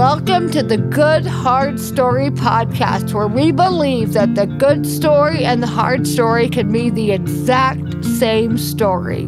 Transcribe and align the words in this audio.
Welcome 0.00 0.50
to 0.52 0.62
the 0.62 0.78
Good 0.78 1.26
Hard 1.26 1.78
Story 1.78 2.30
podcast, 2.30 3.12
where 3.12 3.28
we 3.28 3.52
believe 3.52 4.14
that 4.14 4.34
the 4.34 4.46
good 4.46 4.86
story 4.86 5.44
and 5.44 5.62
the 5.62 5.66
hard 5.66 6.06
story 6.06 6.48
can 6.48 6.72
be 6.72 6.88
the 6.88 7.12
exact 7.12 8.02
same 8.02 8.56
story. 8.56 9.26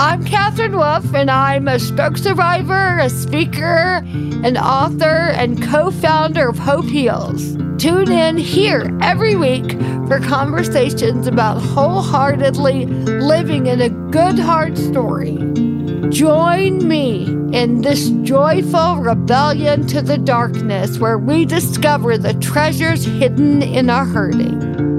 I'm 0.00 0.24
Katherine 0.24 0.76
Wolf, 0.76 1.14
and 1.14 1.30
I'm 1.30 1.68
a 1.68 1.78
stroke 1.78 2.18
survivor, 2.18 2.98
a 2.98 3.08
speaker, 3.08 4.02
an 4.42 4.56
author, 4.56 5.30
and 5.36 5.62
co 5.62 5.92
founder 5.92 6.48
of 6.48 6.58
Hope 6.58 6.86
Heals. 6.86 7.56
Tune 7.78 8.10
in 8.10 8.36
here 8.38 8.98
every 9.02 9.36
week 9.36 9.70
for 10.08 10.18
conversations 10.18 11.28
about 11.28 11.62
wholeheartedly 11.62 12.86
living 12.86 13.68
in 13.68 13.80
a 13.80 13.90
good 14.10 14.40
hard 14.40 14.76
story. 14.76 15.38
Join 16.10 16.86
me 16.86 17.24
in 17.52 17.80
this 17.80 18.10
joyful 18.22 18.96
rebellion 18.96 19.86
to 19.86 20.02
the 20.02 20.18
darkness 20.18 20.98
where 20.98 21.18
we 21.18 21.44
discover 21.44 22.18
the 22.18 22.34
treasures 22.34 23.04
hidden 23.04 23.62
in 23.62 23.88
our 23.88 24.04
hurting. 24.04 24.91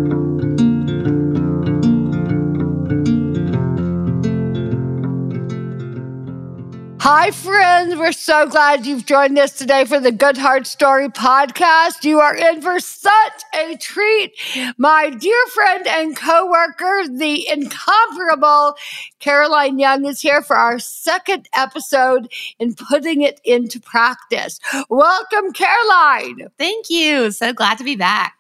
Hi, 7.06 7.32
friends. 7.32 7.98
We're 7.98 8.14
so 8.14 8.48
glad 8.48 8.86
you've 8.86 9.06
joined 9.06 9.38
us 9.38 9.52
today 9.52 9.84
for 9.84 10.00
the 10.00 10.14
Good 10.14 10.38
Hard 10.38 10.66
Story 10.66 11.10
podcast. 11.10 12.06
You 12.06 12.22
are 12.22 12.34
in 12.34 12.62
for 12.62 12.80
such 12.80 13.44
a 13.54 13.76
treat. 13.76 14.32
My 14.78 15.10
dear 15.10 15.46
friend 15.48 15.86
and 15.86 16.16
coworker, 16.16 17.04
the 17.10 17.46
incomparable 17.50 18.78
Caroline 19.20 19.80
Young 19.80 20.06
is 20.06 20.22
here 20.22 20.42
for 20.42 20.56
our 20.56 20.80
second 20.80 21.50
episode 21.54 22.32
in 22.58 22.74
putting 22.74 23.22
it 23.22 23.42
into 23.44 23.82
practice. 23.82 24.62
Welcome, 24.88 25.52
Caroline. 25.52 26.48
Thank 26.58 26.90
you. 26.90 27.32
So 27.32 27.52
glad 27.52 27.80
to 27.80 27.84
be 27.84 27.98
back. 27.98 28.34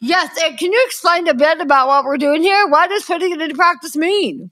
Yes. 0.00 0.30
And 0.42 0.58
can 0.58 0.74
you 0.74 0.82
explain 0.84 1.26
a 1.26 1.32
bit 1.32 1.58
about 1.62 1.88
what 1.88 2.04
we're 2.04 2.18
doing 2.18 2.42
here? 2.42 2.66
What 2.66 2.90
does 2.90 3.04
putting 3.04 3.32
it 3.32 3.40
into 3.40 3.54
practice 3.54 3.96
mean? 3.96 4.50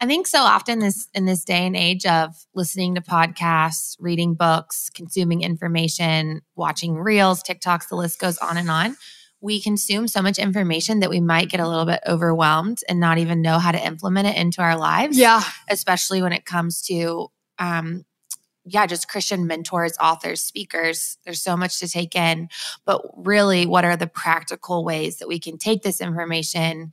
I 0.00 0.06
think 0.06 0.26
so 0.26 0.40
often 0.40 0.78
this 0.78 1.08
in 1.14 1.24
this 1.24 1.44
day 1.44 1.66
and 1.66 1.76
age 1.76 2.04
of 2.04 2.34
listening 2.54 2.94
to 2.96 3.00
podcasts, 3.00 3.96
reading 3.98 4.34
books, 4.34 4.90
consuming 4.90 5.42
information, 5.42 6.42
watching 6.54 6.94
reels, 6.94 7.42
TikToks, 7.42 7.88
the 7.88 7.96
list 7.96 8.20
goes 8.20 8.36
on 8.38 8.56
and 8.56 8.70
on. 8.70 8.96
We 9.40 9.60
consume 9.60 10.08
so 10.08 10.22
much 10.22 10.38
information 10.38 11.00
that 11.00 11.10
we 11.10 11.20
might 11.20 11.48
get 11.48 11.60
a 11.60 11.68
little 11.68 11.86
bit 11.86 12.00
overwhelmed 12.06 12.78
and 12.88 13.00
not 13.00 13.18
even 13.18 13.42
know 13.42 13.58
how 13.58 13.72
to 13.72 13.86
implement 13.86 14.28
it 14.28 14.36
into 14.36 14.60
our 14.60 14.76
lives. 14.76 15.18
Yeah. 15.18 15.42
Especially 15.68 16.20
when 16.20 16.32
it 16.32 16.44
comes 16.44 16.82
to 16.82 17.28
um 17.58 18.04
yeah, 18.68 18.86
just 18.86 19.08
Christian 19.08 19.46
mentors, 19.46 19.96
authors, 20.00 20.42
speakers. 20.42 21.18
There's 21.24 21.40
so 21.40 21.56
much 21.56 21.78
to 21.78 21.88
take 21.88 22.16
in. 22.16 22.48
But 22.84 23.00
really, 23.16 23.64
what 23.64 23.84
are 23.84 23.96
the 23.96 24.08
practical 24.08 24.84
ways 24.84 25.18
that 25.18 25.28
we 25.28 25.38
can 25.38 25.56
take 25.56 25.82
this 25.82 26.00
information 26.00 26.90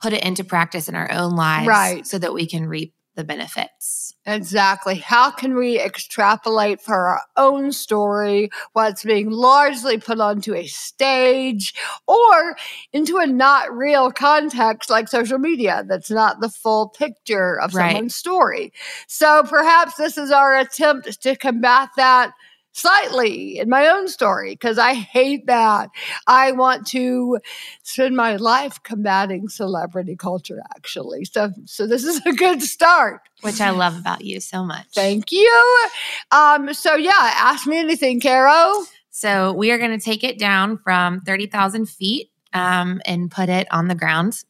put 0.00 0.12
it 0.12 0.24
into 0.24 0.44
practice 0.44 0.88
in 0.88 0.94
our 0.94 1.10
own 1.10 1.36
lives 1.36 1.68
right. 1.68 2.06
so 2.06 2.18
that 2.18 2.34
we 2.34 2.46
can 2.46 2.66
reap 2.66 2.94
the 3.16 3.24
benefits. 3.24 4.14
Exactly. 4.26 4.96
How 4.96 5.30
can 5.30 5.56
we 5.56 5.80
extrapolate 5.80 6.82
for 6.82 7.08
our 7.08 7.22
own 7.36 7.72
story 7.72 8.50
what's 8.74 9.04
being 9.04 9.30
largely 9.30 9.98
put 9.98 10.20
onto 10.20 10.54
a 10.54 10.66
stage 10.66 11.72
or 12.06 12.56
into 12.92 13.16
a 13.16 13.26
not 13.26 13.74
real 13.74 14.12
context 14.12 14.90
like 14.90 15.08
social 15.08 15.38
media 15.38 15.84
that's 15.88 16.10
not 16.10 16.40
the 16.40 16.50
full 16.50 16.90
picture 16.90 17.58
of 17.58 17.74
Right. 17.74 17.92
someone's 17.92 18.14
story? 18.14 18.72
So 19.06 19.42
perhaps 19.44 19.94
this 19.96 20.18
is 20.18 20.30
our 20.30 20.56
attempt 20.56 21.22
to 21.22 21.36
combat 21.36 21.88
that 21.96 22.32
slightly 22.76 23.58
in 23.58 23.70
my 23.70 23.88
own 23.88 24.06
story 24.06 24.52
because 24.52 24.78
I 24.78 24.92
hate 24.92 25.46
that. 25.46 25.88
I 26.26 26.52
want 26.52 26.86
to 26.88 27.38
spend 27.82 28.14
my 28.16 28.36
life 28.36 28.82
combating 28.82 29.48
celebrity 29.48 30.14
culture 30.14 30.60
actually. 30.76 31.24
So 31.24 31.52
so 31.64 31.86
this 31.86 32.04
is 32.04 32.20
a 32.26 32.32
good 32.32 32.62
start. 32.62 33.22
Which 33.40 33.60
I 33.60 33.70
love 33.70 33.98
about 33.98 34.24
you 34.24 34.40
so 34.40 34.62
much. 34.62 34.86
Thank 34.94 35.32
you. 35.32 35.88
Um 36.30 36.74
so 36.74 36.94
yeah, 36.94 37.12
ask 37.18 37.66
me 37.66 37.78
anything, 37.78 38.20
Caro. 38.20 38.84
So 39.10 39.54
we 39.54 39.70
are 39.70 39.78
going 39.78 39.98
to 39.98 40.04
take 40.04 40.22
it 40.22 40.38
down 40.38 40.76
from 40.76 41.22
30,000 41.22 41.88
feet 41.88 42.30
um, 42.52 43.00
and 43.06 43.30
put 43.30 43.48
it 43.48 43.66
on 43.70 43.88
the 43.88 43.94
ground 43.94 44.42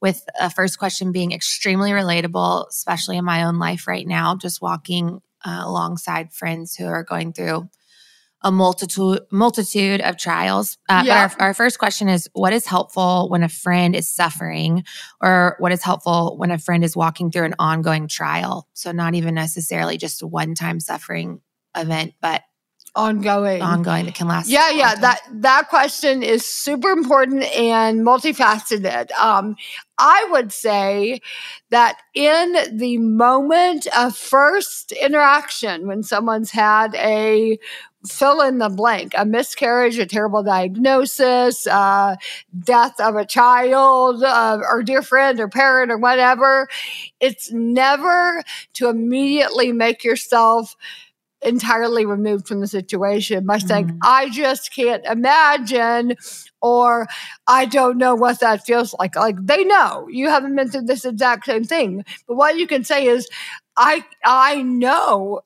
with 0.00 0.24
a 0.40 0.48
first 0.48 0.78
question 0.78 1.12
being 1.12 1.32
extremely 1.32 1.90
relatable, 1.90 2.66
especially 2.70 3.18
in 3.18 3.24
my 3.26 3.44
own 3.44 3.58
life 3.58 3.86
right 3.86 4.06
now, 4.06 4.34
just 4.34 4.62
walking 4.62 5.20
uh, 5.44 5.62
alongside 5.64 6.32
friends 6.32 6.74
who 6.74 6.86
are 6.86 7.04
going 7.04 7.32
through 7.32 7.68
a 8.42 8.52
multitude 8.52 9.20
multitude 9.30 10.02
of 10.02 10.18
trials. 10.18 10.76
Uh, 10.88 11.02
Yeah. 11.04 11.28
But 11.28 11.40
our, 11.40 11.48
our 11.48 11.54
first 11.54 11.78
question 11.78 12.08
is 12.08 12.28
what 12.34 12.52
is 12.52 12.66
helpful 12.66 13.28
when 13.30 13.42
a 13.42 13.48
friend 13.48 13.96
is 13.96 14.10
suffering 14.10 14.84
or 15.20 15.56
what 15.58 15.72
is 15.72 15.82
helpful 15.82 16.36
when 16.36 16.50
a 16.50 16.58
friend 16.58 16.84
is 16.84 16.94
walking 16.94 17.30
through 17.30 17.46
an 17.46 17.54
ongoing 17.58 18.06
trial? 18.06 18.68
So 18.74 18.92
not 18.92 19.14
even 19.14 19.34
necessarily 19.34 19.96
just 19.96 20.22
a 20.22 20.26
one-time 20.26 20.78
suffering 20.80 21.40
event, 21.74 22.12
but 22.20 22.42
Ongoing. 22.96 23.60
ongoing 23.60 24.06
that 24.06 24.14
can 24.14 24.28
last. 24.28 24.48
Yeah, 24.48 24.70
yeah. 24.70 24.92
time. 24.92 25.00
That 25.00 25.20
that 25.32 25.68
question 25.68 26.22
is 26.22 26.46
super 26.46 26.90
important 26.90 27.42
and 27.56 28.02
multifaceted. 28.02 29.10
Um, 29.12 29.56
I 29.98 30.26
would 30.30 30.52
say 30.52 31.20
that 31.70 31.98
in 32.14 32.56
the 32.72 32.98
moment 32.98 33.88
of 33.98 34.16
first 34.16 34.92
interaction, 34.92 35.88
when 35.88 36.04
someone's 36.04 36.52
had 36.52 36.94
a 36.94 37.58
fill 38.06 38.40
in 38.42 38.58
the 38.58 38.68
blank, 38.68 39.12
a 39.16 39.24
miscarriage, 39.24 39.98
a 39.98 40.06
terrible 40.06 40.42
diagnosis, 40.42 41.66
uh, 41.66 42.16
death 42.62 43.00
of 43.00 43.16
a 43.16 43.24
child, 43.24 44.22
uh, 44.22 44.60
or 44.62 44.82
dear 44.82 45.02
friend 45.02 45.40
or 45.40 45.48
parent 45.48 45.90
or 45.90 45.98
whatever, 45.98 46.68
it's 47.20 47.50
never 47.50 48.42
to 48.74 48.88
immediately 48.88 49.72
make 49.72 50.04
yourself 50.04 50.76
entirely 51.44 52.06
removed 52.06 52.48
from 52.48 52.60
the 52.60 52.66
situation 52.66 53.46
by 53.46 53.58
saying, 53.58 53.88
Mhm. 53.88 53.98
I 54.02 54.28
just 54.30 54.74
can't 54.74 55.04
imagine, 55.06 56.16
or 56.62 57.06
I 57.46 57.66
don't 57.66 57.98
know 57.98 58.14
what 58.14 58.40
that 58.40 58.64
feels 58.64 58.94
like. 58.98 59.16
Like 59.16 59.36
they 59.40 59.64
know 59.64 60.06
you 60.10 60.28
haven't 60.28 60.56
been 60.56 60.70
through 60.70 60.82
this 60.82 61.04
exact 61.04 61.46
same 61.46 61.64
thing. 61.64 62.04
But 62.26 62.36
what 62.36 62.56
you 62.56 62.66
can 62.66 62.84
say 62.84 63.06
is, 63.06 63.28
I 63.76 64.04
I 64.24 64.62
know 64.62 65.42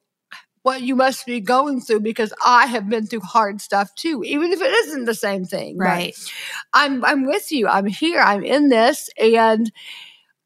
what 0.62 0.82
you 0.82 0.94
must 0.96 1.24
be 1.24 1.40
going 1.40 1.80
through 1.80 2.00
because 2.00 2.32
I 2.44 2.66
have 2.66 2.88
been 2.88 3.06
through 3.06 3.20
hard 3.20 3.60
stuff 3.60 3.94
too, 3.94 4.22
even 4.24 4.52
if 4.52 4.60
it 4.60 4.70
isn't 4.70 5.06
the 5.06 5.14
same 5.14 5.44
thing. 5.44 5.78
But 5.78 5.84
Right. 5.84 6.32
I'm 6.74 7.04
I'm 7.04 7.24
with 7.26 7.50
you. 7.52 7.68
I'm 7.68 7.86
here. 7.86 8.20
I'm 8.20 8.44
in 8.44 8.68
this 8.68 9.08
and 9.18 9.72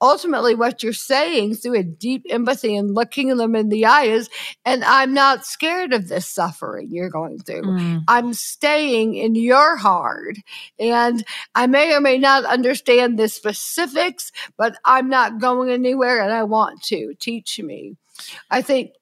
ultimately 0.02 0.54
what 0.54 0.82
you're 0.82 0.92
saying 0.92 1.54
through 1.54 1.78
a 1.78 1.82
deep 1.82 2.26
empathy 2.28 2.76
and 2.76 2.94
looking 2.94 3.34
them 3.36 3.54
in 3.54 3.68
the 3.68 3.86
eye 3.86 4.04
is 4.04 4.28
and 4.64 4.84
I'm 4.84 5.14
not 5.14 5.46
scared 5.46 5.92
of 5.92 6.08
this 6.08 6.26
suffering 6.26 6.88
you're 6.90 7.08
going 7.08 7.38
through. 7.38 7.62
Mm, 7.62 8.04
I'm 8.08 8.34
staying 8.34 9.14
in 9.14 9.36
your 9.36 9.76
heart. 9.76 10.36
and 10.78 11.24
I 11.54 11.66
may 11.68 11.94
or 11.94 12.00
may 12.00 12.18
not 12.18 12.44
understand 12.44 13.18
the 13.18 13.28
specifics, 13.28 14.32
but 14.58 14.76
I'm 14.84 15.08
not 15.08 15.38
going 15.38 15.70
anywhere 15.70 16.20
and 16.20 16.32
I 16.32 16.42
want 16.42 16.82
to. 16.84 17.14
Teach 17.20 17.60
me. 17.60 17.96
I 18.50 18.62
think 18.62 18.92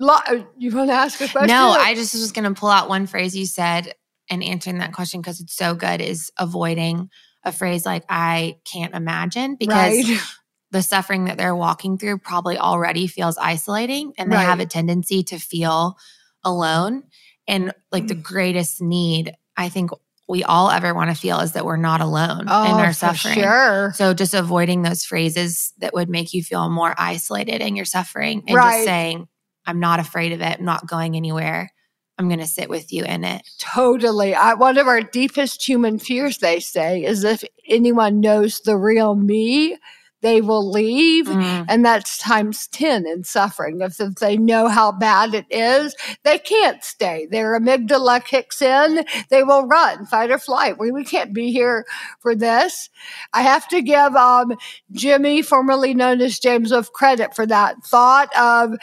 uh, 0.00 0.38
you 0.56 0.74
want 0.74 0.90
to 0.90 0.94
ask 0.94 1.20
a 1.20 1.28
question? 1.28 1.48
No, 1.48 1.70
I 1.70 1.94
just 1.94 2.14
was 2.14 2.32
going 2.32 2.52
to 2.52 2.58
pull 2.58 2.68
out 2.68 2.88
one 2.88 3.06
phrase 3.06 3.36
you 3.36 3.46
said 3.46 3.94
and 4.30 4.42
answering 4.42 4.78
that 4.78 4.92
question 4.92 5.20
because 5.20 5.40
it's 5.40 5.54
so 5.54 5.74
good 5.74 6.00
is 6.00 6.30
avoiding 6.38 7.10
a 7.42 7.52
phrase 7.52 7.84
like 7.84 8.04
I 8.08 8.58
can't 8.64 8.94
imagine 8.94 9.56
because 9.56 10.08
right. 10.08 10.20
the 10.74 10.82
suffering 10.82 11.26
that 11.26 11.38
they're 11.38 11.54
walking 11.54 11.96
through 11.96 12.18
probably 12.18 12.58
already 12.58 13.06
feels 13.06 13.38
isolating 13.38 14.12
and 14.18 14.30
they 14.32 14.36
have 14.36 14.58
a 14.58 14.66
tendency 14.66 15.22
to 15.22 15.38
feel 15.38 15.96
alone. 16.42 17.04
And 17.46 17.72
like 17.92 18.04
Mm. 18.04 18.08
the 18.08 18.14
greatest 18.16 18.82
need 18.82 19.32
I 19.56 19.68
think 19.68 19.90
we 20.28 20.42
all 20.42 20.70
ever 20.70 20.92
want 20.92 21.10
to 21.10 21.16
feel 21.16 21.38
is 21.38 21.52
that 21.52 21.64
we're 21.64 21.76
not 21.76 22.00
alone 22.00 22.46
Oh, 22.48 22.64
in 22.64 22.80
our 22.80 22.92
suffering. 22.92 23.34
sure. 23.36 23.92
So 23.94 24.14
just 24.14 24.34
avoiding 24.34 24.82
those 24.82 25.04
phrases 25.04 25.72
that 25.78 25.94
would 25.94 26.08
make 26.08 26.34
you 26.34 26.42
feel 26.42 26.68
more 26.70 26.92
isolated 26.98 27.60
in 27.60 27.76
your 27.76 27.84
suffering 27.84 28.42
and 28.48 28.56
Right. 28.56 28.72
just 28.72 28.84
saying, 28.84 29.28
I'm 29.66 29.78
not 29.78 30.00
afraid 30.00 30.32
of 30.32 30.40
it, 30.40 30.58
I'm 30.58 30.64
not 30.64 30.88
going 30.88 31.14
anywhere. 31.14 31.70
I'm 32.18 32.26
going 32.28 32.40
to 32.40 32.46
sit 32.48 32.68
with 32.68 32.92
you 32.92 33.04
in 33.04 33.22
it. 33.22 33.42
Totally. 33.60 34.34
I, 34.34 34.54
one 34.54 34.78
of 34.78 34.88
our 34.88 35.02
deepest 35.02 35.66
human 35.68 35.98
fears, 36.00 36.38
they 36.38 36.58
say, 36.60 37.04
is 37.04 37.22
if 37.24 37.44
anyone 37.68 38.18
knows 38.20 38.60
the 38.60 38.76
real 38.76 39.14
me, 39.14 39.76
they 40.24 40.40
will 40.40 40.68
leave. 40.68 41.26
Mm, 41.26 41.66
And 41.68 41.84
that's 41.84 42.18
times 42.18 42.66
10 42.68 43.06
in 43.06 43.24
suffering. 43.24 43.82
If, 43.82 44.00
if 44.00 44.16
they 44.16 44.36
know 44.38 44.68
how 44.68 44.90
bad 44.90 45.34
it 45.34 45.46
is, 45.50 45.94
they 46.24 46.38
can't 46.38 46.82
stay. 46.82 47.26
Their 47.30 47.60
amygdala 47.60 48.24
kicks 48.24 48.62
in, 48.62 49.04
they 49.30 49.44
will 49.44 49.66
run, 49.66 50.06
fight 50.06 50.30
or 50.32 50.38
flight. 50.38 50.78
We, 50.78 50.90
we 50.90 51.04
can't 51.04 51.34
be 51.34 51.52
here 51.52 51.84
for 52.20 52.34
this. 52.34 52.90
I 53.34 53.42
have 53.42 53.68
to 53.68 53.82
give 53.82 54.16
um, 54.16 54.54
Jimmy, 54.92 55.42
formerly 55.42 55.94
known 55.94 56.22
as 56.22 56.40
James 56.40 56.72
of 56.72 56.92
credit 56.92 57.36
for 57.36 57.46
that 57.46 57.84
thought 57.84 58.34
of 58.36 58.74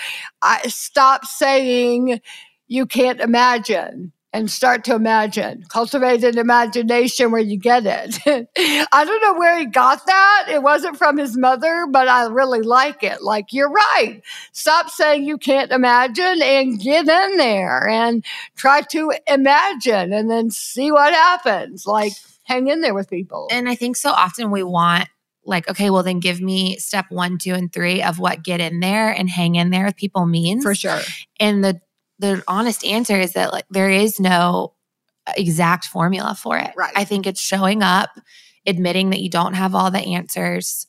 I 0.43 0.61
stop 0.67 1.25
saying 1.25 2.21
you 2.67 2.85
can't 2.85 3.19
imagine. 3.19 4.13
And 4.33 4.49
start 4.49 4.83
to 4.85 4.95
imagine. 4.95 5.63
Cultivate 5.69 6.23
an 6.23 6.37
imagination 6.37 7.31
where 7.31 7.41
you 7.41 7.57
get 7.57 7.83
it. 7.85 8.17
I 8.91 9.05
don't 9.05 9.21
know 9.21 9.39
where 9.39 9.59
he 9.59 9.65
got 9.65 10.05
that. 10.05 10.47
It 10.49 10.63
wasn't 10.63 10.97
from 10.97 11.17
his 11.17 11.37
mother, 11.37 11.85
but 11.89 12.07
I 12.07 12.27
really 12.27 12.61
like 12.61 13.03
it. 13.03 13.21
Like, 13.21 13.51
you're 13.51 13.71
right. 13.71 14.21
Stop 14.53 14.89
saying 14.89 15.25
you 15.25 15.37
can't 15.37 15.71
imagine 15.71 16.41
and 16.41 16.79
get 16.79 17.07
in 17.07 17.37
there 17.37 17.87
and 17.87 18.23
try 18.55 18.81
to 18.81 19.13
imagine 19.27 20.13
and 20.13 20.29
then 20.29 20.49
see 20.49 20.91
what 20.91 21.13
happens. 21.13 21.85
Like, 21.85 22.13
hang 22.43 22.67
in 22.67 22.81
there 22.81 22.93
with 22.93 23.09
people. 23.09 23.47
And 23.51 23.67
I 23.67 23.75
think 23.75 23.97
so 23.97 24.11
often 24.11 24.51
we 24.51 24.63
want 24.63 25.09
like, 25.43 25.67
okay, 25.69 25.89
well, 25.89 26.03
then 26.03 26.19
give 26.19 26.39
me 26.39 26.77
step 26.77 27.05
one, 27.09 27.37
two, 27.37 27.53
and 27.53 27.73
three 27.73 28.03
of 28.03 28.19
what 28.19 28.43
get 28.43 28.61
in 28.61 28.79
there 28.79 29.09
and 29.09 29.29
hang 29.29 29.55
in 29.55 29.71
there 29.71 29.85
with 29.85 29.95
people 29.95 30.25
means. 30.25 30.63
For 30.63 30.75
sure. 30.75 31.01
And 31.39 31.63
the 31.63 31.81
the 32.21 32.43
honest 32.47 32.85
answer 32.85 33.19
is 33.19 33.33
that 33.33 33.51
like 33.51 33.65
there 33.69 33.89
is 33.89 34.19
no 34.19 34.73
exact 35.35 35.85
formula 35.85 36.35
for 36.35 36.57
it. 36.57 36.71
Right. 36.77 36.93
I 36.95 37.03
think 37.03 37.27
it's 37.27 37.41
showing 37.41 37.81
up, 37.83 38.11
admitting 38.65 39.09
that 39.09 39.21
you 39.21 39.29
don't 39.29 39.55
have 39.55 39.75
all 39.75 39.91
the 39.91 39.99
answers, 39.99 40.87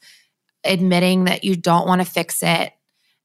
admitting 0.63 1.25
that 1.25 1.43
you 1.43 1.57
don't 1.57 1.87
want 1.87 2.01
to 2.01 2.11
fix 2.11 2.43
it, 2.43 2.73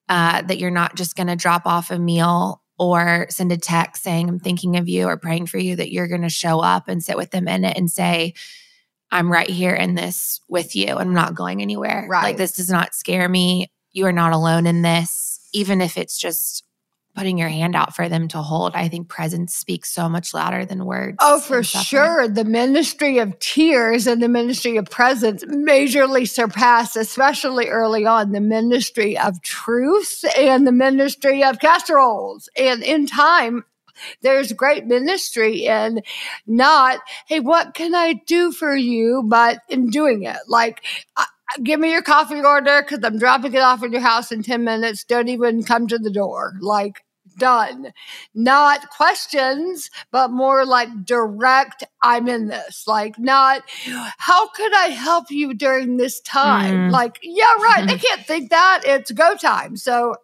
uh, 0.09 0.41
that 0.41 0.57
you're 0.57 0.71
not 0.71 0.95
just 0.95 1.15
going 1.15 1.27
to 1.27 1.35
drop 1.35 1.65
off 1.65 1.91
a 1.91 1.99
meal 1.99 2.61
or 2.79 3.27
send 3.29 3.51
a 3.51 3.57
text 3.57 4.03
saying, 4.03 4.29
I'm 4.29 4.39
thinking 4.39 4.77
of 4.77 4.87
you 4.87 5.07
or 5.07 5.17
praying 5.17 5.47
for 5.47 5.57
you, 5.57 5.75
that 5.75 5.91
you're 5.91 6.07
going 6.07 6.21
to 6.21 6.29
show 6.29 6.59
up 6.59 6.87
and 6.87 7.03
sit 7.03 7.17
with 7.17 7.31
them 7.31 7.47
in 7.47 7.65
it 7.65 7.77
and 7.77 7.91
say, 7.91 8.33
I'm 9.11 9.31
right 9.31 9.49
here 9.49 9.73
in 9.73 9.95
this 9.95 10.41
with 10.47 10.75
you. 10.75 10.95
I'm 10.95 11.13
not 11.13 11.33
going 11.33 11.61
anywhere. 11.61 12.05
Right. 12.09 12.23
Like, 12.23 12.37
this 12.37 12.53
does 12.53 12.69
not 12.69 12.93
scare 12.93 13.27
me. 13.27 13.71
You 13.91 14.05
are 14.05 14.13
not 14.13 14.33
alone 14.33 14.67
in 14.67 14.81
this, 14.81 15.39
even 15.53 15.81
if 15.81 15.97
it's 15.97 16.17
just 16.17 16.63
putting 17.17 17.39
your 17.39 17.49
hand 17.49 17.75
out 17.75 17.95
for 17.95 18.07
them 18.07 18.27
to 18.27 18.37
hold. 18.43 18.75
I 18.75 18.87
think 18.89 19.07
presence 19.07 19.55
speaks 19.55 19.89
so 19.89 20.07
much 20.07 20.35
louder 20.35 20.65
than 20.65 20.85
words. 20.85 21.17
Oh, 21.19 21.39
for 21.39 21.63
sure. 21.63 22.27
The 22.27 22.45
ministry 22.45 23.17
of 23.17 23.39
tears 23.39 24.05
and 24.05 24.21
the 24.21 24.29
ministry 24.29 24.77
of 24.77 24.85
presence 24.85 25.43
majorly 25.45 26.29
surpass, 26.29 26.95
especially 26.95 27.69
early 27.69 28.05
on, 28.05 28.33
the 28.33 28.39
ministry 28.39 29.17
of 29.17 29.41
truth 29.41 30.23
and 30.37 30.67
the 30.67 30.71
ministry 30.71 31.43
of 31.43 31.59
casseroles. 31.59 32.49
And 32.55 32.83
in 32.83 33.07
time, 33.07 33.65
there's 34.21 34.53
great 34.53 34.85
ministry 34.85 35.65
in 35.65 36.03
not, 36.45 36.99
hey, 37.25 37.39
what 37.39 37.73
can 37.73 37.95
I 37.95 38.13
do 38.27 38.51
for 38.51 38.75
you? 38.75 39.23
But 39.25 39.61
in 39.69 39.89
doing 39.89 40.21
it, 40.21 40.37
like, 40.47 40.83
I, 41.17 41.25
give 41.63 41.79
me 41.79 41.91
your 41.91 42.03
coffee 42.03 42.41
order 42.41 42.83
because 42.83 43.03
I'm 43.03 43.17
dropping 43.17 43.55
it 43.55 43.61
off 43.61 43.81
at 43.81 43.89
your 43.89 44.01
house 44.01 44.31
in 44.31 44.43
10 44.43 44.63
minutes. 44.63 45.03
Don't 45.03 45.29
even 45.29 45.63
come 45.63 45.87
to 45.87 45.97
the 45.97 46.11
door. 46.11 46.53
Like, 46.61 47.03
done. 47.37 47.93
Not 48.33 48.89
questions, 48.89 49.89
but 50.11 50.31
more 50.31 50.65
like 50.65 51.05
direct, 51.05 51.83
I'm 52.01 52.27
in 52.27 52.47
this. 52.47 52.87
Like, 52.87 53.17
not, 53.17 53.63
how 54.17 54.49
could 54.49 54.73
I 54.73 54.87
help 54.87 55.31
you 55.31 55.53
during 55.53 55.97
this 55.97 56.19
time? 56.21 56.89
Mm. 56.89 56.91
Like, 56.91 57.19
yeah, 57.21 57.53
right. 57.55 57.85
They 57.87 57.97
can't 57.97 58.25
think 58.25 58.49
that. 58.49 58.81
It's 58.85 59.11
go 59.11 59.35
time. 59.35 59.77
So 59.77 60.15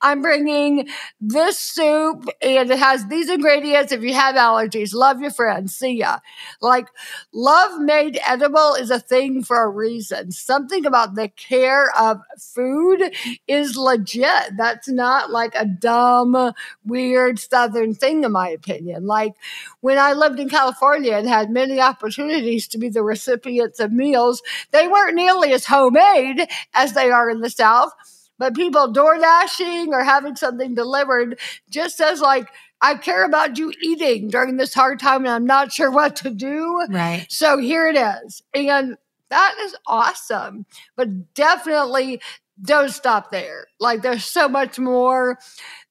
I'm 0.00 0.22
bringing 0.22 0.88
this 1.20 1.58
soup 1.58 2.28
and 2.42 2.70
it 2.70 2.78
has 2.78 3.06
these 3.06 3.28
ingredients. 3.28 3.92
If 3.92 4.02
you 4.02 4.14
have 4.14 4.34
allergies, 4.34 4.94
love 4.94 5.20
your 5.20 5.30
friends. 5.30 5.74
See 5.74 5.92
ya. 5.92 6.18
Like 6.60 6.88
love 7.32 7.80
made 7.80 8.18
edible 8.26 8.74
is 8.74 8.90
a 8.90 9.00
thing 9.00 9.42
for 9.42 9.62
a 9.62 9.68
reason. 9.68 10.32
Something 10.32 10.86
about 10.86 11.14
the 11.14 11.28
care 11.28 11.90
of 11.98 12.20
food 12.38 13.14
is 13.46 13.76
legit. 13.76 14.56
That's 14.56 14.88
not 14.88 15.30
like 15.30 15.54
a 15.54 15.66
dumb, 15.66 16.52
weird 16.84 17.38
Southern 17.38 17.94
thing, 17.94 18.24
in 18.24 18.32
my 18.32 18.48
opinion. 18.48 19.06
Like 19.06 19.34
when 19.80 19.98
I 19.98 20.12
lived 20.12 20.40
in 20.40 20.48
California 20.48 21.14
and 21.14 21.28
had 21.28 21.50
many 21.50 21.80
opportunities 21.80 22.68
to 22.68 22.78
be 22.78 22.88
the 22.88 23.02
recipients 23.02 23.80
of 23.80 23.92
meals, 23.92 24.42
they 24.70 24.88
weren't 24.88 25.16
nearly 25.16 25.52
as 25.52 25.66
homemade 25.66 26.46
as 26.74 26.92
they 26.94 27.10
are 27.10 27.30
in 27.30 27.40
the 27.40 27.50
South 27.50 27.92
but 28.40 28.56
people 28.56 28.90
door 28.90 29.16
dashing 29.18 29.94
or 29.94 30.02
having 30.02 30.34
something 30.34 30.74
delivered 30.74 31.38
just 31.70 31.96
says 31.96 32.20
like 32.20 32.48
i 32.80 32.96
care 32.96 33.24
about 33.24 33.56
you 33.56 33.72
eating 33.80 34.26
during 34.26 34.56
this 34.56 34.74
hard 34.74 34.98
time 34.98 35.24
and 35.24 35.28
i'm 35.28 35.46
not 35.46 35.70
sure 35.70 35.92
what 35.92 36.16
to 36.16 36.30
do. 36.30 36.84
Right. 36.90 37.26
so 37.28 37.58
here 37.58 37.86
it 37.86 37.96
is. 37.96 38.42
And 38.52 38.96
that 39.30 39.54
is 39.60 39.76
awesome. 39.86 40.66
But 40.96 41.34
definitely 41.34 42.20
don't 42.62 42.90
stop 42.90 43.30
there. 43.30 43.66
Like 43.78 44.02
there's 44.02 44.24
so 44.24 44.48
much 44.48 44.78
more 44.78 45.38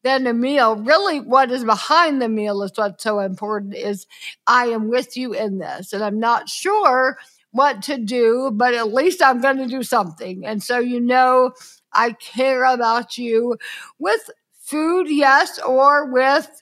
than 0.03 0.27
a 0.27 0.33
meal. 0.33 0.75
Really 0.75 1.19
what 1.19 1.49
is 1.51 1.63
behind 1.63 2.21
the 2.21 2.29
meal 2.29 2.61
is 2.61 2.73
what's 2.75 3.01
so 3.01 3.19
important 3.19 3.75
is 3.75 4.05
i 4.45 4.65
am 4.65 4.89
with 4.89 5.17
you 5.17 5.33
in 5.33 5.57
this. 5.57 5.93
And 5.93 6.03
i'm 6.03 6.19
not 6.19 6.49
sure 6.49 7.17
what 7.51 7.81
to 7.81 7.97
do 7.97 8.51
but 8.53 8.75
at 8.75 8.93
least 8.93 9.23
i'm 9.23 9.41
going 9.41 9.57
to 9.57 9.67
do 9.67 9.81
something. 9.81 10.45
And 10.45 10.61
so 10.61 10.77
you 10.77 10.99
know 10.99 11.53
I 11.93 12.13
care 12.13 12.65
about 12.65 13.17
you. 13.17 13.57
With 13.97 14.29
food, 14.59 15.07
yes, 15.09 15.59
or 15.59 16.11
with 16.11 16.61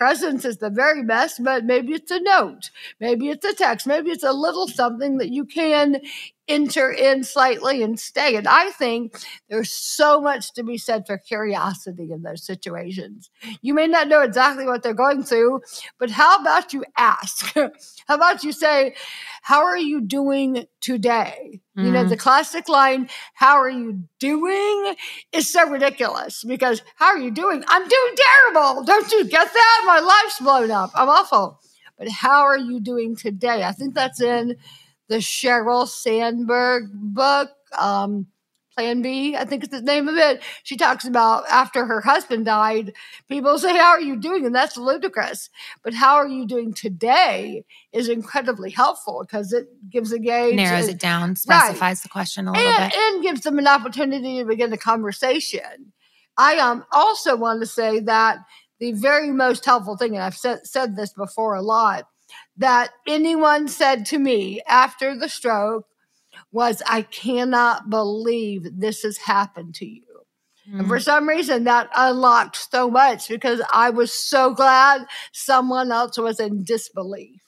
presence 0.00 0.46
is 0.46 0.56
the 0.56 0.70
very 0.70 1.04
best, 1.04 1.44
but 1.44 1.64
maybe 1.66 1.92
it's 1.92 2.10
a 2.10 2.20
note, 2.20 2.70
maybe 3.00 3.28
it's 3.28 3.44
a 3.44 3.54
text, 3.54 3.86
maybe 3.86 4.10
it's 4.10 4.24
a 4.24 4.32
little 4.32 4.66
something 4.66 5.18
that 5.18 5.28
you 5.28 5.44
can 5.44 6.00
enter 6.50 6.90
in 6.90 7.24
slightly 7.24 7.82
and 7.82 7.98
stay. 7.98 8.36
And 8.36 8.46
I 8.46 8.70
think 8.70 9.16
there's 9.48 9.72
so 9.72 10.20
much 10.20 10.52
to 10.54 10.62
be 10.62 10.76
said 10.76 11.06
for 11.06 11.16
curiosity 11.16 12.12
in 12.12 12.22
those 12.22 12.44
situations. 12.44 13.30
You 13.62 13.72
may 13.72 13.86
not 13.86 14.08
know 14.08 14.20
exactly 14.20 14.66
what 14.66 14.82
they're 14.82 14.92
going 14.92 15.22
through, 15.22 15.62
but 15.98 16.10
how 16.10 16.40
about 16.40 16.72
you 16.72 16.84
ask? 16.98 17.54
how 17.54 18.14
about 18.14 18.42
you 18.44 18.52
say, 18.52 18.94
How 19.42 19.64
are 19.64 19.78
you 19.78 20.00
doing 20.00 20.66
today? 20.80 21.60
Mm-hmm. 21.76 21.86
You 21.86 21.92
know, 21.92 22.04
the 22.04 22.16
classic 22.16 22.68
line, 22.68 23.08
How 23.34 23.56
are 23.56 23.70
you 23.70 24.02
doing? 24.18 24.96
is 25.32 25.50
so 25.50 25.68
ridiculous 25.68 26.44
because 26.44 26.82
how 26.96 27.06
are 27.06 27.18
you 27.18 27.30
doing? 27.30 27.62
I'm 27.68 27.86
doing 27.86 28.14
terrible. 28.52 28.84
Don't 28.84 29.10
you 29.12 29.24
get 29.28 29.52
that? 29.52 29.82
My 29.86 30.00
life's 30.00 30.40
blown 30.40 30.70
up. 30.70 30.90
I'm 30.94 31.08
awful. 31.08 31.60
But 31.98 32.08
how 32.08 32.42
are 32.42 32.58
you 32.58 32.80
doing 32.80 33.14
today? 33.14 33.62
I 33.62 33.72
think 33.72 33.94
that's 33.94 34.20
in 34.20 34.56
the 35.10 35.16
Sheryl 35.16 35.86
Sandberg 35.86 36.88
book, 36.94 37.50
um, 37.78 38.28
Plan 38.76 39.02
B, 39.02 39.36
I 39.36 39.44
think 39.44 39.64
is 39.64 39.68
the 39.70 39.82
name 39.82 40.06
of 40.06 40.16
it. 40.16 40.40
She 40.62 40.76
talks 40.76 41.04
about 41.04 41.44
after 41.50 41.84
her 41.84 42.00
husband 42.00 42.46
died, 42.46 42.92
people 43.28 43.58
say, 43.58 43.76
How 43.76 43.88
are 43.88 44.00
you 44.00 44.16
doing? 44.16 44.46
And 44.46 44.54
that's 44.54 44.76
ludicrous. 44.76 45.50
But 45.82 45.92
how 45.92 46.14
are 46.14 46.28
you 46.28 46.46
doing 46.46 46.72
today 46.72 47.64
is 47.92 48.08
incredibly 48.08 48.70
helpful 48.70 49.24
because 49.26 49.52
it 49.52 49.66
gives 49.90 50.12
a 50.12 50.18
gauge. 50.20 50.54
Narrows 50.54 50.86
it 50.86 51.00
down, 51.00 51.34
specifies 51.34 51.80
right. 51.80 51.98
the 51.98 52.08
question 52.08 52.46
a 52.46 52.52
little 52.52 52.66
and, 52.66 52.92
bit. 52.92 52.98
And 52.98 53.22
gives 53.22 53.40
them 53.40 53.58
an 53.58 53.66
opportunity 53.66 54.38
to 54.38 54.44
begin 54.44 54.70
the 54.70 54.78
conversation. 54.78 55.92
I 56.38 56.56
um, 56.58 56.84
also 56.92 57.36
want 57.36 57.60
to 57.60 57.66
say 57.66 57.98
that 58.00 58.38
the 58.78 58.92
very 58.92 59.32
most 59.32 59.64
helpful 59.64 59.96
thing, 59.96 60.14
and 60.14 60.22
I've 60.22 60.36
said, 60.36 60.64
said 60.64 60.94
this 60.96 61.12
before 61.12 61.54
a 61.54 61.62
lot, 61.62 62.06
that 62.60 62.90
anyone 63.06 63.68
said 63.68 64.04
to 64.06 64.18
me 64.18 64.60
after 64.68 65.16
the 65.16 65.28
stroke 65.28 65.86
was, 66.52 66.82
I 66.86 67.02
cannot 67.02 67.88
believe 67.88 68.66
this 68.78 69.02
has 69.02 69.16
happened 69.16 69.74
to 69.76 69.86
you. 69.86 70.02
Mm. 70.70 70.80
And 70.80 70.88
for 70.88 71.00
some 71.00 71.26
reason, 71.26 71.64
that 71.64 71.88
unlocked 71.96 72.56
so 72.70 72.90
much 72.90 73.28
because 73.28 73.62
I 73.72 73.88
was 73.88 74.12
so 74.12 74.52
glad 74.52 75.06
someone 75.32 75.90
else 75.90 76.18
was 76.18 76.38
in 76.38 76.62
disbelief. 76.62 77.40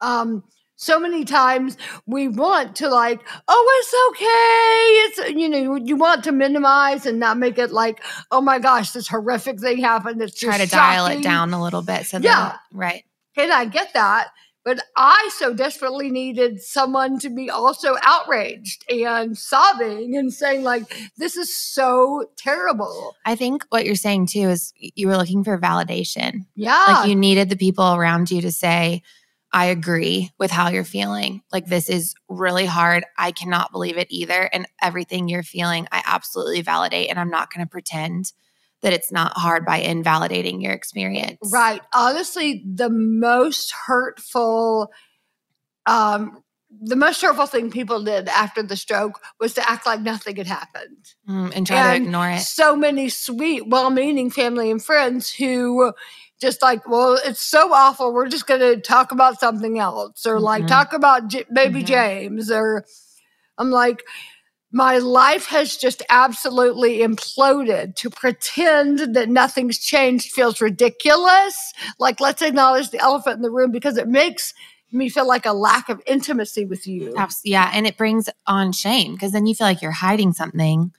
Um, 0.00 0.44
so 0.76 1.00
many 1.00 1.24
times 1.24 1.76
we 2.06 2.28
want 2.28 2.76
to 2.76 2.88
like, 2.88 3.26
oh, 3.48 3.80
it's 3.80 5.18
okay. 5.18 5.24
It's 5.26 5.38
you 5.40 5.48
know, 5.48 5.74
you 5.74 5.96
want 5.96 6.22
to 6.24 6.32
minimize 6.32 7.04
and 7.04 7.18
not 7.18 7.36
make 7.36 7.58
it 7.58 7.72
like, 7.72 8.00
oh 8.30 8.42
my 8.42 8.60
gosh, 8.60 8.92
this 8.92 9.08
horrific 9.08 9.58
thing 9.58 9.78
happened. 9.78 10.22
It's 10.22 10.38
try 10.38 10.58
to 10.58 10.66
shocking. 10.66 10.68
dial 10.68 11.06
it 11.06 11.22
down 11.22 11.52
a 11.52 11.60
little 11.60 11.82
bit. 11.82 12.06
So 12.06 12.18
yeah, 12.18 12.58
right. 12.70 13.02
And 13.36 13.52
I 13.52 13.66
get 13.66 13.92
that. 13.94 14.28
But 14.64 14.80
I 14.96 15.30
so 15.36 15.54
desperately 15.54 16.10
needed 16.10 16.60
someone 16.60 17.20
to 17.20 17.30
be 17.30 17.48
also 17.48 17.94
outraged 18.02 18.84
and 18.90 19.38
sobbing 19.38 20.16
and 20.16 20.32
saying, 20.32 20.64
like, 20.64 20.92
this 21.16 21.36
is 21.36 21.56
so 21.56 22.24
terrible. 22.36 23.14
I 23.24 23.36
think 23.36 23.64
what 23.68 23.86
you're 23.86 23.94
saying 23.94 24.26
too 24.26 24.48
is 24.48 24.72
you 24.76 25.06
were 25.06 25.16
looking 25.16 25.44
for 25.44 25.56
validation. 25.56 26.46
Yeah. 26.56 26.84
Like 26.88 27.08
you 27.08 27.14
needed 27.14 27.48
the 27.48 27.56
people 27.56 27.94
around 27.94 28.32
you 28.32 28.40
to 28.40 28.50
say, 28.50 29.02
I 29.52 29.66
agree 29.66 30.32
with 30.36 30.50
how 30.50 30.68
you're 30.70 30.82
feeling. 30.82 31.42
Like, 31.52 31.66
this 31.66 31.88
is 31.88 32.16
really 32.28 32.66
hard. 32.66 33.04
I 33.16 33.30
cannot 33.30 33.70
believe 33.70 33.96
it 33.96 34.08
either. 34.10 34.50
And 34.52 34.66
everything 34.82 35.28
you're 35.28 35.44
feeling, 35.44 35.86
I 35.92 36.02
absolutely 36.04 36.62
validate. 36.62 37.08
And 37.08 37.20
I'm 37.20 37.30
not 37.30 37.52
going 37.54 37.64
to 37.64 37.70
pretend 37.70 38.32
that 38.86 38.92
it's 38.92 39.10
not 39.10 39.32
hard 39.36 39.66
by 39.66 39.78
invalidating 39.78 40.60
your 40.60 40.72
experience. 40.72 41.38
Right. 41.42 41.80
Honestly, 41.92 42.62
the 42.64 42.88
most 42.88 43.72
hurtful 43.72 44.92
um, 45.86 46.42
the 46.80 46.94
most 46.94 47.20
hurtful 47.20 47.46
thing 47.46 47.70
people 47.72 48.04
did 48.04 48.28
after 48.28 48.62
the 48.62 48.76
stroke 48.76 49.20
was 49.40 49.54
to 49.54 49.68
act 49.68 49.86
like 49.86 50.00
nothing 50.00 50.36
had 50.36 50.46
happened. 50.46 51.14
Mm, 51.28 51.52
and 51.56 51.66
try 51.66 51.76
And 51.78 52.02
to 52.02 52.08
ignore 52.08 52.30
it. 52.30 52.40
So 52.42 52.76
many 52.76 53.08
sweet, 53.08 53.68
well 53.68 53.90
meaning 53.90 54.30
family 54.30 54.70
and 54.70 54.82
friends 54.82 55.32
who 55.32 55.92
just 56.40 56.62
like, 56.62 56.88
well, 56.88 57.18
it's 57.24 57.40
so 57.40 57.72
awful. 57.72 58.12
We're 58.12 58.28
just 58.28 58.46
going 58.46 58.60
to 58.60 58.80
talk 58.80 59.10
about 59.10 59.40
something 59.40 59.80
else 59.80 60.26
or 60.26 60.38
like 60.38 60.62
Mhm. 60.64 60.68
talk 60.68 60.92
about 60.92 61.28
J- 61.28 61.44
baby 61.52 61.82
Mhm. 61.82 61.86
James. 61.86 62.50
Or 62.52 62.84
I'm 63.58 63.70
like, 63.72 64.04
my 64.72 64.98
life 64.98 65.46
has 65.46 65.76
just 65.76 66.02
absolutely 66.08 66.98
imploded. 66.98 67.94
To 67.96 68.10
pretend 68.10 69.14
that 69.14 69.28
nothing's 69.28 69.78
changed 69.78 70.32
feels 70.32 70.60
ridiculous. 70.60 71.72
Like, 71.98 72.20
let's 72.20 72.42
acknowledge 72.42 72.90
the 72.90 72.98
elephant 72.98 73.36
in 73.36 73.42
the 73.42 73.50
room 73.50 73.70
because 73.70 73.96
it 73.96 74.08
makes 74.08 74.52
me 74.92 75.08
feel 75.08 75.26
like 75.26 75.46
a 75.46 75.52
lack 75.52 75.88
of 75.88 76.00
intimacy 76.06 76.64
with 76.64 76.86
you. 76.86 77.14
Yeah. 77.44 77.70
And 77.72 77.86
it 77.86 77.96
brings 77.96 78.28
on 78.46 78.72
shame 78.72 79.12
because 79.14 79.32
then 79.32 79.46
you 79.46 79.54
feel 79.54 79.66
like 79.66 79.82
you're 79.82 79.90
hiding 79.90 80.32
something 80.32 80.92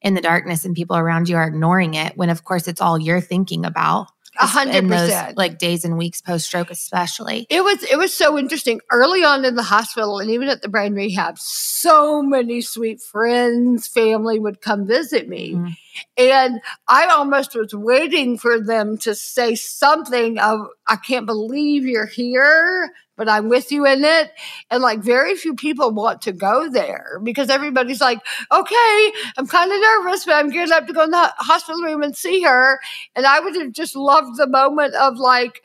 in 0.00 0.14
the 0.14 0.20
darkness 0.20 0.64
and 0.64 0.74
people 0.74 0.96
around 0.96 1.28
you 1.28 1.36
are 1.36 1.46
ignoring 1.46 1.94
it 1.94 2.16
when, 2.16 2.30
of 2.30 2.44
course, 2.44 2.66
it's 2.66 2.80
all 2.80 2.98
you're 2.98 3.20
thinking 3.20 3.64
about. 3.64 4.08
A 4.42 4.46
hundred 4.46 4.88
percent. 4.88 5.36
Like 5.38 5.58
days 5.58 5.84
and 5.84 5.96
weeks 5.96 6.20
post 6.20 6.46
stroke, 6.46 6.70
especially. 6.70 7.46
It 7.48 7.62
was 7.62 7.82
it 7.84 7.96
was 7.96 8.12
so 8.12 8.38
interesting 8.38 8.80
early 8.90 9.24
on 9.24 9.44
in 9.44 9.54
the 9.54 9.62
hospital 9.62 10.18
and 10.18 10.30
even 10.30 10.48
at 10.48 10.62
the 10.62 10.68
brain 10.68 10.94
rehab. 10.94 11.38
So 11.38 12.22
many 12.22 12.60
sweet 12.60 13.00
friends, 13.00 13.86
family 13.88 14.38
would 14.38 14.60
come 14.60 14.86
visit 14.86 15.28
me, 15.28 15.54
Mhm. 15.54 15.76
And 16.16 16.60
I 16.88 17.06
almost 17.06 17.54
was 17.54 17.74
waiting 17.74 18.38
for 18.38 18.60
them 18.60 18.98
to 18.98 19.14
say 19.14 19.54
something 19.54 20.38
of 20.38 20.66
"I 20.88 20.96
can't 20.96 21.26
believe 21.26 21.84
you're 21.84 22.06
here, 22.06 22.90
but 23.16 23.28
I'm 23.28 23.48
with 23.48 23.72
you 23.72 23.86
in 23.86 24.04
it." 24.04 24.32
And 24.70 24.82
like 24.82 25.00
very 25.00 25.34
few 25.36 25.54
people 25.54 25.90
want 25.92 26.22
to 26.22 26.32
go 26.32 26.68
there 26.70 27.20
because 27.22 27.50
everybody's 27.50 28.00
like, 28.00 28.20
"Okay, 28.52 29.12
I'm 29.36 29.46
kind 29.46 29.72
of 29.72 29.80
nervous, 29.80 30.24
but 30.24 30.34
I'm 30.34 30.50
geared 30.50 30.70
up 30.70 30.86
to 30.86 30.92
go 30.92 31.04
in 31.04 31.10
the 31.10 31.32
hospital 31.38 31.82
room 31.82 32.02
and 32.02 32.16
see 32.16 32.42
her." 32.42 32.80
And 33.16 33.26
I 33.26 33.40
would 33.40 33.56
have 33.56 33.72
just 33.72 33.96
loved 33.96 34.36
the 34.36 34.46
moment 34.46 34.94
of 34.94 35.18
like 35.18 35.62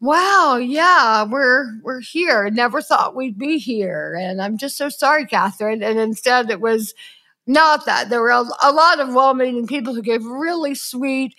wow 0.00 0.56
yeah 0.56 1.24
we're 1.24 1.78
we're 1.82 2.00
here 2.00 2.50
never 2.50 2.82
thought 2.82 3.16
we'd 3.16 3.38
be 3.38 3.56
here 3.58 4.14
and 4.20 4.42
i'm 4.42 4.58
just 4.58 4.76
so 4.76 4.90
sorry 4.90 5.24
katherine 5.24 5.82
and 5.82 5.98
instead 5.98 6.50
it 6.50 6.60
was 6.60 6.92
not 7.46 7.86
that 7.86 8.08
there 8.10 8.20
were 8.20 8.30
a, 8.30 8.44
a 8.62 8.72
lot 8.72 8.98
of 9.00 9.14
well-meaning 9.14 9.66
people 9.66 9.94
who 9.94 10.02
gave 10.02 10.24
really 10.24 10.74
sweet 10.74 11.34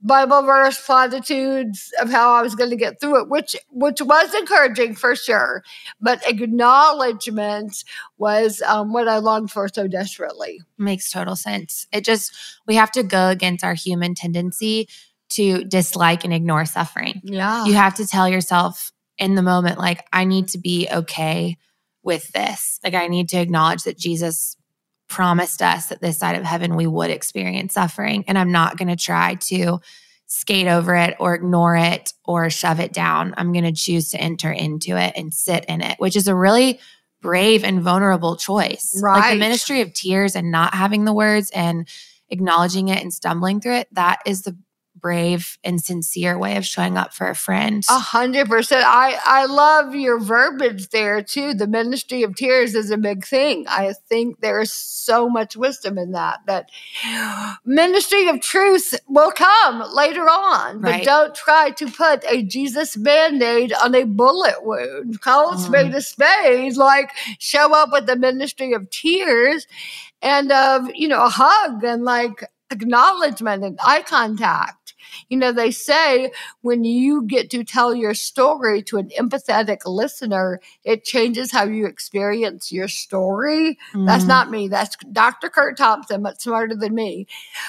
bible 0.00 0.42
verse 0.42 0.84
platitudes 0.84 1.92
of 2.00 2.10
how 2.10 2.32
i 2.32 2.42
was 2.42 2.54
going 2.56 2.70
to 2.70 2.76
get 2.76 3.00
through 3.00 3.20
it 3.20 3.28
which 3.28 3.54
which 3.70 4.00
was 4.02 4.34
encouraging 4.34 4.94
for 4.94 5.14
sure 5.14 5.62
but 6.00 6.20
acknowledgement 6.28 7.84
was 8.18 8.60
um, 8.62 8.92
what 8.92 9.06
i 9.08 9.18
longed 9.18 9.50
for 9.50 9.68
so 9.68 9.86
desperately 9.86 10.60
Makes 10.78 11.10
total 11.12 11.36
sense. 11.36 11.86
It 11.92 12.04
just, 12.04 12.34
we 12.66 12.74
have 12.74 12.90
to 12.92 13.04
go 13.04 13.28
against 13.28 13.62
our 13.62 13.74
human 13.74 14.16
tendency 14.16 14.88
to 15.30 15.62
dislike 15.64 16.24
and 16.24 16.32
ignore 16.34 16.64
suffering. 16.64 17.20
yeah 17.22 17.64
You 17.64 17.74
have 17.74 17.94
to 17.94 18.06
tell 18.06 18.28
yourself 18.28 18.90
in 19.16 19.36
the 19.36 19.42
moment, 19.42 19.78
like, 19.78 20.04
I 20.12 20.24
need 20.24 20.48
to 20.48 20.58
be 20.58 20.88
okay 20.92 21.56
with 22.02 22.32
this. 22.32 22.80
Like, 22.82 22.94
I 22.94 23.06
need 23.06 23.28
to 23.28 23.36
acknowledge 23.38 23.84
that 23.84 23.96
Jesus 23.96 24.56
promised 25.12 25.60
us 25.60 25.86
that 25.88 26.00
this 26.00 26.18
side 26.18 26.36
of 26.36 26.42
heaven 26.42 26.74
we 26.74 26.86
would 26.86 27.10
experience 27.10 27.74
suffering. 27.74 28.24
And 28.26 28.38
I'm 28.38 28.50
not 28.50 28.78
going 28.78 28.88
to 28.88 28.96
try 28.96 29.34
to 29.34 29.80
skate 30.26 30.66
over 30.66 30.94
it 30.94 31.14
or 31.20 31.34
ignore 31.34 31.76
it 31.76 32.14
or 32.24 32.48
shove 32.48 32.80
it 32.80 32.94
down. 32.94 33.34
I'm 33.36 33.52
going 33.52 33.66
to 33.66 33.72
choose 33.72 34.10
to 34.12 34.18
enter 34.18 34.50
into 34.50 34.96
it 34.96 35.12
and 35.14 35.34
sit 35.34 35.66
in 35.66 35.82
it, 35.82 35.98
which 35.98 36.16
is 36.16 36.28
a 36.28 36.34
really 36.34 36.80
brave 37.20 37.62
and 37.62 37.82
vulnerable 37.82 38.36
choice. 38.36 38.98
Like 39.20 39.34
the 39.34 39.38
ministry 39.38 39.82
of 39.82 39.92
tears 39.92 40.34
and 40.34 40.50
not 40.50 40.72
having 40.72 41.04
the 41.04 41.12
words 41.12 41.50
and 41.50 41.86
acknowledging 42.30 42.88
it 42.88 43.02
and 43.02 43.12
stumbling 43.12 43.60
through 43.60 43.76
it, 43.76 43.88
that 43.92 44.20
is 44.24 44.42
the 44.42 44.56
brave 45.02 45.58
and 45.64 45.80
sincere 45.80 46.38
way 46.38 46.56
of 46.56 46.64
showing 46.64 46.96
up 46.96 47.12
for 47.12 47.28
a 47.28 47.34
friend. 47.34 47.84
A 47.90 47.98
hundred 47.98 48.48
percent. 48.48 48.84
I 48.86 49.18
I 49.24 49.44
love 49.46 49.94
your 49.94 50.18
verbiage 50.20 50.88
there 50.90 51.22
too. 51.22 51.52
The 51.54 51.66
ministry 51.66 52.22
of 52.22 52.36
tears 52.36 52.74
is 52.74 52.90
a 52.90 52.96
big 52.96 53.26
thing. 53.26 53.66
I 53.68 53.94
think 54.08 54.40
there 54.40 54.60
is 54.60 54.72
so 54.72 55.28
much 55.28 55.56
wisdom 55.56 55.98
in 55.98 56.12
that. 56.12 56.38
That 56.46 56.70
ministry 57.64 58.28
of 58.28 58.40
truth 58.40 58.94
will 59.08 59.32
come 59.32 59.82
later 59.94 60.22
on, 60.22 60.80
but 60.80 60.90
Right. 60.92 61.04
don't 61.04 61.34
try 61.34 61.70
to 61.70 61.86
put 61.90 62.24
a 62.28 62.42
Jesus 62.42 62.96
band-aid 62.96 63.72
on 63.72 63.94
a 63.94 64.04
bullet 64.04 64.64
wound. 64.64 65.20
Call 65.20 65.54
a 65.54 65.58
spade 65.58 65.94
a 65.94 66.00
spade. 66.00 66.76
Like 66.76 67.10
show 67.38 67.74
up 67.74 67.90
with 67.92 68.06
the 68.06 68.16
ministry 68.16 68.72
of 68.72 68.88
tears 68.90 69.66
and 70.22 70.52
of 70.52 70.88
you 70.94 71.08
know 71.08 71.24
a 71.24 71.28
hug 71.28 71.82
and 71.84 72.04
like 72.04 72.44
acknowledgement 72.70 73.64
and 73.64 73.78
eye 73.84 74.02
contact. 74.02 74.81
You 75.28 75.38
know, 75.38 75.52
they 75.52 75.70
say 75.70 76.32
when 76.60 76.84
you 76.84 77.22
get 77.22 77.50
to 77.50 77.64
tell 77.64 77.94
your 77.94 78.14
story 78.14 78.82
to 78.84 78.98
an 78.98 79.10
empathetic 79.18 79.78
listener, 79.86 80.60
it 80.84 81.04
changes 81.04 81.52
how 81.52 81.64
you 81.64 81.86
experience 81.86 82.72
your 82.72 82.88
story. 82.88 83.78
That's 83.94 84.24
Mhm. 84.24 84.28
not 84.28 84.50
me. 84.50 84.68
That's 84.68 84.96
Dr. 85.12 85.48
Curt 85.48 85.76
Thompson, 85.76 86.22
much 86.22 86.40
smarter 86.40 86.74
than 86.74 86.94
me. 86.94 87.26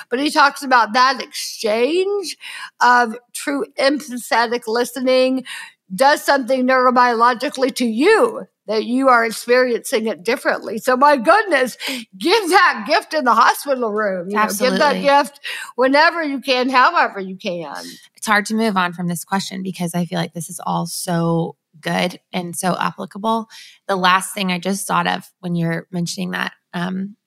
But 0.10 0.20
he 0.20 0.30
talks 0.30 0.63
about 0.63 0.94
that 0.94 1.22
exchange 1.22 2.38
of 2.82 3.18
true 3.34 3.66
empathetic 3.80 4.63
listening 4.68 5.46
does 5.94 6.24
something 6.24 6.66
neurobiologically 6.68 7.75
to 7.75 7.86
you 7.86 8.48
that 8.67 8.86
you 8.86 9.10
are 9.10 9.25
experiencing 9.25 10.08
it 10.08 10.24
differently. 10.24 10.77
So 10.77 10.96
my 10.96 11.17
goodness, 11.17 11.77
give 12.17 12.50
that 12.50 12.86
gift 12.88 13.13
in 13.13 13.25
the 13.25 13.34
hospital 13.34 13.91
room. 13.91 14.29
You 14.29 14.38
know, 14.38 14.48
give 14.48 14.77
that 14.77 15.01
gift 15.01 15.39
whenever 15.75 16.24
you 16.24 16.39
can, 16.39 16.70
however 16.70 17.20
you 17.20 17.36
can. 17.36 17.84
it's 18.15 18.27
hard 18.27 18.46
to 18.48 18.55
move 18.55 18.77
on 18.77 18.93
from 18.93 19.08
this 19.08 19.24
question 19.24 19.63
because 19.63 19.93
I 19.93 20.05
feel 20.05 20.20
like 20.20 20.34
this 20.34 20.50
is 20.50 20.62
all 20.65 20.86
so 20.86 21.58
good 21.82 22.20
and 22.32 22.55
so 22.55 22.77
applicable. 22.79 23.48
The 23.88 23.96
last 23.96 24.34
thing 24.34 24.51
I 24.51 24.60
just 24.60 24.88
thought 24.88 25.08
of 25.08 25.29
when 25.39 25.55
you're 25.55 25.88
mentioning 25.91 26.32
that 26.32 26.53
um, 26.74 27.17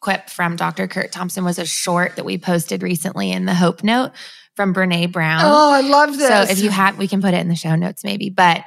quip 0.00 0.28
from 0.28 0.56
Dr. 0.56 0.88
Curt 0.88 1.12
Thompson 1.12 1.44
was 1.44 1.58
a 1.58 1.66
short 1.66 2.16
that 2.16 2.24
we 2.24 2.36
posted 2.38 2.82
recently 2.82 3.32
in 3.32 3.46
the 3.46 3.54
Hope 3.54 3.82
Note 3.82 4.12
from 4.56 4.74
Brené 4.74 5.10
Brown. 5.10 5.42
Oh, 5.44 5.72
I 5.72 5.80
love 5.80 6.18
this. 6.18 6.28
So 6.28 6.52
if 6.52 6.60
you 6.60 6.70
have, 6.70 6.98
we 6.98 7.08
can 7.08 7.22
put 7.22 7.34
it 7.34 7.38
in 7.38 7.48
the 7.48 7.56
show 7.56 7.74
notes 7.76 8.04
maybe. 8.04 8.28
But 8.28 8.64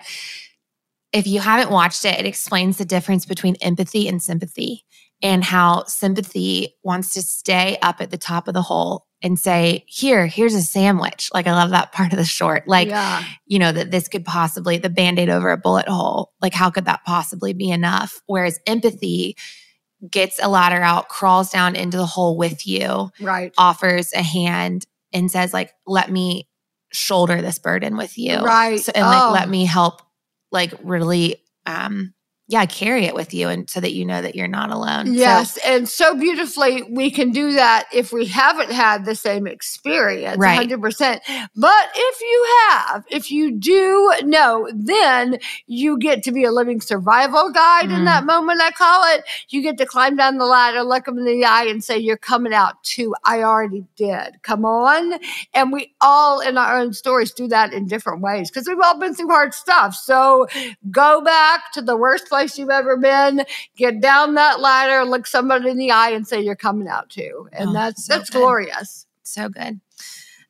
if 1.13 1.27
you 1.27 1.39
haven't 1.39 1.71
watched 1.71 2.03
it, 2.05 2.19
it 2.19 2.25
explains 2.25 2.77
the 2.77 2.85
difference 2.85 3.25
between 3.25 3.55
empathy 3.61 4.07
and 4.07 4.21
sympathy 4.21 4.83
and 5.21 5.43
how 5.43 5.83
sympathy 5.85 6.75
wants 6.83 7.13
to 7.13 7.21
stay 7.21 7.77
up 7.81 8.01
at 8.01 8.11
the 8.11 8.17
top 8.17 8.47
of 8.47 8.53
the 8.53 8.61
hole 8.61 9.05
and 9.21 9.39
say, 9.39 9.85
here, 9.87 10.25
here's 10.27 10.53
a 10.53 10.61
sandwich. 10.61 11.29
Like, 11.33 11.47
I 11.47 11.53
love 11.53 11.69
that 11.69 11.93
part 11.93 12.11
of 12.11 12.17
the 12.19 12.25
short. 12.25 12.67
Like, 12.67 12.89
yeah. 12.89 13.23
you 13.45 13.57
know, 13.57 13.71
that 13.71 13.89
this 13.89 14.09
could 14.09 14.25
possibly, 14.25 14.77
the 14.79 14.89
band 14.89 15.19
aid 15.19 15.29
over 15.29 15.51
a 15.51 15.57
bullet 15.57 15.87
hole, 15.87 16.33
like, 16.41 16.53
how 16.53 16.69
could 16.69 16.85
that 16.85 17.05
possibly 17.05 17.53
be 17.53 17.69
enough? 17.69 18.21
Whereas 18.25 18.59
empathy 18.67 19.37
gets 20.11 20.43
a 20.43 20.49
ladder 20.49 20.81
out, 20.81 21.07
crawls 21.07 21.51
down 21.51 21.77
into 21.77 21.95
the 21.95 22.05
hole 22.05 22.35
with 22.37 22.67
you, 22.67 23.09
right. 23.21 23.53
offers 23.57 24.11
a 24.11 24.21
hand 24.21 24.85
and 25.13 25.31
says 25.31 25.53
like 25.53 25.71
let 25.87 26.11
me 26.11 26.49
shoulder 26.91 27.41
this 27.41 27.59
burden 27.59 27.95
with 27.95 28.17
you 28.17 28.37
Right. 28.39 28.79
so, 28.79 28.91
and 28.93 29.05
like 29.05 29.21
Oh. 29.23 29.31
let 29.31 29.47
me 29.47 29.63
help 29.65 30.01
like 30.53 30.73
really 30.83 31.43
um 31.65 32.13
yeah 32.47 32.65
carry 32.65 33.05
it 33.05 33.15
with 33.15 33.33
you 33.33 33.47
and 33.47 33.69
so 33.69 33.79
that 33.79 33.93
you 33.93 34.05
know 34.05 34.21
that 34.21 34.35
you're 34.35 34.47
not 34.47 34.69
alone 34.69 35.07
So- 35.07 35.13
Yes, 35.13 35.57
and 35.65 35.87
so 35.87 36.13
beautifully 36.15 36.83
we 36.83 37.09
can 37.09 37.31
do 37.31 37.53
that 37.53 37.85
if 37.93 38.11
we 38.11 38.25
haven't 38.25 38.71
had 38.71 39.05
the 39.05 39.15
same 39.15 39.47
experience, 39.47 40.37
Right. 40.37 40.59
100%. 40.69 41.21
But 41.55 41.89
if 41.95 42.21
you 42.21 42.47
have, 42.69 43.05
if 43.09 43.31
you 43.31 43.51
do 43.51 44.13
know, 44.23 44.67
then 44.73 45.37
you 45.67 45.97
get 45.97 46.23
to 46.23 46.31
be 46.31 46.43
a 46.43 46.51
living 46.51 46.81
survival 46.81 47.49
guide 47.51 47.85
in 47.91 48.01
Mm. 48.01 48.05
that 48.05 48.25
moment, 48.25 48.61
I 48.61 48.71
call 48.71 49.03
it. 49.15 49.23
You 49.49 49.61
get 49.61 49.77
to 49.77 49.85
climb 49.85 50.15
down 50.17 50.37
the 50.37 50.45
ladder, 50.45 50.83
look 50.83 51.05
them 51.05 51.17
in 51.19 51.25
the 51.25 51.45
eye, 51.45 51.65
and 51.65 51.83
say, 51.83 51.97
You're 51.97 52.17
coming 52.17 52.53
out 52.53 52.83
too. 52.83 53.15
I 53.23 53.41
already 53.43 53.85
did. 53.95 54.41
Come 54.43 54.65
on. 54.65 55.19
And 55.53 55.71
we 55.71 55.93
all, 56.01 56.39
in 56.41 56.57
our 56.57 56.77
own 56.77 56.93
stories, 56.93 57.31
do 57.31 57.47
that 57.47 57.71
in 57.71 57.87
different 57.87 58.21
ways 58.21 58.49
because 58.49 58.67
we've 58.67 58.79
all 58.83 58.99
been 58.99 59.13
through 59.15 59.29
hard 59.29 59.53
stuff. 59.53 59.95
So 59.95 60.47
go 60.91 61.21
back 61.21 61.71
to 61.73 61.81
the 61.81 61.95
worst 61.95 62.31
place 62.33 62.57
you've 62.57 62.69
ever 62.69 62.97
been, 62.97 63.45
get 63.77 64.01
down 64.01 64.33
that 64.35 64.59
ladder, 64.59 65.03
look 65.05 65.27
somebody 65.27 65.69
in 65.69 65.77
the 65.77 65.91
eye, 65.91 66.09
and 66.11 66.27
say 66.27 66.41
you're 66.41 66.55
coming 66.55 66.87
out 66.87 67.09
too. 67.09 67.47
And 67.53 67.69
Oh, 67.69 67.73
that's 67.73 68.05
so 68.05 68.17
that's 68.17 68.29
good. 68.29 68.39
glorious. 68.39 69.05
so 69.23 69.49
good 69.49 69.79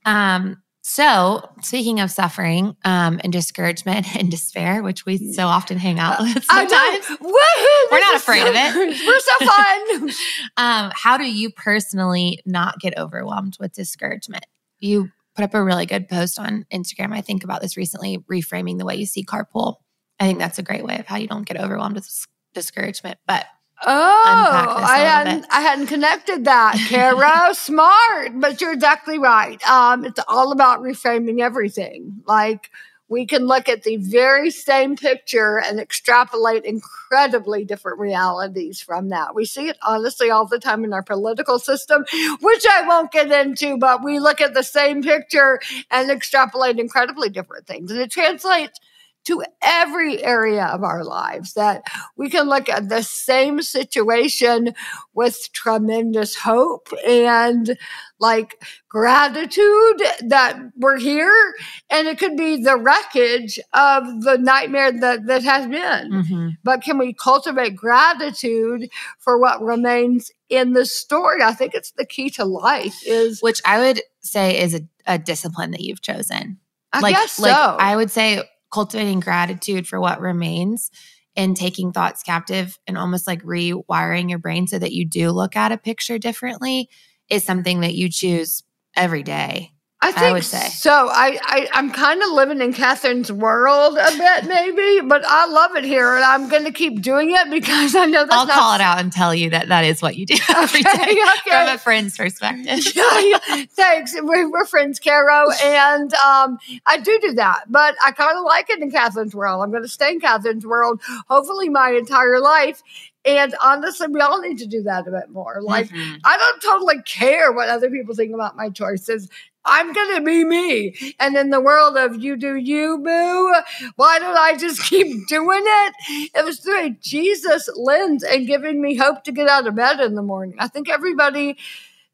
um 0.05 0.61
so 0.81 1.47
speaking 1.61 2.01
of 2.01 2.11
suffering 2.11 2.75
um 2.83 3.19
and 3.23 3.31
discouragement 3.31 4.05
and 4.17 4.29
despair 4.29 4.83
which 4.83 5.05
we 5.05 5.31
so 5.31 5.47
often 5.47 5.77
hang 5.77 5.97
out 5.99 6.19
with 6.19 6.43
sometimes. 6.43 7.05
Woohoo, 7.21 7.91
We're 7.91 7.99
not 7.99 8.15
afraid 8.15 8.41
so- 8.41 8.49
of 8.49 8.55
it. 8.55 8.75
We're 9.07 9.19
so 9.19 9.45
fun. 9.45 10.09
um 10.57 10.91
how 10.93 11.17
do 11.17 11.23
you 11.31 11.51
personally 11.51 12.39
not 12.45 12.79
get 12.79 12.97
overwhelmed 12.97 13.55
with 13.61 13.71
discouragement 13.73 14.45
you 14.79 15.09
put 15.35 15.45
up 15.45 15.53
a 15.53 15.63
really 15.63 15.85
good 15.85 16.07
post 16.09 16.37
on 16.37 16.65
instagram 16.73 17.13
i 17.13 17.21
think 17.21 17.43
about 17.45 17.61
this 17.61 17.77
recently 17.77 18.17
reframing 18.29 18.77
the 18.77 18.85
way 18.85 18.95
you 18.95 19.05
see 19.05 19.23
carpool 19.23 19.75
I 20.19 20.27
think 20.27 20.39
that's 20.39 20.59
a 20.59 20.63
great 20.63 20.83
way 20.83 20.97
of 20.99 21.07
how 21.07 21.17
you 21.17 21.27
don't 21.27 21.45
get 21.45 21.59
overwhelmed 21.59 21.95
with 21.95 22.27
discouragement. 22.53 23.19
But 23.27 23.45
Oh, 23.85 24.75
I 24.79 24.99
hadn't. 24.99 25.45
I 25.51 25.61
hadn't 25.61 25.87
connected 25.87 26.45
that, 26.45 26.75
Kara. 26.87 27.53
Smart, 27.53 28.39
but 28.39 28.61
you're 28.61 28.71
exactly 28.71 29.19
right. 29.19 29.61
Um, 29.67 30.05
it's 30.05 30.19
all 30.27 30.51
about 30.53 30.79
reframing 30.79 31.41
everything. 31.41 32.21
Like 32.25 32.69
we 33.09 33.25
can 33.25 33.45
look 33.45 33.67
at 33.67 33.83
the 33.83 33.97
very 33.97 34.49
same 34.49 34.95
picture 34.95 35.59
and 35.59 35.79
extrapolate 35.79 36.63
incredibly 36.63 37.65
different 37.65 37.99
realities 37.99 38.81
from 38.81 39.09
that. 39.09 39.35
We 39.35 39.45
see 39.45 39.67
it 39.67 39.77
honestly 39.85 40.31
all 40.31 40.47
the 40.47 40.59
time 40.59 40.83
in 40.83 40.93
our 40.93 41.03
political 41.03 41.59
system, 41.59 42.05
which 42.41 42.65
I 42.71 42.87
won't 42.87 43.11
get 43.11 43.31
into, 43.31 43.77
but 43.77 44.03
we 44.03 44.19
look 44.19 44.39
at 44.39 44.53
the 44.53 44.63
same 44.63 45.03
picture 45.03 45.59
and 45.91 46.09
extrapolate 46.09 46.79
incredibly 46.79 47.29
different 47.29 47.67
things. 47.67 47.91
And 47.91 47.99
it 47.99 48.09
translates 48.09 48.79
to 49.25 49.43
every 49.61 50.23
area 50.23 50.65
of 50.65 50.83
our 50.83 51.03
lives 51.03 51.53
that 51.53 51.83
we 52.17 52.29
can 52.29 52.47
look 52.49 52.69
at 52.69 52.89
the 52.89 53.01
same 53.03 53.61
situation 53.61 54.73
with 55.13 55.37
tremendous 55.53 56.35
hope 56.35 56.89
and 57.07 57.77
like 58.19 58.61
gratitude 58.89 60.01
that 60.21 60.57
we're 60.77 60.97
here 60.99 61.53
and 61.89 62.07
it 62.07 62.17
could 62.17 62.35
be 62.37 62.61
the 62.63 62.77
wreckage 62.77 63.59
of 63.73 64.23
the 64.23 64.37
nightmare 64.39 64.91
that 64.91 65.25
that 65.27 65.43
has 65.43 65.67
been 65.67 66.11
Mhm. 66.11 66.57
but 66.63 66.81
can 66.81 66.97
we 66.97 67.13
cultivate 67.13 67.75
gratitude 67.75 68.89
for 69.19 69.37
what 69.37 69.61
remains 69.61 70.31
in 70.49 70.73
the 70.73 70.85
story 70.85 71.41
i 71.43 71.53
think 71.53 71.73
it's 71.73 71.91
the 71.91 72.05
key 72.05 72.29
to 72.29 72.45
life 72.45 72.95
is 73.05 73.41
which 73.41 73.61
I 73.65 73.79
would 73.79 74.01
say 74.21 74.59
is 74.61 74.73
a, 74.75 74.81
a 75.05 75.17
discipline 75.17 75.71
that 75.71 75.81
you've 75.81 76.01
chosen. 76.01 76.59
i 76.93 76.99
like, 76.99 77.15
guess 77.15 77.33
so 77.33 77.43
like 77.43 77.79
I 77.79 77.95
would 77.95 78.11
say 78.11 78.43
cultivating 78.73 79.19
gratitude 79.19 79.87
for 79.87 79.99
what 79.99 80.19
remains 80.19 80.89
and 81.35 81.55
taking 81.55 81.91
thoughts 81.91 82.23
captive 82.23 82.77
and 82.87 82.97
almost 82.97 83.27
like 83.27 83.43
rewiring 83.43 84.29
your 84.29 84.39
brain 84.39 84.67
so 84.67 84.79
that 84.79 84.93
you 84.93 85.05
do 85.05 85.31
look 85.31 85.55
at 85.55 85.71
a 85.71 85.77
picture 85.77 86.17
differently 86.17 86.89
is 87.29 87.43
something 87.45 87.81
that 87.81 87.93
you 87.93 88.09
choose 88.09 88.63
every 88.95 89.23
day. 89.23 89.72
I 90.07 90.11
think 90.11 90.33
would 90.33 90.43
say. 90.43 90.67
so. 90.69 91.09
I, 91.11 91.39
I 91.43 91.67
I'm 91.73 91.91
kind 91.91 92.21
of 92.21 92.31
living 92.31 92.61
in 92.61 92.73
Katherine's 92.73 93.31
world 93.31 93.97
a 93.97 94.11
bit, 94.17 94.45
maybe, 94.45 95.01
but 95.07 95.23
I 95.25 95.45
love 95.47 95.75
it 95.75 95.83
here, 95.83 96.15
and 96.15 96.23
I'm 96.23 96.49
going 96.49 96.65
to 96.65 96.71
keep 96.71 97.01
doing 97.01 97.31
it 97.31 97.49
because 97.49 97.95
I 97.95 98.05
know 98.05 98.23
that's 98.25 98.33
I'll 98.35 98.45
not 98.47 98.53
call 98.55 98.75
it 98.75 98.81
out 98.81 98.99
and 98.99 99.11
tell 99.11 99.33
you 99.33 99.49
that 99.51 99.67
that 99.69 99.85
is 99.85 100.01
what 100.01 100.15
you 100.15 100.25
do 100.25 100.35
every 100.55 100.81
Okay, 100.81 100.97
day 101.15 101.21
okay. 101.21 101.51
from 101.65 101.67
a 101.75 101.77
friend's 101.77 102.17
perspective. 102.17 102.65
yeah, 102.95 103.19
yeah. 103.21 103.65
Thanks. 103.71 104.13
We're, 104.21 104.49
we're 104.51 104.65
friends, 104.65 104.99
Caro, 104.99 105.49
and 105.63 106.13
um, 106.15 106.57
I 106.85 106.97
do 106.99 107.17
do 107.21 107.33
that. 107.33 107.63
But 107.69 107.95
I 108.03 108.11
kind 108.11 108.37
of 108.37 108.43
like 108.45 108.69
it 108.69 108.81
in 108.81 108.91
Katherine's 108.91 109.35
world. 109.35 109.63
I'm 109.63 109.71
going 109.71 109.83
to 109.83 109.89
stay 109.89 110.11
in 110.11 110.19
Katherine's 110.19 110.65
world, 110.65 111.01
hopefully 111.29 111.69
my 111.69 111.91
entire 111.91 112.39
life. 112.39 112.81
And 113.25 113.55
honestly, 113.63 114.07
we 114.07 114.19
all 114.19 114.41
need 114.41 114.57
to 114.57 114.65
do 114.67 114.83
that 114.83 115.07
a 115.07 115.11
bit 115.11 115.29
more. 115.29 115.61
Like, 115.61 115.87
Mhm. 115.87 116.19
I 116.25 116.37
don't 116.37 116.61
totally 116.61 117.01
care 117.03 117.53
what 117.53 117.69
other 117.69 117.89
people 117.89 118.13
think 118.15 118.33
about 118.33 118.57
my 118.57 118.69
choices. 118.69 119.29
I'm 119.65 119.93
going 119.93 120.15
to 120.17 120.21
be 120.21 120.43
me. 120.43 121.15
And 121.19 121.35
in 121.37 121.49
the 121.49 121.61
world 121.61 121.97
of 121.97 122.21
you 122.21 122.35
do 122.35 122.55
you, 122.55 122.97
boo, 122.99 123.55
why 123.95 124.19
don't 124.19 124.37
I 124.37 124.57
just 124.57 124.81
keep 124.89 125.27
doing 125.27 125.63
it? 125.65 125.93
It 126.35 126.45
was 126.45 126.59
through 126.59 126.85
a 126.85 126.89
Jesus 127.01 127.69
lens 127.75 128.23
and 128.23 128.47
giving 128.47 128.81
me 128.81 128.95
hope 128.95 129.23
to 129.25 129.31
get 129.31 129.47
out 129.47 129.67
of 129.67 129.75
bed 129.75 129.99
in 129.99 130.15
the 130.15 130.21
morning. 130.21 130.55
I 130.59 130.67
think 130.67 130.89
everybody 130.89 131.57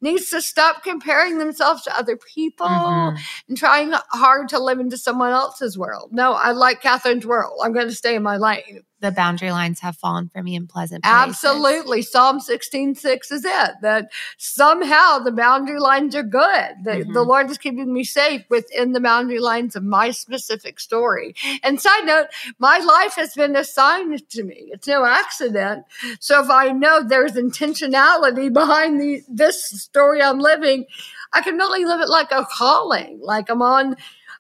needs 0.02 0.30
to 0.30 0.42
stop 0.42 0.84
comparing 0.84 1.40
themselves 1.40 1.84
to 1.84 1.98
other 1.98 2.18
people 2.18 2.68
Mhm. 2.70 3.20
and 3.50 3.58
trying 3.58 3.92
hard 4.12 4.50
to 4.50 4.60
live 4.60 4.80
into 4.80 4.98
someone 4.98 5.32
else's 5.32 5.78
world. 5.78 6.14
No, 6.14 6.34
I 6.34 6.52
like 6.52 6.82
Katherine's 6.82 7.26
world. 7.26 7.60
I'm 7.64 7.74
going 7.74 7.88
to 7.90 7.96
stay 7.96 8.16
in 8.16 8.24
my 8.24 8.38
lane. 8.38 8.84
The 9.02 9.12
boundary 9.12 9.52
lines 9.52 9.80
have 9.80 9.96
fallen 9.96 10.30
for 10.30 10.44
me 10.44 10.56
in 10.56 10.68
pleasant 10.68 11.04
places. 11.04 11.20
Absolutely. 11.20 12.02
Psalm 12.02 12.40
16:6 12.42 13.32
is 13.32 13.46
it. 13.46 13.72
That 13.82 14.12
somehow 14.38 15.20
the 15.20 15.32
boundary 15.32 15.80
lines 15.80 16.16
are 16.16 16.24
good. 16.24 16.76
That 16.84 17.08
the 17.08 17.24
Mhm. 17.24 17.28
Lord 17.28 17.50
is 17.50 17.58
keeping 17.58 17.94
me 17.94 18.04
safe 18.04 18.44
within 18.50 18.92
the 18.92 19.00
boundary 19.00 19.40
lines 19.40 19.76
of 19.78 19.84
my 19.84 20.12
specific 20.12 20.80
story. 20.80 21.34
And 21.64 21.80
side 21.80 22.06
note, 22.06 22.28
my 22.60 22.80
life 22.80 23.16
has 23.16 23.34
been 23.34 23.56
assigned 23.56 24.28
to 24.30 24.44
me. 24.44 24.70
It's 24.74 24.88
no 24.88 25.06
accident. 25.06 25.86
So 26.20 26.44
if 26.44 26.50
I 26.50 26.72
know 26.72 27.02
there's 27.02 27.34
intentionality 27.34 28.52
behind 28.52 29.00
the 29.00 29.24
this 29.30 29.64
story 29.64 30.22
I'm 30.22 30.40
living, 30.40 30.86
I 31.32 31.42
can 31.42 31.58
really 31.58 31.86
live 31.86 32.02
it 32.02 32.10
like 32.10 32.32
a 32.32 32.46
calling, 32.52 33.20
like 33.22 33.50
I'm 33.50 33.62
on 33.62 33.96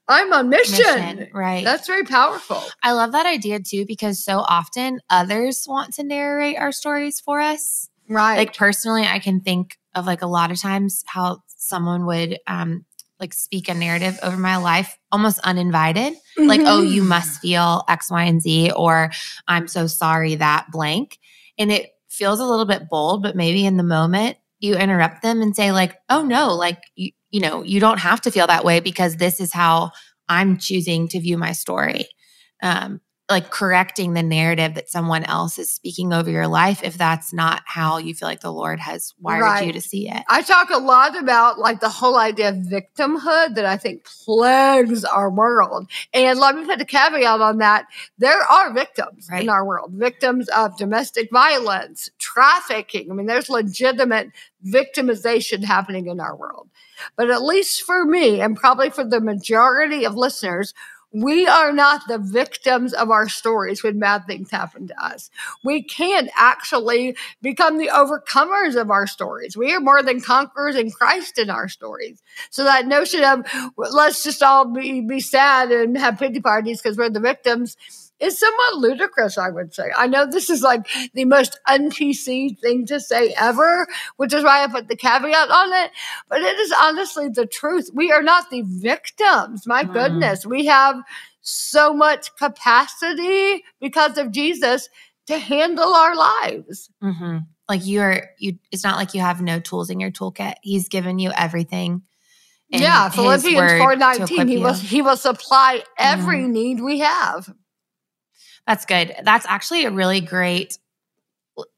I'm 0.09 0.33
on 0.33 0.49
mission. 0.49 0.77
Mission, 0.79 1.29
right. 1.33 1.63
That's 1.63 1.87
very 1.87 2.03
powerful. 2.03 2.61
I 2.83 2.91
love 2.93 3.11
that 3.13 3.25
idea 3.25 3.59
too 3.59 3.85
because 3.85 4.23
so 4.23 4.39
often 4.39 4.99
others 5.09 5.65
want 5.67 5.93
to 5.95 6.03
narrate 6.03 6.57
our 6.57 6.71
stories 6.71 7.19
for 7.19 7.39
us. 7.39 7.89
Right. 8.09 8.37
Like 8.37 8.57
personally, 8.57 9.03
I 9.03 9.19
can 9.19 9.39
think 9.39 9.77
of 9.95 10.05
like 10.07 10.21
a 10.23 10.27
lot 10.27 10.49
of 10.51 10.59
times 10.59 11.03
how 11.05 11.43
someone 11.47 12.05
would 12.07 12.39
um 12.47 12.85
like 13.19 13.33
speak 13.33 13.69
a 13.69 13.73
narrative 13.73 14.17
over 14.23 14.37
my 14.37 14.57
life 14.57 14.97
almost 15.11 15.39
uninvited. 15.39 16.13
Like, 16.37 16.61
oh, 16.63 16.81
you 16.81 17.03
Mhm. 17.03 17.07
must 17.07 17.41
feel 17.41 17.83
X, 17.89 18.09
Y, 18.09 18.23
and 18.23 18.41
Z, 18.41 18.71
or 18.71 19.11
I'm 19.47 19.67
so 19.67 19.87
sorry 19.87 20.35
that 20.35 20.71
blank. 20.71 21.19
And 21.57 21.69
it 21.71 21.91
feels 22.07 22.39
a 22.39 22.45
little 22.45 22.65
bit 22.65 22.89
bold, 22.89 23.21
but 23.21 23.35
maybe 23.35 23.65
in 23.65 23.75
the 23.77 23.83
moment 23.83 24.37
you 24.59 24.75
interrupt 24.75 25.21
them 25.21 25.41
and 25.41 25.53
say, 25.55 25.71
like, 25.73 25.97
oh 26.09 26.21
no, 26.23 26.53
like 26.55 26.81
you, 26.95 27.11
you 27.31 27.39
know, 27.39 27.63
you 27.63 27.79
don't 27.79 27.99
have 27.99 28.21
to 28.21 28.31
feel 28.31 28.47
that 28.47 28.65
way 28.65 28.79
because 28.79 29.17
this 29.17 29.39
is 29.39 29.53
how 29.53 29.91
I'm 30.27 30.57
choosing 30.57 31.07
to 31.09 31.19
view 31.19 31.37
my 31.37 31.51
story. 31.51 32.07
Um, 32.61 33.01
like 33.29 33.51
correcting 33.51 34.13
the 34.13 34.23
narrative 34.23 34.73
that 34.73 34.89
someone 34.89 35.23
else 35.25 35.59
is 35.59 35.69
speaking 35.69 36.11
over 36.13 36.29
your 36.31 36.47
life 36.47 36.83
if 36.83 36.97
that's 36.97 37.31
not 37.31 37.61
how 37.65 37.97
you 37.97 38.13
feel 38.15 38.27
like 38.27 38.41
the 38.41 38.51
Lord 38.51 38.79
has 38.79 39.13
wired 39.19 39.65
you 39.65 39.73
to 39.73 39.81
see 39.81 40.09
it. 40.09 40.23
I 40.27 40.41
talk 40.41 40.69
a 40.71 40.79
lot 40.79 41.15
about 41.17 41.59
like 41.59 41.79
the 41.79 41.89
whole 41.89 42.17
idea 42.17 42.49
of 42.49 42.55
victimhood 42.55 43.55
that 43.55 43.65
I 43.65 43.77
think 43.77 44.03
plagues 44.05 45.05
our 45.05 45.29
world. 45.29 45.87
And 46.13 46.39
let 46.39 46.55
me 46.55 46.65
put 46.65 46.81
a 46.81 46.85
caveat 46.85 47.39
on 47.39 47.59
that. 47.59 47.85
There 48.17 48.41
are 48.41 48.73
victims 48.73 49.27
Right. 49.31 49.43
in 49.43 49.49
our 49.49 49.63
world, 49.63 49.91
victims 49.93 50.49
of 50.49 50.75
domestic 50.77 51.29
violence, 51.31 52.09
trafficking. 52.17 53.11
I 53.11 53.13
mean, 53.13 53.27
there's 53.27 53.49
legitimate 53.49 54.29
victimization 54.65 55.63
happening 55.63 56.07
in 56.07 56.19
our 56.19 56.35
world. 56.35 56.69
But 57.15 57.29
at 57.29 57.43
least 57.43 57.83
for 57.83 58.05
me, 58.05 58.41
and 58.41 58.57
probably 58.57 58.89
for 58.89 59.03
the 59.03 59.21
majority 59.21 60.05
of 60.05 60.15
listeners, 60.15 60.73
we 61.11 61.47
are 61.47 61.71
not 61.71 62.07
the 62.07 62.19
victims 62.19 62.93
of 62.93 63.09
our 63.09 63.27
stories 63.27 63.83
when 63.83 63.99
bad 63.99 64.25
things 64.27 64.51
happen 64.51 64.87
to 64.87 65.03
us. 65.03 65.29
We 65.63 65.81
can 65.83 66.29
actually 66.37 67.17
become 67.41 67.77
the 67.77 67.87
overcomers 67.87 68.79
of 68.79 68.91
our 68.91 69.07
stories. 69.07 69.57
We 69.57 69.73
are 69.73 69.79
more 69.79 70.03
than 70.03 70.21
conquerors 70.21 70.75
in 70.75 70.91
Christ 70.91 71.39
in 71.39 71.49
our 71.49 71.67
stories. 71.67 72.21
So 72.51 72.63
that 72.63 72.87
notion 72.87 73.23
of 73.23 73.45
let's 73.77 74.23
just 74.23 74.43
all 74.43 74.65
be, 74.65 75.01
be 75.01 75.19
sad 75.19 75.71
and 75.71 75.97
have 75.97 76.19
pity 76.19 76.39
parties 76.39 76.81
because 76.81 76.97
we're 76.97 77.09
the 77.09 77.19
victims 77.19 77.75
is 78.19 78.37
somewhat 78.39 78.75
ludicrous, 78.75 79.37
I 79.37 79.49
would 79.49 79.73
say. 79.73 79.91
I 79.97 80.07
know 80.07 80.25
this 80.25 80.49
is 80.49 80.61
like 80.61 80.87
the 81.13 81.25
most 81.25 81.59
un-PC 81.67 82.59
thing 82.59 82.85
to 82.87 82.99
say 82.99 83.33
ever, 83.39 83.87
which 84.17 84.33
is 84.33 84.43
why 84.43 84.63
I 84.63 84.67
put 84.67 84.87
the 84.87 84.95
caveat 84.95 85.49
on 85.49 85.73
it. 85.85 85.91
But 86.29 86.41
it 86.41 86.57
is 86.59 86.73
honestly 86.81 87.29
the 87.29 87.45
truth. 87.45 87.89
We 87.93 88.11
are 88.11 88.23
not 88.23 88.49
the 88.49 88.61
victims. 88.65 89.65
My 89.65 89.83
Mm. 89.83 89.93
goodness. 89.93 90.45
We 90.45 90.65
have 90.65 91.01
so 91.41 91.93
much 91.93 92.35
capacity 92.35 93.63
because 93.79 94.17
of 94.17 94.31
Jesus 94.31 94.89
to 95.27 95.37
handle 95.37 95.93
our 95.93 96.15
lives. 96.15 96.89
hmm 97.01 97.37
Like 97.69 97.85
you're, 97.85 98.23
you. 98.39 98.57
It's 98.71 98.83
not 98.83 98.97
like 98.97 99.13
you 99.13 99.21
have 99.21 99.41
no 99.41 99.59
tools 99.59 99.89
in 99.89 99.99
your 99.99 100.11
toolkit. 100.11 100.55
He's 100.63 100.89
given 100.89 101.19
you 101.19 101.31
everything. 101.37 102.01
yeah, 102.69 103.09
Philippians 103.09 103.73
four 103.79 103.95
nineteen. 103.95 104.47
He 104.47 104.57
will 104.57 104.73
he 104.73 105.01
will 105.01 105.17
supply 105.17 105.83
every 105.97 106.39
Mhm. 106.43 106.49
need 106.49 106.81
we 106.81 106.99
have. 106.99 107.51
That's 108.69 108.85
good. 108.85 109.15
That's 109.23 109.47
actually 109.47 109.85
a 109.85 109.89
really 109.89 110.21
great, 110.21 110.77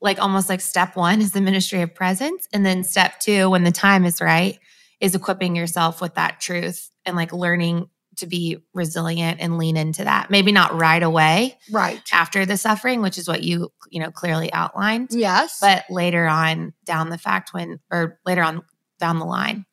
like 0.02 0.20
almost 0.22 0.50
like 0.50 0.60
step 0.60 0.98
one 0.98 1.22
is 1.22 1.32
the 1.32 1.40
ministry 1.40 1.82
of 1.82 1.96
presence. 1.96 2.50
And 2.52 2.66
then 2.66 2.84
step 2.84 3.18
two, 3.22 3.50
when 3.50 3.64
the 3.64 3.72
time 3.72 4.04
is 4.04 4.20
right, 4.20 4.60
is 5.00 5.16
equipping 5.16 5.56
yourself 5.56 6.02
with 6.02 6.16
that 6.16 6.42
truth 6.42 6.92
and 7.06 7.16
like 7.16 7.32
learning 7.32 7.90
to 8.18 8.28
be 8.28 8.58
resilient 8.74 9.40
and 9.40 9.58
lean 9.58 9.78
into 9.78 10.04
that. 10.04 10.30
Maybe 10.30 10.52
not 10.52 10.78
right 10.78 11.02
away 11.02 11.58
Right. 11.72 12.02
after 12.12 12.46
the 12.46 12.58
suffering, 12.58 13.02
which 13.02 13.18
is 13.18 13.26
what 13.26 13.42
you, 13.42 13.72
you 13.90 14.02
know, 14.02 14.12
clearly 14.12 14.52
outlined, 14.52 15.12
Yes. 15.12 15.60
but 15.62 15.86
later 15.90 16.28
on 16.28 16.74
down 16.84 17.10
the 17.10 17.18
fact 17.18 17.54
when, 17.54 17.80
or 17.90 18.20
later 18.26 18.44
on 18.44 18.64
down 19.00 19.18
the 19.20 19.26
line. 19.26 19.66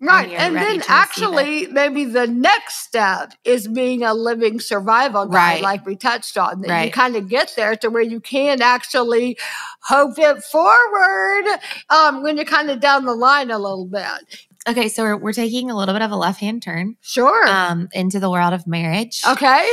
Right. 0.00 0.30
And 0.30 0.54
then 0.56 0.82
actually 0.88 1.66
maybe 1.66 2.04
the 2.04 2.26
next 2.26 2.86
step 2.86 3.32
is 3.44 3.66
being 3.68 4.02
a 4.04 4.14
living 4.14 4.60
survival 4.60 5.26
guide, 5.26 5.34
Right. 5.34 5.62
like 5.62 5.86
we 5.86 5.96
touched 5.96 6.36
on. 6.38 6.60
That 6.62 6.84
you 6.84 6.90
kind 6.92 7.16
of 7.16 7.28
get 7.28 7.52
there 7.56 7.76
to 7.76 7.88
where 7.90 8.02
you 8.02 8.20
can 8.20 8.62
actually 8.62 9.36
hope 9.82 10.18
it 10.18 10.42
forward 10.44 11.44
um, 11.90 12.22
when 12.22 12.36
you're 12.36 12.44
kind 12.44 12.70
of 12.70 12.80
down 12.80 13.04
the 13.04 13.14
line 13.14 13.50
a 13.50 13.58
little 13.58 13.86
bit. 13.86 14.46
Okay. 14.68 14.88
So 14.88 15.02
we're, 15.02 15.16
we're 15.16 15.32
taking 15.32 15.70
a 15.70 15.76
little 15.76 15.94
bit 15.94 16.02
of 16.02 16.10
a 16.10 16.16
left 16.16 16.40
hand 16.40 16.62
turn 16.62 16.96
Sure. 17.00 17.46
um, 17.48 17.88
into 17.92 18.20
the 18.20 18.30
world 18.30 18.52
of 18.52 18.66
marriage. 18.66 19.22
okay. 19.28 19.68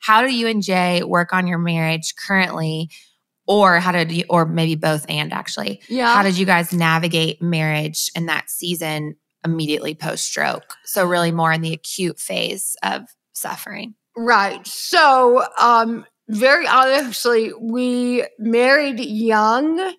how 0.00 0.22
do 0.22 0.32
you 0.32 0.46
and 0.46 0.62
Jay 0.62 1.02
work 1.02 1.32
on 1.32 1.46
your 1.46 1.58
marriage 1.58 2.14
currently? 2.16 2.90
Or 3.48 3.78
how 3.78 3.92
did 3.92 4.10
you, 4.10 4.24
or 4.28 4.44
maybe 4.44 4.74
both 4.74 5.06
and 5.08 5.32
actually, 5.32 5.80
Yeah. 5.88 6.12
how 6.12 6.22
did 6.24 6.36
you 6.36 6.44
guys 6.44 6.72
navigate 6.72 7.40
marriage 7.40 8.10
in 8.16 8.26
that 8.26 8.50
season 8.50 9.14
immediately 9.46 9.94
post 9.94 10.24
stroke? 10.24 10.76
So, 10.84 11.06
really 11.06 11.32
more 11.32 11.52
in 11.52 11.62
the 11.62 11.72
acute 11.72 12.20
phase 12.20 12.76
of 12.82 13.02
suffering. 13.32 13.94
Right. 14.16 14.66
So, 14.66 15.44
um, 15.58 16.04
very 16.28 16.66
honestly, 16.66 17.52
we 17.60 18.26
married 18.38 19.00
young, 19.00 19.94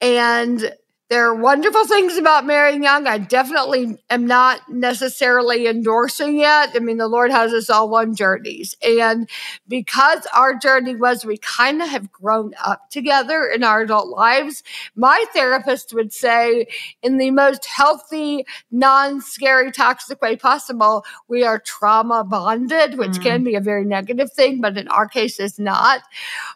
and 0.00 0.72
there 1.12 1.26
are 1.26 1.34
wonderful 1.34 1.86
things 1.86 2.16
about 2.16 2.46
marrying 2.46 2.82
young. 2.82 3.06
I 3.06 3.18
definitely 3.18 3.98
am 4.08 4.26
not 4.26 4.60
necessarily 4.70 5.66
endorsing 5.66 6.38
it. 6.40 6.44
I 6.46 6.78
mean, 6.80 6.96
the 6.96 7.06
Lord 7.06 7.30
has 7.30 7.52
us 7.52 7.68
all 7.68 7.94
on 7.94 8.14
journeys. 8.14 8.74
And 8.82 9.28
because 9.68 10.26
our 10.34 10.54
journey 10.54 10.96
was 10.96 11.26
we 11.26 11.36
kind 11.36 11.82
of 11.82 11.90
have 11.90 12.10
grown 12.10 12.54
up 12.64 12.88
together 12.88 13.44
in 13.44 13.62
our 13.62 13.82
adult 13.82 14.08
lives, 14.08 14.62
my 14.96 15.22
therapist 15.34 15.92
would 15.92 16.14
say, 16.14 16.66
in 17.02 17.18
the 17.18 17.30
most 17.30 17.66
healthy, 17.66 18.46
non 18.70 19.20
scary, 19.20 19.70
toxic 19.70 20.22
way 20.22 20.34
possible, 20.36 21.04
we 21.28 21.44
are 21.44 21.58
trauma 21.58 22.24
bonded, 22.24 22.96
which 22.96 23.18
Mm. 23.18 23.22
can 23.22 23.44
be 23.44 23.54
a 23.54 23.60
very 23.60 23.84
negative 23.84 24.32
thing, 24.32 24.62
but 24.62 24.78
in 24.78 24.88
our 24.88 25.06
case, 25.06 25.38
it's 25.38 25.58
not. 25.58 26.00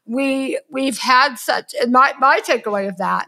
We 0.07 0.59
we've 0.71 0.97
had 0.97 1.38
such, 1.38 1.75
and 1.79 1.92
my 1.92 2.14
my 2.19 2.40
takeaway 2.40 2.88
of 2.88 2.97
that 2.97 3.27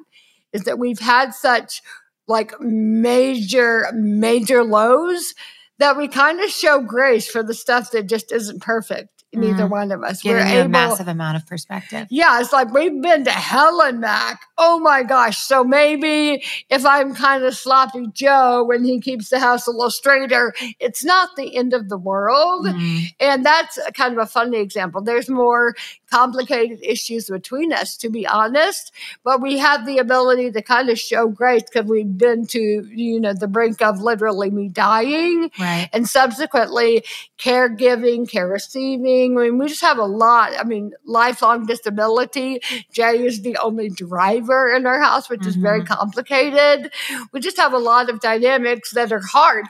is 0.52 0.62
that 0.64 0.78
we've 0.78 0.98
had 1.00 1.34
such 1.34 1.82
like 2.26 2.52
major 2.61 3.87
major 3.94 4.64
lows 4.64 5.34
that 5.78 5.96
we 5.96 6.08
kind 6.08 6.40
of 6.40 6.50
show 6.50 6.80
grace 6.82 7.28
for 7.28 7.42
the 7.42 7.54
stuff 7.54 7.90
that 7.92 8.06
just 8.08 8.32
isn't 8.32 8.61
perfect 8.61 9.08
in 9.30 9.44
either 9.44 9.64
Mhm. 9.64 9.70
one 9.70 9.92
of 9.92 10.02
us. 10.02 10.22
Giving 10.22 10.48
you 10.48 10.61
a 10.61 10.68
massive 10.68 11.06
amount 11.06 11.37
of 11.37 11.46
perspective. 11.46 12.06
Yeah, 12.11 12.40
it's 12.40 12.50
like 12.52 12.72
we've 12.72 13.00
been 13.02 13.24
to 13.24 13.30
hell 13.30 13.82
and 13.82 14.00
back. 14.00 14.40
Oh 14.56 14.78
my 14.80 15.02
gosh. 15.02 15.37
So 15.37 15.62
maybe 15.62 16.42
if 16.70 16.87
I'm 16.87 17.14
kind 17.14 17.44
of 17.44 17.54
sloppy 17.54 18.06
Joe 18.14 18.64
when 18.64 18.84
he 18.84 19.00
keeps 19.00 19.28
the 19.28 19.38
house 19.38 19.66
a 19.66 19.70
little 19.70 19.90
straighter, 19.90 20.54
it's 20.80 21.04
not 21.04 21.37
the 21.37 21.54
end 21.54 21.74
of 21.74 21.90
the 21.90 21.98
world. 21.98 22.66
Mm. 22.66 23.02
And 23.20 23.44
that's 23.44 23.78
kind 23.94 24.14
of 24.14 24.18
a 24.18 24.26
funny 24.26 24.58
example. 24.61 25.02
There's 25.02 25.28
more 25.28 25.74
complicated 26.11 26.79
issues 26.83 27.29
between 27.29 27.73
us, 27.73 27.97
to 27.99 28.09
be 28.09 28.27
honest, 28.27 28.92
but 29.25 29.40
we 29.40 29.59
have 29.59 29.87
the 29.87 29.99
ability 29.99 30.51
to 30.53 30.62
kind 30.62 30.88
of 30.88 30.99
show 30.99 31.29
grace 31.29 31.62
because 31.62 31.88
we've 31.88 32.16
been 32.18 32.47
to, 32.47 32.61
you 32.61 33.21
know, 33.21 33.33
the 33.33 33.49
brink 33.49 33.83
of 33.83 34.01
literally 34.01 34.51
me 34.51 34.68
dying 34.68 35.51
Right. 35.59 35.88
and 35.92 36.09
subsequently 36.09 37.05
caregiving, 37.38 38.29
care 38.29 38.49
receiving. 38.49 39.38
I 39.38 39.44
mean, 39.44 39.59
we 39.59 39.68
just 39.68 39.83
have 39.83 39.99
a 39.99 40.05
lot. 40.05 40.53
I 40.59 40.64
mean, 40.64 40.92
lifelong 41.05 41.66
disability. 41.66 42.61
Jay 42.92 43.25
is 43.25 43.42
the 43.42 43.57
only 43.59 43.88
driver 43.88 44.75
in 44.75 44.87
our 44.87 45.01
house, 45.01 45.29
which 45.29 45.47
is 45.47 45.57
very 45.57 45.81
mm-hmm. 45.81 45.94
complicated. 45.94 46.92
We 47.33 47.40
just 47.40 47.59
have 47.59 47.73
a 47.73 47.79
lot 47.79 48.11
of 48.11 48.21
dynamics 48.21 48.92
that 48.92 49.12
are 49.12 49.23
hard. 49.25 49.66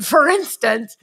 For 0.00 0.28
instance, 0.28 0.96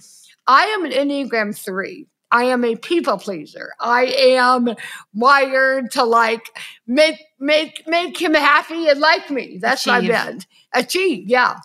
I 0.48 0.66
am 0.66 0.86
an 0.86 0.92
Enneagram 0.92 1.58
3. 1.58 2.08
I 2.32 2.46
am 2.46 2.64
a 2.64 2.76
people 2.76 3.18
pleaser. 3.18 3.74
I 3.80 4.06
am 4.06 4.76
wired 5.14 5.92
to 5.92 6.04
like 6.04 6.46
make 6.88 7.20
make 7.40 7.84
make 7.88 8.20
him 8.22 8.34
happy 8.34 8.88
and 8.88 9.00
like 9.00 9.30
me. 9.30 9.58
That's 9.62 9.86
my 9.86 9.98
Achieve. 10.00 10.12
bend. 10.12 10.48
Achieve, 10.74 11.28
yeah. 11.28 11.56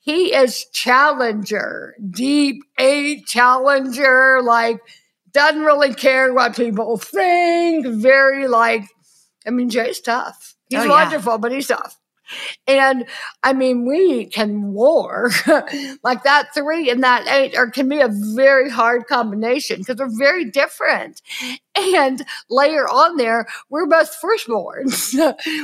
He 0.00 0.34
is 0.34 0.66
challenger, 0.72 1.94
deep 2.10 2.62
a 2.78 3.22
challenger, 3.22 4.40
like 4.42 4.78
doesn't 5.32 5.62
really 5.62 5.94
care 5.94 6.32
what 6.32 6.54
people 6.54 6.96
think. 6.98 7.86
Very 7.86 8.46
like, 8.46 8.84
I 9.46 9.50
mean, 9.50 9.68
Jay's 9.70 10.00
tough. 10.00 10.54
He's 10.68 10.80
Oh, 10.80 10.84
yeah. 10.84 10.90
wonderful, 10.90 11.38
but 11.38 11.52
he's 11.52 11.66
tough. 11.66 11.98
And 12.66 13.06
I 13.42 13.52
mean, 13.52 13.86
we 13.86 14.26
can 14.26 14.72
war 14.72 15.30
like 16.02 16.22
that 16.24 16.54
three 16.54 16.90
and 16.90 17.02
that 17.02 17.26
eight, 17.28 17.56
or 17.56 17.70
can 17.70 17.88
be 17.88 18.00
a 18.00 18.08
very 18.10 18.70
hard 18.70 19.06
combination 19.06 19.78
because 19.78 19.96
they're 19.96 20.08
very 20.18 20.44
different. 20.44 21.20
And 21.76 22.24
layer 22.48 22.88
on 22.88 23.16
there, 23.16 23.46
we're 23.68 23.86
both 23.86 24.16
firstborns, 24.22 25.14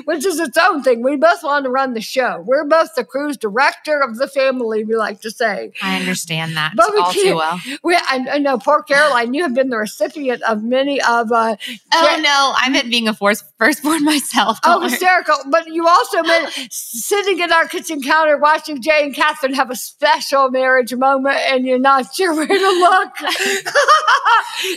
which 0.06 0.26
is 0.26 0.40
its 0.40 0.58
own 0.58 0.82
thing. 0.82 1.02
We 1.02 1.16
both 1.16 1.42
want 1.44 1.64
to 1.64 1.70
run 1.70 1.94
the 1.94 2.00
show. 2.00 2.42
We're 2.44 2.64
both 2.64 2.94
the 2.96 3.04
cruise 3.04 3.36
director 3.36 4.00
of 4.00 4.16
the 4.16 4.26
family, 4.26 4.84
we 4.84 4.96
like 4.96 5.20
to 5.20 5.30
say. 5.30 5.72
I 5.82 5.98
understand 6.00 6.56
that 6.56 6.72
But 6.74 6.92
we 6.92 6.98
all 6.98 7.12
too 7.12 7.36
well. 7.36 7.60
We, 7.84 7.94
I, 7.94 8.26
I 8.32 8.38
know, 8.38 8.58
poor 8.58 8.82
Caroline, 8.82 9.34
you 9.34 9.42
have 9.42 9.54
been 9.54 9.70
the 9.70 9.78
recipient 9.78 10.42
of 10.42 10.64
many 10.64 11.00
of 11.00 11.30
uh, 11.30 11.56
Oh 11.92 12.20
no, 12.20 12.54
I 12.56 12.68
meant 12.70 12.90
being 12.90 13.08
a 13.08 13.14
force, 13.14 13.44
firstborn 13.58 14.04
myself. 14.04 14.58
Oh, 14.64 14.80
hysterical. 14.80 15.36
But 15.48 15.68
you 15.68 15.86
also 15.86 16.22
been 16.22 16.48
sitting 16.70 17.40
at 17.40 17.52
our 17.52 17.66
kitchen 17.68 18.02
counter 18.02 18.36
watching 18.36 18.82
Jay 18.82 19.02
and 19.04 19.14
Katherine 19.14 19.54
have 19.54 19.70
a 19.70 19.76
special 19.76 20.50
marriage 20.50 20.94
moment 20.94 21.38
and 21.48 21.64
you're 21.66 21.78
not 21.78 22.14
sure 22.14 22.34
where 22.34 22.46
to 22.46 22.54
look. 22.54 23.12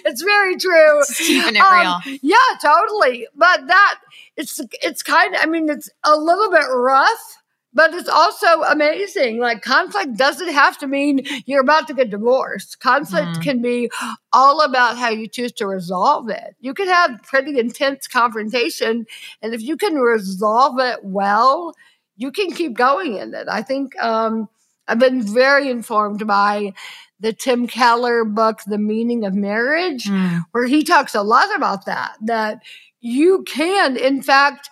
it's 0.06 0.22
very 0.22 0.58
true. 0.58 1.02
Keeping 1.28 1.56
it 1.56 1.62
Um, 1.62 2.02
real. 2.06 2.20
Yeah, 2.22 2.38
totally. 2.62 3.28
But 3.36 3.68
that 3.68 4.00
it's 4.38 4.60
it's 4.82 5.04
kind 5.04 5.36
of 5.36 5.42
I 5.44 5.46
mean 5.46 5.70
it's 5.70 5.90
a 6.04 6.16
little 6.16 6.50
bit 6.52 6.66
rough, 6.72 7.38
but 7.74 7.94
it's 7.94 8.10
also 8.10 8.62
amazing. 8.64 9.40
Like 9.40 9.62
conflict 9.62 10.16
doesn't 10.18 10.52
have 10.52 10.78
to 10.80 10.88
mean 10.88 11.26
you're 11.46 11.62
about 11.62 11.88
to 11.88 11.94
get 11.94 12.10
divorced. 12.10 12.80
Conflict 12.80 13.38
Mhm. 13.38 13.44
can 13.44 13.62
be 13.62 13.90
all 14.32 14.62
about 14.62 14.98
how 14.98 15.10
you 15.10 15.28
choose 15.28 15.52
to 15.54 15.68
resolve 15.68 16.30
it. 16.30 16.56
You 16.60 16.74
can 16.74 16.88
have 16.88 17.22
pretty 17.24 17.60
intense 17.60 18.08
confrontation 18.08 19.06
and 19.42 19.54
if 19.54 19.62
you 19.62 19.78
can 19.78 19.96
resolve 19.96 20.80
it 20.80 21.00
well, 21.04 21.74
you 22.18 22.32
can 22.32 22.52
keep 22.52 22.74
going 22.76 23.18
in 23.18 23.34
it. 23.34 23.48
I 23.50 23.62
think 23.62 23.96
um 24.02 24.50
I've 24.88 25.00
been 25.00 25.22
very 25.22 25.70
informed 25.70 26.28
by 26.28 26.74
the 27.19 27.34
Tim 27.34 27.67
Keller 27.67 28.26
book, 28.26 28.60
The 28.67 28.78
Meaning 28.78 29.23
of 29.26 29.34
Marriage 29.34 30.06
Mm. 30.06 30.43
where 30.52 30.65
he 30.67 30.84
talks 30.84 31.15
a 31.15 31.21
lot 31.23 31.54
about 31.56 31.86
that 31.86 32.15
that 32.26 32.62
you 32.99 33.43
can 33.47 33.95
in 33.97 34.21
fact 34.21 34.69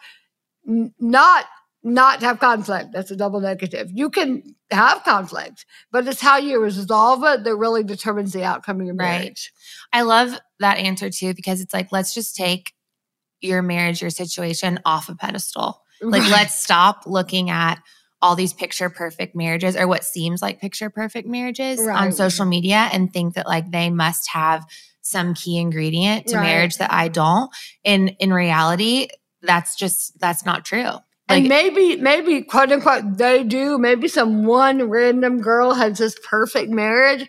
n- 0.68 0.94
not 1.00 1.46
not 1.84 2.22
have 2.22 2.40
conflict 2.40 2.90
that's 2.94 3.10
a 3.12 3.16
double 3.16 3.40
negative 3.42 3.90
you 3.92 4.10
can 4.10 4.44
have 4.70 5.04
conflict 5.04 5.66
but 5.92 6.08
it's 6.08 6.22
how 6.22 6.38
you 6.38 6.60
resolve 6.60 7.24
it 7.24 7.44
that 7.44 7.56
really 7.56 7.84
determines 7.84 8.34
the 8.34 8.44
outcome 8.44 8.80
of 8.80 8.86
your 8.86 8.96
Right. 8.96 9.20
marriage 9.20 9.52
I 9.92 10.04
love 10.04 10.40
that 10.60 10.78
answer 10.78 11.10
too 11.10 11.34
because 11.34 11.60
it's 11.62 11.74
like 11.74 11.92
let's 11.92 12.14
just 12.14 12.36
take 12.36 12.74
your 13.42 13.64
marriage, 13.64 14.02
your 14.02 14.12
situation 14.12 14.80
off 14.86 15.10
a 15.10 15.16
pedestal. 15.16 15.82
Like 16.00 16.22
Right. 16.22 16.32
let's 16.32 16.62
stop 16.62 17.04
looking 17.08 17.50
at 17.50 17.82
all 18.22 18.36
these 18.36 18.54
picture 18.54 18.90
perfect 18.90 19.36
marriages 19.36 19.76
or 19.76 19.88
what 19.88 20.04
seems 20.04 20.42
like 20.42 20.60
picture 20.62 20.90
perfect 20.90 21.28
marriages 21.28 21.80
on 21.80 22.12
social 22.12 22.46
media 22.46 22.90
and 22.94 23.12
think 23.12 23.34
that 23.36 23.48
like 23.48 23.72
they 23.72 23.90
must 23.90 24.30
have 24.30 24.66
some 25.02 25.34
key 25.34 25.58
ingredient 25.58 26.28
to 26.28 26.38
Right. 26.38 26.44
marriage 26.44 26.78
that 26.78 26.92
I 26.94 27.08
don't. 27.08 27.50
And 27.84 28.16
in 28.20 28.32
reality, 28.32 29.08
that's 29.42 29.76
just 29.76 30.20
that's 30.20 30.46
not 30.46 30.64
true. 30.66 30.92
and 31.30 31.48
maybe 31.48 31.96
maybe 31.96 32.42
quote 32.44 32.72
unquote 32.72 33.18
they 33.18 33.44
do 33.44 33.78
maybe 33.80 34.08
some 34.08 34.46
one 34.46 34.90
random 34.90 35.40
girl 35.42 35.74
has 35.74 35.98
this 35.98 36.16
perfect 36.30 36.70
marriage 36.70 37.28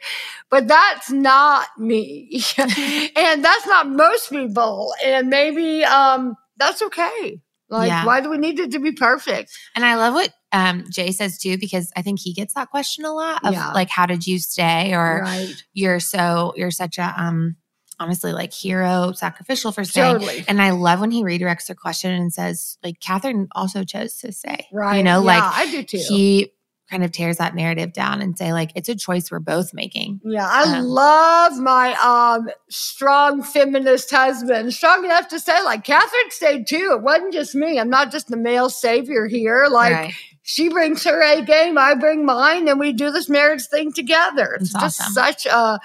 but 0.51 0.67
that's 0.69 1.11
not 1.11 1.69
me 1.79 2.43
and 2.59 3.45
that's 3.45 3.67
not 3.67 3.89
most 3.89 4.29
people 4.31 4.93
and 5.05 5.29
maybe 5.29 5.85
um 5.85 6.35
that's 6.59 6.83
okay 6.83 7.41
like 7.73 7.89
Yeah. 7.89 8.05
why 8.05 8.21
do 8.21 8.31
we 8.31 8.39
need 8.39 8.59
it 8.61 8.71
to 8.73 8.79
be 8.79 8.93
perfect 8.93 9.51
And 9.75 9.85
I 9.85 9.97
love 9.97 10.15
what 10.15 10.33
um, 10.53 10.85
Jay 10.91 11.13
says 11.13 11.39
too, 11.39 11.57
because 11.59 11.91
I 11.97 12.03
think 12.03 12.21
he 12.21 12.33
gets 12.35 12.55
that 12.55 12.71
question 12.71 13.05
a 13.07 13.13
lot 13.13 13.45
of 13.45 13.53
Yeah. 13.55 13.73
like, 13.73 13.89
how 13.89 14.05
did 14.07 14.27
you 14.27 14.39
stay? 14.39 14.93
Or 14.95 15.23
right 15.23 15.55
you're 15.73 15.99
so, 16.01 16.53
you're 16.57 16.71
such 16.71 16.99
a, 16.99 17.15
um, 17.17 17.57
honestly, 17.99 18.33
like 18.33 18.53
hero, 18.53 19.13
sacrificial 19.13 19.73
for 19.73 19.85
staying. 19.85 20.19
totally 20.19 20.45
And 20.49 20.61
I 20.61 20.71
love 20.71 21.01
when 21.01 21.11
he 21.11 21.23
redirects 21.25 21.69
the 21.69 21.75
question 21.75 22.11
and 22.13 22.33
says, 22.33 22.77
like, 22.85 23.01
Katherine 23.01 23.49
also 23.53 23.83
chose 23.85 24.17
to 24.19 24.33
stay. 24.33 24.67
right 24.73 24.99
You 24.99 25.03
know, 25.05 25.21
yeah, 25.21 25.27
like 25.27 25.45
i 25.45 25.71
do 25.71 25.83
too 25.83 25.99
he 26.07 26.53
kind 26.93 27.03
of 27.03 27.11
tears 27.11 27.39
that 27.39 27.55
narrative 27.55 27.93
down 27.95 28.21
and 28.21 28.37
say, 28.37 28.53
like, 28.53 28.71
it's 28.75 28.89
a 28.89 28.95
choice 28.95 29.31
we're 29.31 29.41
both 29.41 29.73
making. 29.73 30.21
Yeah, 30.23 30.47
I 30.49 30.79
Um, 30.79 30.85
love 30.85 31.59
my 31.59 31.95
um 31.95 32.51
strong 32.69 33.43
feminist 33.43 34.11
husband. 34.11 34.75
Strong 34.75 35.07
enough 35.07 35.29
to 35.29 35.41
say, 35.41 35.61
like, 35.65 35.85
Katherine 35.85 36.31
stayed 36.31 36.67
too. 36.67 36.91
It 36.93 37.03
wasn't 37.03 37.33
just 37.33 37.55
me. 37.55 37.81
I'm 37.81 37.91
not 37.91 38.13
just 38.13 38.29
the 38.29 38.37
male 38.37 38.69
savior 38.69 39.27
here. 39.27 39.67
Like, 39.71 39.93
right. 39.93 40.15
she 40.43 40.69
brings 40.69 41.03
her 41.05 41.23
A 41.23 41.43
game, 41.43 41.79
I 41.79 41.95
bring 41.95 42.27
mine, 42.27 42.69
and 42.69 42.79
we 42.79 42.93
do 42.93 43.11
this 43.11 43.29
marriage 43.29 43.67
thing 43.67 43.93
together. 43.93 44.59
It's 44.61 44.73
just 44.73 45.01
awesome. 45.01 45.13
such 45.15 45.47
a 45.47 45.81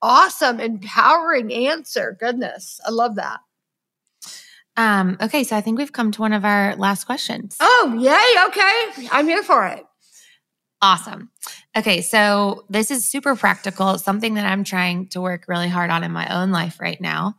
awesome, 0.00 0.60
empowering 0.60 1.52
answer. 1.52 2.16
Goodness, 2.20 2.80
I 2.86 2.90
love 2.90 3.16
that. 3.16 3.40
Um, 4.76 5.16
okay. 5.20 5.44
So 5.44 5.56
I 5.56 5.60
think 5.60 5.78
we've 5.78 5.92
come 5.92 6.10
to 6.12 6.20
one 6.20 6.32
of 6.32 6.44
our 6.44 6.74
last 6.76 7.04
questions. 7.04 7.56
Oh, 7.60 7.94
yay. 7.98 8.48
Okay. 8.48 9.08
I'm 9.12 9.26
here 9.28 9.42
for 9.42 9.66
it. 9.66 9.84
Awesome. 10.84 11.30
Okay, 11.74 12.02
so 12.02 12.66
this 12.68 12.90
is 12.90 13.06
super 13.06 13.34
practical, 13.36 13.96
something 13.96 14.34
that 14.34 14.44
I'm 14.44 14.64
trying 14.64 15.08
to 15.08 15.20
work 15.22 15.46
really 15.48 15.68
hard 15.68 15.88
on 15.88 16.04
in 16.04 16.12
my 16.12 16.28
own 16.28 16.50
life 16.50 16.78
right 16.78 17.00
now. 17.00 17.36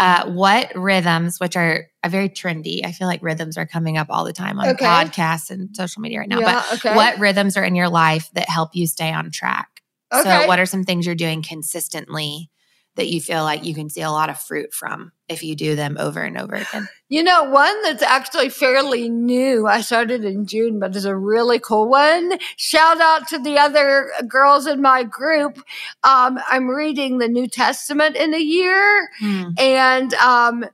Uh, 0.00 0.28
what 0.28 0.72
rhythms, 0.74 1.38
which 1.38 1.56
are 1.56 1.86
a 2.02 2.08
very 2.08 2.28
trendy, 2.28 2.84
I 2.84 2.90
feel 2.90 3.06
like 3.06 3.22
rhythms 3.22 3.56
are 3.56 3.66
coming 3.66 3.96
up 3.96 4.08
all 4.10 4.24
the 4.24 4.32
time 4.32 4.58
on 4.58 4.70
Okay. 4.70 4.84
podcasts 4.84 5.48
and 5.48 5.76
social 5.76 6.02
media 6.02 6.18
right 6.18 6.28
now. 6.28 6.40
Yeah, 6.40 6.64
but 6.68 6.78
okay. 6.78 6.96
what 6.96 7.20
rhythms 7.20 7.56
are 7.56 7.62
in 7.62 7.76
your 7.76 7.88
life 7.88 8.30
that 8.32 8.48
help 8.48 8.74
you 8.74 8.88
stay 8.88 9.12
on 9.12 9.30
track? 9.30 9.80
Okay. 10.12 10.28
So, 10.28 10.48
what 10.48 10.58
are 10.58 10.66
some 10.66 10.82
things 10.82 11.06
you're 11.06 11.14
doing 11.14 11.44
consistently 11.44 12.50
that 12.96 13.08
you 13.08 13.20
feel 13.20 13.44
like 13.44 13.64
you 13.64 13.76
can 13.76 13.88
see 13.88 14.02
a 14.02 14.10
lot 14.10 14.28
of 14.28 14.40
fruit 14.40 14.74
from 14.74 15.12
if 15.28 15.42
you 15.42 15.54
do 15.54 15.76
them 15.76 15.96
over 16.00 16.22
and 16.22 16.38
over 16.38 16.56
again? 16.56 16.88
You 17.08 17.22
know, 17.22 17.44
one 17.44 17.82
that's 17.82 18.02
actually 18.02 18.48
fairly 18.50 19.08
new. 19.08 19.66
I 19.66 19.80
started 19.80 20.24
in 20.24 20.46
June, 20.46 20.78
but 20.78 20.94
it's 20.94 21.04
a 21.04 21.16
really 21.16 21.58
cool 21.58 21.88
one. 21.88 22.38
Shout 22.56 23.00
out 23.00 23.28
to 23.28 23.38
the 23.38 23.58
other 23.58 24.10
girls 24.26 24.66
in 24.66 24.82
my 24.82 25.04
group. 25.04 25.58
Um, 26.04 26.38
I'm 26.48 26.68
reading 26.68 27.18
the 27.18 27.28
New 27.28 27.48
Testament 27.48 28.16
in 28.16 28.34
a 28.34 28.38
year 28.40 29.08
Hmm. 29.20 29.50
and 29.58 30.14
um, 30.14 30.64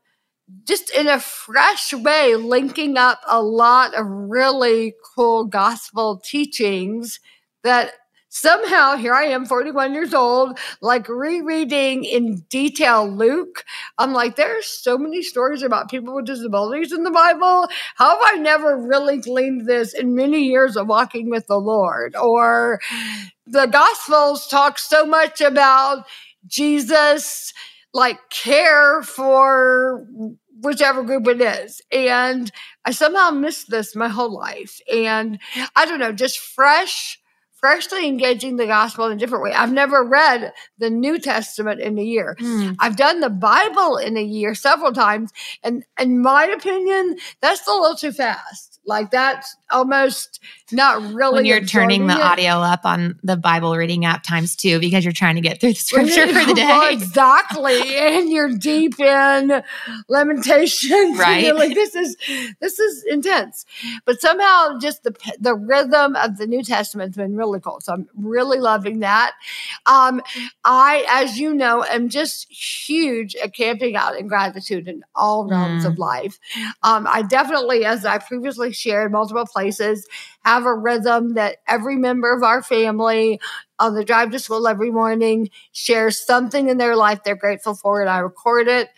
just 0.66 0.90
in 0.90 1.06
a 1.06 1.20
fresh 1.20 1.92
way, 1.92 2.36
linking 2.36 2.96
up 2.96 3.20
a 3.28 3.42
lot 3.42 3.94
of 3.94 4.06
really 4.06 4.94
cool 5.14 5.44
gospel 5.44 6.20
teachings 6.24 7.20
that 7.62 7.92
somehow 8.34 8.96
here 8.96 9.14
I 9.14 9.26
am, 9.26 9.46
41 9.46 9.94
years 9.94 10.12
old, 10.12 10.58
like 10.80 11.08
rereading 11.08 12.04
in 12.04 12.44
detail 12.50 13.08
Luke. 13.08 13.64
I'm 13.96 14.12
like, 14.12 14.34
there's 14.34 14.66
so 14.66 14.98
many 14.98 15.22
stories 15.22 15.62
about 15.62 15.88
people 15.88 16.16
with 16.16 16.26
disabilities 16.26 16.92
in 16.92 17.04
the 17.04 17.12
Bible. 17.12 17.68
How 17.94 18.10
have 18.10 18.34
I 18.34 18.38
never 18.38 18.76
really 18.76 19.18
gleaned 19.18 19.66
this 19.66 19.94
in 19.94 20.16
many 20.16 20.42
years 20.42 20.76
of 20.76 20.88
walking 20.88 21.30
with 21.30 21.46
the 21.46 21.60
Lord? 21.60 22.16
Or 22.16 22.80
the 23.46 23.66
Gospels 23.66 24.48
talk 24.48 24.80
so 24.80 25.06
much 25.06 25.40
about 25.40 26.04
Jesus, 26.46 27.52
like 27.92 28.18
care 28.30 29.02
for 29.02 30.04
whichever 30.60 31.04
group 31.04 31.28
it 31.28 31.40
is. 31.40 31.80
And 31.92 32.50
I 32.84 32.90
somehow 32.90 33.30
missed 33.30 33.70
this 33.70 33.94
my 33.94 34.08
whole 34.08 34.34
life. 34.34 34.80
And 34.92 35.38
I 35.76 35.86
don't 35.86 36.00
know, 36.00 36.12
just 36.12 36.40
fresh 36.40 37.20
freshly 37.64 38.06
engaging 38.06 38.56
the 38.56 38.66
gospel 38.66 39.06
in 39.06 39.12
a 39.12 39.16
different 39.16 39.42
way. 39.42 39.50
I've 39.50 39.72
never 39.72 40.04
read 40.04 40.52
the 40.76 40.90
New 40.90 41.18
Testament 41.18 41.80
in 41.80 41.98
a 41.98 42.02
year. 42.02 42.36
Hmm. 42.38 42.72
I've 42.78 42.96
done 42.96 43.20
the 43.20 43.30
Bible 43.30 43.96
in 43.96 44.18
a 44.18 44.22
year 44.22 44.54
several 44.54 44.92
times, 44.92 45.32
and 45.62 45.82
in 45.98 46.20
my 46.20 46.44
opinion, 46.44 47.16
that's 47.40 47.66
a 47.66 47.70
little 47.70 47.96
too 47.96 48.12
fast. 48.12 48.80
Like 48.84 49.10
that's 49.10 49.56
almost 49.74 50.40
not 50.72 51.02
really. 51.12 51.34
when 51.34 51.44
you're 51.44 51.60
turning 51.60 52.06
the 52.06 52.14
it. 52.14 52.20
audio 52.20 52.52
up 52.54 52.84
on 52.84 53.18
the 53.22 53.36
Bible 53.36 53.76
reading 53.76 54.04
app 54.04 54.22
times 54.22 54.56
two 54.56 54.80
because 54.80 55.04
you're 55.04 55.12
trying 55.12 55.34
to 55.34 55.40
get 55.42 55.60
through 55.60 55.74
the 55.74 55.78
scripture 55.78 56.26
for 56.28 56.32
the 56.32 56.54
Well, 56.56 56.88
day. 56.88 56.94
exactly, 56.94 57.96
and 57.96 58.30
you're 58.30 58.56
deep 58.56 58.98
in 59.00 59.62
Lamentations. 60.08 61.18
Right. 61.18 61.44
you're 61.44 61.54
like 61.54 61.74
this 61.74 61.94
is 61.94 62.16
this 62.60 62.78
is 62.78 63.04
intense, 63.04 63.66
but 64.04 64.20
somehow 64.20 64.78
just 64.78 65.02
the 65.02 65.14
the 65.40 65.54
rhythm 65.54 66.16
of 66.16 66.38
the 66.38 66.46
New 66.46 66.62
Testament's 66.62 67.16
been 67.16 67.36
really 67.36 67.60
cool. 67.60 67.80
So 67.80 67.92
I'm 67.92 68.08
really 68.16 68.58
loving 68.58 69.00
that. 69.00 69.32
Um, 69.86 70.22
I, 70.64 71.04
as 71.10 71.38
you 71.38 71.52
know, 71.54 71.82
am 71.84 72.08
just 72.08 72.50
huge 72.50 73.34
at 73.36 73.54
camping 73.54 73.96
out 73.96 74.16
in 74.18 74.26
gratitude 74.28 74.88
in 74.88 75.04
all 75.14 75.46
realms 75.48 75.84
Mm. 75.84 75.88
of 75.88 75.98
life. 75.98 76.38
Um, 76.82 77.06
I 77.10 77.22
definitely, 77.22 77.84
as 77.84 78.04
I 78.04 78.18
previously 78.18 78.72
shared 78.72 79.10
multiple 79.12 79.44
places, 79.46 79.63
have 80.44 80.66
a 80.66 80.74
rhythm 80.74 81.34
that 81.34 81.56
every 81.66 81.96
member 81.96 82.32
of 82.32 82.42
our 82.42 82.62
family 82.62 83.40
on 83.78 83.94
the 83.94 84.04
drive 84.04 84.30
to 84.30 84.38
school 84.38 84.66
every 84.66 84.90
morning 84.90 85.50
shares 85.72 86.18
something 86.18 86.68
in 86.68 86.78
their 86.78 86.96
life 86.96 87.20
they're 87.24 87.36
grateful 87.36 87.74
for, 87.74 88.00
and 88.00 88.10
I 88.10 88.18
record 88.18 88.68
it 88.68 88.90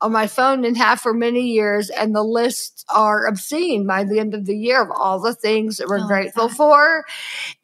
on 0.00 0.12
my 0.12 0.26
phone 0.26 0.64
and 0.64 0.76
have 0.76 1.00
for 1.00 1.14
many 1.14 1.48
years. 1.48 1.88
And 1.88 2.14
the 2.14 2.24
lists 2.24 2.84
are 2.88 3.26
obscene 3.26 3.86
by 3.86 4.04
the 4.04 4.18
end 4.18 4.34
of 4.34 4.46
the 4.46 4.56
year 4.56 4.82
of 4.82 4.90
all 4.90 5.20
the 5.20 5.34
things 5.34 5.76
that 5.76 5.88
we're 5.88 5.98
love 5.98 6.08
grateful 6.08 6.48
that. 6.48 6.56
for. 6.56 7.04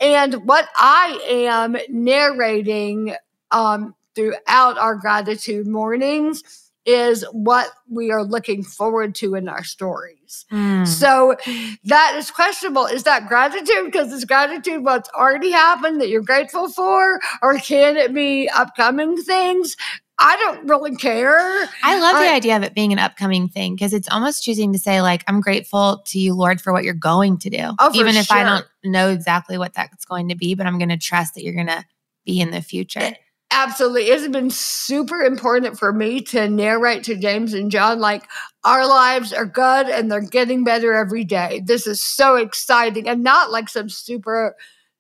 And 0.00 0.34
what 0.46 0.68
I 0.76 1.18
am 1.28 1.76
narrating 1.88 3.14
um, 3.50 3.94
throughout 4.14 4.78
our 4.78 4.94
gratitude 4.94 5.66
mornings 5.66 6.67
is 6.88 7.22
what 7.32 7.68
we 7.90 8.10
are 8.10 8.24
looking 8.24 8.62
forward 8.62 9.14
to 9.14 9.34
in 9.34 9.46
our 9.46 9.62
stories. 9.62 10.46
Hmm. 10.48 10.86
So 10.86 11.36
that 11.84 12.14
is 12.16 12.30
questionable. 12.30 12.86
Is 12.86 13.02
that 13.02 13.28
gratitude? 13.28 13.84
Because 13.84 14.10
is 14.10 14.24
gratitude 14.24 14.82
what's 14.82 15.10
already 15.10 15.50
happened 15.50 16.00
that 16.00 16.08
you're 16.08 16.22
grateful 16.22 16.70
for? 16.70 17.20
Or 17.42 17.58
can 17.58 17.98
it 17.98 18.14
be 18.14 18.48
upcoming 18.48 19.18
things? 19.18 19.76
I 20.18 20.36
don't 20.36 20.66
really 20.66 20.96
care. 20.96 21.68
I 21.84 22.00
love 22.00 22.16
the 22.16 22.28
idea 22.28 22.56
of 22.56 22.64
it 22.64 22.74
being 22.74 22.92
an 22.92 22.98
upcoming 22.98 23.48
thing 23.48 23.76
because 23.76 23.92
it's 23.92 24.08
almost 24.10 24.42
choosing 24.42 24.72
to 24.72 24.78
say, 24.78 25.00
like, 25.00 25.22
I'm 25.28 25.40
grateful 25.40 26.02
to 26.06 26.18
you, 26.18 26.34
Lord, 26.34 26.60
for 26.60 26.72
what 26.72 26.84
you're 26.84 26.94
going 26.94 27.38
to 27.38 27.50
do. 27.50 27.70
Oh, 27.78 27.92
Even 27.94 28.16
if 28.16 28.32
I 28.32 28.42
don't 28.42 28.66
know 28.82 29.10
exactly 29.10 29.58
what 29.58 29.74
that's 29.74 30.06
going 30.06 30.30
to 30.30 30.34
be, 30.34 30.54
but 30.54 30.66
I'm 30.66 30.78
going 30.78 30.88
to 30.88 30.96
trust 30.96 31.34
that 31.34 31.44
you're 31.44 31.54
going 31.54 31.68
to 31.68 31.84
be 32.24 32.40
in 32.40 32.50
the 32.50 32.62
future. 32.62 33.12
Absolutely. 33.50 34.02
It's 34.04 34.28
been 34.28 34.50
super 34.50 35.22
important 35.22 35.78
for 35.78 35.92
me 35.92 36.20
to 36.22 36.48
narrate 36.48 37.02
to 37.04 37.16
James 37.16 37.54
and 37.54 37.70
John 37.70 37.98
like 37.98 38.24
our 38.64 38.86
lives 38.86 39.32
are 39.32 39.46
good 39.46 39.88
and 39.88 40.10
they're 40.12 40.20
getting 40.20 40.64
better 40.64 40.92
every 40.92 41.24
day. 41.24 41.62
This 41.64 41.86
is 41.86 42.02
so 42.02 42.36
exciting 42.36 43.08
and 43.08 43.22
not 43.22 43.50
like 43.50 43.68
some 43.70 43.88
super 43.88 44.54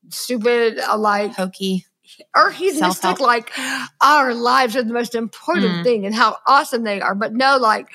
stupid 0.08 0.78
uh, 0.78 0.96
like 0.96 1.34
Hokey. 1.34 1.84
or 2.34 2.50
hedonistic 2.50 3.20
like 3.20 3.52
our 4.00 4.32
lives 4.32 4.74
are 4.76 4.82
the 4.82 4.94
most 4.94 5.14
important 5.14 5.74
Mm. 5.80 5.82
thing 5.84 6.06
and 6.06 6.14
how 6.14 6.38
awesome 6.46 6.84
they 6.84 7.02
are. 7.02 7.14
But 7.14 7.34
no, 7.34 7.58
like 7.58 7.88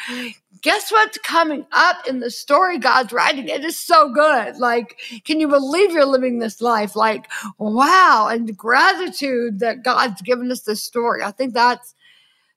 guess 0.63 0.91
what's 0.91 1.17
coming 1.19 1.65
up 1.73 2.07
in 2.07 2.19
the 2.19 2.31
story 2.31 2.79
God's 2.79 3.13
writing? 3.13 3.47
It 3.47 3.63
is 3.63 3.77
so 3.77 4.11
good. 4.11 4.57
Like, 4.57 4.99
can 5.25 5.39
you 5.39 5.47
believe 5.47 5.91
you're 5.91 6.05
living 6.05 6.39
this 6.39 6.61
life? 6.61 6.95
Like, 6.95 7.29
wow, 7.59 8.29
and 8.31 8.57
gratitude 8.57 9.59
that 9.59 9.83
God's 9.83 10.21
given 10.23 10.51
us 10.51 10.61
this 10.61 10.81
story. 10.81 11.21
I 11.21 11.31
think 11.31 11.53
that's 11.53 11.93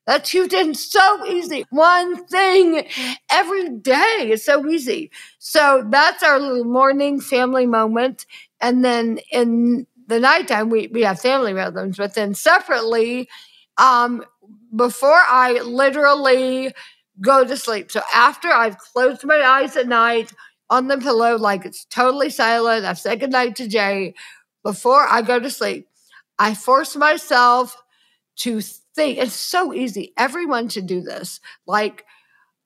that's 0.07 0.29
huge 0.29 0.53
and 0.53 0.75
so 0.75 1.25
easy. 1.27 1.65
One 1.69 2.25
thing 2.27 2.87
every 3.29 3.69
day 3.69 4.29
is 4.31 4.43
so 4.43 4.65
easy. 4.65 5.11
So 5.37 5.85
that's 5.89 6.23
our 6.23 6.39
little 6.39 6.63
morning 6.63 7.19
family 7.19 7.65
moment. 7.65 8.25
And 8.61 8.85
then 8.85 9.19
in 9.33 9.85
the 10.07 10.21
nighttime, 10.21 10.69
we, 10.69 10.87
we 10.87 11.01
have 11.01 11.19
family 11.19 11.51
rhythms, 11.51 11.97
but 11.97 12.15
then 12.15 12.33
separately, 12.35 13.27
um, 13.77 14.23
before 14.73 15.21
I 15.27 15.59
literally 15.59 16.71
go 17.21 17.45
to 17.45 17.57
sleep. 17.57 17.91
So 17.91 18.01
after 18.13 18.49
I've 18.49 18.77
closed 18.77 19.23
my 19.25 19.41
eyes 19.41 19.75
at 19.75 19.87
night 19.87 20.31
on 20.69 20.87
the 20.87 20.97
pillow, 20.97 21.37
like 21.37 21.65
it's 21.65 21.85
totally 21.85 22.29
silent, 22.29 22.85
I've 22.85 22.99
said 22.99 23.19
goodnight 23.19 23.55
to 23.57 23.67
Jay. 23.67 24.13
Before 24.63 25.07
I 25.07 25.21
go 25.21 25.39
to 25.39 25.49
sleep, 25.49 25.87
I 26.39 26.53
force 26.53 26.95
myself 26.95 27.75
to 28.37 28.61
think. 28.61 29.17
It's 29.17 29.33
so 29.33 29.73
easy. 29.73 30.13
Everyone 30.17 30.69
should 30.69 30.87
do 30.87 31.01
this. 31.01 31.39
Like 31.65 32.05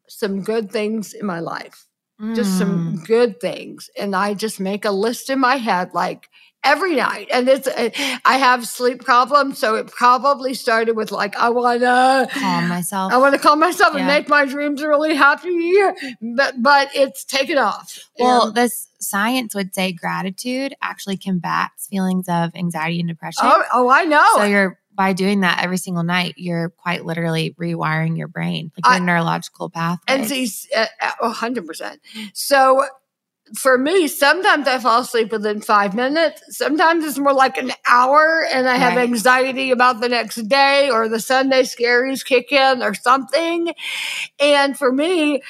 some 0.07 0.41
good 0.41 0.71
things 0.71 1.13
in 1.13 1.25
my 1.25 1.39
life, 1.39 1.87
just 2.35 2.53
Mm. 2.53 2.57
some 2.57 3.03
good 3.05 3.39
things. 3.39 3.89
And 3.97 4.15
I 4.15 4.33
just 4.33 4.59
make 4.59 4.85
a 4.85 4.91
list 4.91 5.29
in 5.29 5.39
my 5.39 5.57
head, 5.57 5.91
like 5.93 6.29
every 6.63 6.95
night. 6.95 7.27
And 7.33 7.47
it's, 7.49 7.67
uh, 7.67 7.89
I 8.25 8.37
have 8.37 8.67
sleep 8.67 9.03
problems. 9.03 9.57
So 9.57 9.75
it 9.75 9.87
probably 9.87 10.53
started 10.53 10.95
with 10.95 11.11
like, 11.11 11.35
I 11.35 11.49
want 11.49 11.81
to 11.81 12.27
calm 12.39 12.67
myself. 12.67 13.11
I 13.11 13.17
want 13.17 13.33
to 13.33 13.39
calm 13.39 13.59
myself 13.59 13.95
and 13.95 14.05
make 14.07 14.29
my 14.29 14.45
dreams 14.45 14.83
really 14.83 15.15
happy, 15.15 15.73
but 16.21 16.61
but 16.61 16.89
it's 16.93 17.23
taken 17.23 17.57
off. 17.57 17.97
Well, 18.19 18.47
And- 18.47 18.55
this 18.55 18.87
science 18.99 19.55
would 19.55 19.73
say 19.73 19.91
gratitude 19.91 20.75
actually 20.81 21.17
combats 21.17 21.87
feelings 21.87 22.29
of 22.29 22.51
anxiety 22.55 22.99
and 22.99 23.09
depression. 23.09 23.41
oh, 23.45 23.63
oh, 23.73 23.89
I 23.89 24.03
know. 24.05 24.23
So 24.35 24.43
you're 24.43 24.77
by 24.93 25.13
doing 25.13 25.39
that 25.39 25.63
every 25.63 25.77
single 25.77 26.03
night, 26.03 26.35
you're 26.37 26.69
quite 26.69 27.05
literally 27.05 27.55
rewiring 27.59 28.17
your 28.17 28.27
brain, 28.27 28.71
like 28.77 28.85
your 28.85 29.01
I- 29.01 29.05
neurological 29.05 29.69
pathways. 29.71 30.03
and 30.07 30.27
see, 30.27 30.69
uh, 30.75 30.85
uh, 31.21 31.29
hundred 31.31 31.65
percent. 31.65 31.99
So 32.33 32.85
for 33.55 33.77
me, 33.77 34.07
sometimes 34.07 34.67
I 34.67 34.79
fall 34.79 35.01
asleep 35.01 35.31
within 35.31 35.61
five 35.61 35.93
minutes. 35.93 36.41
Sometimes 36.57 37.03
it's 37.05 37.17
more 37.17 37.33
like 37.33 37.57
an 37.57 37.71
hour, 37.87 38.45
and 38.51 38.67
I 38.67 38.77
have 38.77 38.95
Right. 38.95 39.03
anxiety 39.09 39.71
about 39.71 39.99
the 40.01 40.09
next 40.09 40.47
day, 40.47 40.89
or 40.89 41.07
the 41.07 41.19
Sunday 41.19 41.63
scaries 41.63 42.25
kick 42.25 42.51
in, 42.51 42.81
or 42.81 42.93
something. 42.93 43.73
And 44.39 44.77
for 44.77 44.91
me, 44.91 45.41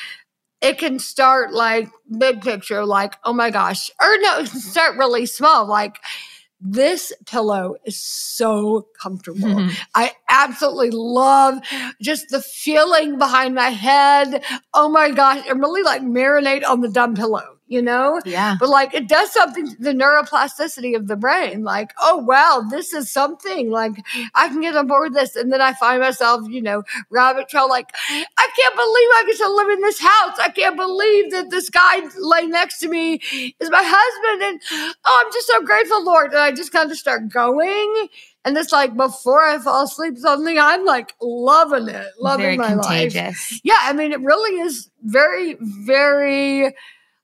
it 0.62 0.78
can 0.78 1.00
start 1.00 1.54
like 1.54 1.90
big 2.18 2.42
picture, 2.42 2.86
like, 2.86 3.16
oh 3.24 3.34
my 3.34 3.50
gosh, 3.50 3.90
or 4.02 4.18
no, 4.22 4.40
it 4.40 4.50
can 4.52 4.60
start 4.60 4.98
really 4.98 5.26
small, 5.26 5.66
like 5.68 5.98
this 6.64 7.12
pillow 7.26 7.76
is 7.86 8.00
so 8.00 8.88
comfortable. 9.02 9.48
Mm-hmm. 9.50 9.70
I 9.96 10.12
absolutely 10.30 10.92
love 10.92 11.58
just 12.02 12.30
the 12.30 12.40
feeling 12.42 13.18
behind 13.18 13.56
my 13.56 13.70
head. 13.70 14.44
Oh 14.74 14.88
my 14.88 15.10
gosh, 15.10 15.44
and 15.50 15.60
really 15.60 15.82
like 15.82 16.04
marinate 16.04 16.64
on 16.64 16.82
the 16.82 16.90
dumb 16.90 17.16
pillow. 17.16 17.58
You 17.72 17.82
know? 17.82 18.20
Yeah. 18.26 18.58
But 18.60 18.70
like 18.70 18.94
it 18.94 19.08
does 19.08 19.32
something 19.32 19.70
to 19.70 19.76
the 19.80 19.94
neuroplasticity 19.94 20.96
of 20.96 21.08
the 21.08 21.16
brain. 21.16 21.64
Like, 21.64 21.94
oh 22.02 22.18
wow, 22.18 22.64
this 22.70 22.94
is 22.94 23.10
something. 23.10 23.72
Like 23.72 23.94
I 24.36 24.50
can 24.50 24.62
get 24.62 24.76
on 24.76 24.88
board 24.88 25.12
with 25.12 25.14
this. 25.14 25.36
And 25.36 25.52
then 25.52 25.62
I 25.62 25.74
find 25.74 26.02
myself, 26.02 26.42
you 26.50 26.62
know, 26.62 26.84
rabbit 27.10 27.48
trail 27.50 27.70
like, 27.70 27.90
I 28.10 28.50
can't 28.56 28.76
believe 28.76 29.10
I 29.16 29.24
get 29.26 29.38
to 29.38 29.54
live 29.54 29.70
in 29.70 29.82
this 29.82 30.00
house. 30.02 30.38
I 30.40 30.50
can't 30.50 30.76
believe 30.76 31.32
that 31.32 31.50
this 31.50 31.70
guy 31.70 32.02
laying 32.20 32.52
next 32.52 32.80
to 32.80 32.90
me 32.90 33.22
is 33.60 33.70
my 33.70 33.84
husband. 33.84 34.44
And 34.44 34.62
oh, 35.06 35.24
I'm 35.26 35.32
just 35.32 35.48
so 35.48 35.64
grateful, 35.64 36.04
Lord. 36.04 36.32
And 36.32 36.40
I 36.40 36.52
just 36.52 36.74
kind 36.74 36.92
of 36.92 36.98
start 36.98 37.30
going. 37.30 38.08
And 38.44 38.58
it's 38.58 38.72
like 38.72 38.98
before 38.98 39.44
I 39.44 39.60
fall 39.60 39.84
asleep, 39.84 40.18
suddenly 40.18 40.58
I'm 40.58 40.84
like 40.84 41.14
loving 41.22 41.88
it, 41.88 42.08
loving 42.20 42.44
Very 42.44 42.58
my 42.58 42.70
contagious. 42.70 43.16
life. 43.16 43.60
Yeah, 43.64 43.78
I 43.82 43.94
mean, 43.94 44.12
it 44.12 44.20
really 44.22 44.60
is 44.60 44.90
very, 45.04 45.58
very 45.62 46.74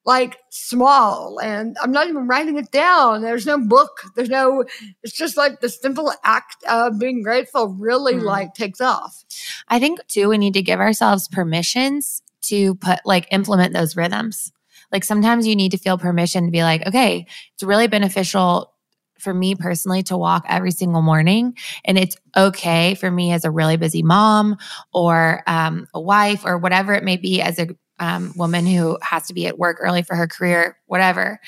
like 0.08 0.38
small. 0.50 1.38
And 1.40 1.76
I'm 1.84 1.92
not 1.92 2.08
even 2.08 2.28
writing 2.28 2.58
it 2.58 2.72
down. 2.72 3.22
There's 3.22 3.46
no 3.46 3.60
book. 3.60 4.04
There's 4.16 4.30
no, 4.30 4.64
it's 5.04 5.14
just 5.16 5.36
like 5.36 5.60
the 5.60 5.68
simple 5.68 6.14
act 6.24 6.64
of 6.70 6.98
being 6.98 7.22
grateful 7.22 7.68
really 7.78 8.14
Mm. 8.16 8.24
like 8.24 8.54
takes 8.54 8.80
off. 8.80 9.26
I 9.68 9.80
think 9.80 10.00
too, 10.08 10.30
we 10.30 10.38
need 10.38 10.54
to 10.54 10.62
give 10.62 10.80
ourselves 10.80 11.28
permissions 11.28 12.22
to 12.44 12.76
put 12.76 13.00
like 13.06 13.28
implement 13.32 13.74
those 13.74 13.98
rhythms. 13.98 14.54
Like 14.94 15.04
sometimes 15.04 15.46
you 15.46 15.58
need 15.58 15.72
to 15.72 15.78
feel 15.78 15.98
permission 15.98 16.46
to 16.46 16.52
be 16.52 16.64
like, 16.64 16.88
okay, 16.88 17.28
it's 17.54 17.64
really 17.64 17.88
beneficial 17.88 18.74
for 19.20 19.34
me 19.34 19.56
personally 19.56 20.04
to 20.04 20.16
walk 20.16 20.46
every 20.48 20.72
single 20.72 21.02
morning. 21.02 21.58
And 21.84 21.98
it's 21.98 22.16
okay 22.38 22.96
for 22.96 23.12
me 23.12 23.34
as 23.34 23.44
a 23.44 23.52
really 23.52 23.76
busy 23.76 24.04
mom 24.04 24.56
or 24.94 25.44
um, 25.48 25.86
a 25.94 26.00
wife 26.00 26.46
or 26.46 26.58
whatever 26.58 26.94
it 26.94 27.04
may 27.04 27.18
be 27.18 27.42
as 27.42 27.60
a 27.60 27.68
um, 28.00 28.34
woman 28.36 28.66
who 28.66 28.98
has 29.02 29.28
to 29.28 29.34
be 29.34 29.48
at 29.48 29.58
work 29.58 29.78
early 29.80 30.04
for 30.04 30.16
her 30.16 30.28
career, 30.28 30.78
whatever. 30.86 31.40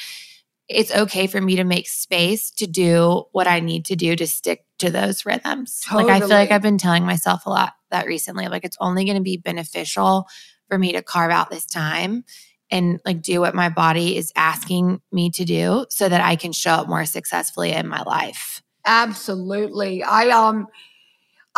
It's 0.67 0.93
okay 0.93 1.27
for 1.27 1.41
me 1.41 1.55
to 1.55 1.63
make 1.63 1.87
space 1.87 2.51
to 2.51 2.67
do 2.67 3.25
what 3.31 3.47
I 3.47 3.59
need 3.59 3.85
to 3.85 3.95
do 3.95 4.15
to 4.15 4.27
stick 4.27 4.65
to 4.79 4.91
those 4.91 5.25
rhythms. 5.25 5.83
Like 5.91 6.07
I 6.07 6.19
feel 6.19 6.29
like 6.29 6.51
I've 6.51 6.61
been 6.61 6.77
telling 6.77 7.05
myself 7.05 7.45
a 7.45 7.49
lot 7.49 7.73
that 7.91 8.05
recently. 8.05 8.47
Like 8.47 8.63
it's 8.63 8.77
only 8.79 9.03
going 9.05 9.17
to 9.17 9.23
be 9.23 9.37
beneficial 9.37 10.27
for 10.67 10.77
me 10.77 10.91
to 10.93 11.01
carve 11.01 11.31
out 11.31 11.49
this 11.49 11.65
time 11.65 12.23
and 12.71 12.99
like 13.05 13.21
do 13.21 13.39
what 13.39 13.55
my 13.55 13.69
body 13.69 14.15
is 14.15 14.31
asking 14.35 15.01
me 15.11 15.31
to 15.31 15.43
do 15.43 15.85
so 15.89 16.07
that 16.07 16.21
I 16.21 16.35
can 16.35 16.51
show 16.51 16.71
up 16.71 16.87
more 16.87 17.05
successfully 17.05 17.71
in 17.71 17.87
my 17.87 18.03
life. 18.03 18.61
Absolutely. 18.85 20.03
I 20.03 20.29
um 20.29 20.67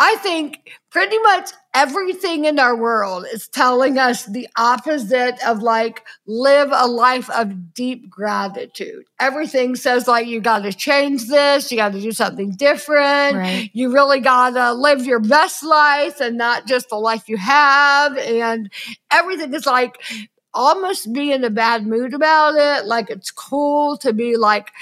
I 0.04 0.16
think 0.16 0.72
pretty 0.90 1.16
much 1.20 1.50
everything 1.74 2.44
in 2.46 2.58
our 2.58 2.74
world 2.74 3.24
is 3.32 3.46
telling 3.46 3.98
us 3.98 4.26
the 4.26 4.48
opposite 4.56 5.36
of 5.46 5.62
like 5.62 6.04
live 6.26 6.70
a 6.72 6.88
life 6.88 7.30
of 7.30 7.72
deep 7.72 8.10
gratitude. 8.10 9.04
Everything 9.20 9.76
says 9.76 10.08
like 10.08 10.26
you 10.26 10.40
got 10.40 10.64
to 10.64 10.72
change 10.72 11.28
this, 11.28 11.70
you 11.70 11.76
got 11.78 11.92
to 11.92 12.00
do 12.00 12.10
something 12.10 12.50
different. 12.50 13.36
Right. 13.36 13.70
You 13.74 13.92
really 13.92 14.18
got 14.18 14.54
to 14.54 14.72
live 14.72 15.06
your 15.06 15.20
best 15.20 15.62
life 15.62 16.20
and 16.20 16.36
not 16.36 16.66
just 16.66 16.88
the 16.88 16.96
life 16.96 17.28
you 17.28 17.36
have 17.36 18.18
and 18.18 18.72
everything 19.12 19.54
is 19.54 19.66
like 19.66 20.02
almost 20.52 21.12
be 21.12 21.30
in 21.30 21.44
a 21.44 21.50
bad 21.50 21.86
mood 21.86 22.12
about 22.12 22.56
it. 22.56 22.86
Like 22.86 23.08
it's 23.08 23.30
cool 23.30 23.96
to 23.98 24.12
be 24.12 24.36
like 24.36 24.72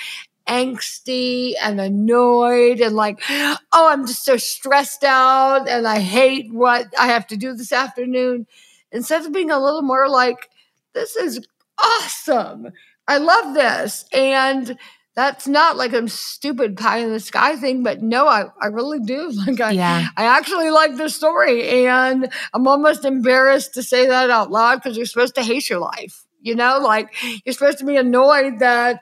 angsty 0.51 1.53
and 1.63 1.81
annoyed 1.81 2.81
and 2.81 2.97
like, 2.97 3.21
oh, 3.31 3.57
I'm 3.73 4.07
just 4.07 4.25
so 4.25 4.37
stressed 4.37 5.05
out 5.05 5.69
and 5.69 5.87
I 5.87 6.01
hate 6.01 6.53
what 6.53 6.87
I 6.99 7.07
have 7.07 7.27
to 7.29 7.37
do 7.37 7.55
this 7.55 7.73
afternoon. 7.73 8.47
Instead 8.93 9.25
of 9.25 9.33
being 9.33 9.51
a 9.51 9.63
little 9.63 9.83
more 9.83 10.09
like, 10.09 10.49
this 10.93 11.15
is 11.15 11.47
awesome. 11.79 12.69
I 13.07 13.19
love 13.19 13.55
this. 13.55 14.05
And 14.13 14.77
that's 15.15 15.47
not 15.47 15.77
like 15.77 15.93
a 15.93 16.09
stupid 16.09 16.77
pie 16.77 16.99
in 16.99 17.13
the 17.13 17.21
sky 17.21 17.57
thing, 17.57 17.83
but 17.83 18.03
no, 18.03 18.27
I, 18.27 18.45
I 18.61 18.67
really 18.67 19.01
do. 19.01 19.33
Like 19.47 19.61
I, 19.61 19.71
Yeah. 19.73 20.07
I 20.17 20.25
actually 20.25 20.71
like 20.71 20.97
this 20.97 21.17
story, 21.17 21.87
and 21.87 22.31
I'm 22.55 22.67
almost 22.67 23.05
embarrassed 23.05 23.75
to 23.75 23.83
say 23.83 24.07
that 24.07 24.31
out 24.31 24.51
loud 24.51 24.77
because 24.77 24.97
you're 24.97 25.07
supposed 25.07 25.35
to 25.37 25.43
hate 25.43 25.69
your 25.69 25.79
life. 25.79 26.25
You 26.41 26.55
know, 26.55 26.79
like 26.79 27.15
you're 27.45 27.53
supposed 27.53 27.79
to 27.79 27.85
be 27.85 27.97
annoyed 27.97 28.61
that 28.61 29.01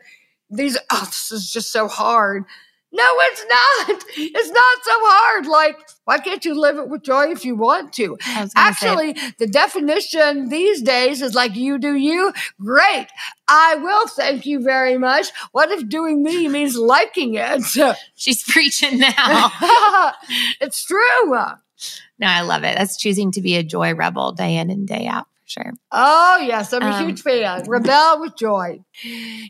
these, 0.50 0.78
oh, 0.90 1.04
this 1.06 1.32
is 1.32 1.50
just 1.50 1.72
so 1.72 1.88
hard. 1.88 2.44
No, 2.90 3.04
it's 3.04 3.44
not. 3.48 4.02
It's 4.16 4.48
not 4.48 4.78
so 4.82 4.92
hard. 4.94 5.46
Like, 5.46 5.76
why 6.06 6.18
can't 6.20 6.42
you 6.42 6.58
live 6.58 6.78
it 6.78 6.88
with 6.88 7.02
joy 7.02 7.26
if 7.30 7.44
you 7.44 7.54
want 7.54 7.92
to? 7.94 8.16
I 8.26 8.42
was 8.44 8.54
gonna 8.54 8.74
say- 8.74 8.88
Actually, 8.88 9.16
the 9.38 9.46
definition 9.46 10.48
these 10.48 10.80
days 10.80 11.20
is 11.20 11.34
like 11.34 11.54
you 11.54 11.78
do 11.78 11.94
you. 11.94 12.32
Great. 12.58 13.08
I 13.46 13.74
will 13.74 14.08
thank 14.08 14.46
you 14.46 14.60
very 14.62 14.96
much. 14.96 15.26
What 15.52 15.70
if 15.70 15.86
doing 15.88 16.22
me 16.22 16.48
means 16.48 16.76
liking 16.78 17.34
it? 17.34 17.62
she's 18.14 18.42
preaching 18.42 19.00
now. 19.00 19.52
it's 20.60 20.82
true. 20.82 21.30
no, 21.30 22.26
I 22.26 22.40
love 22.40 22.64
it. 22.64 22.76
That's 22.76 22.96
choosing 22.96 23.30
to 23.32 23.42
be 23.42 23.56
a 23.56 23.62
joy 23.62 23.94
rebel 23.94 24.32
day 24.32 24.56
in 24.56 24.70
and 24.70 24.88
day 24.88 25.06
out 25.06 25.27
sure. 25.48 25.72
Oh, 25.90 26.38
yes, 26.38 26.72
I'm 26.72 26.82
a 26.82 26.86
Um, 26.86 27.06
huge 27.06 27.22
fan. 27.22 27.64
Rebel 27.66 28.20
with 28.20 28.36
joy. 28.36 28.80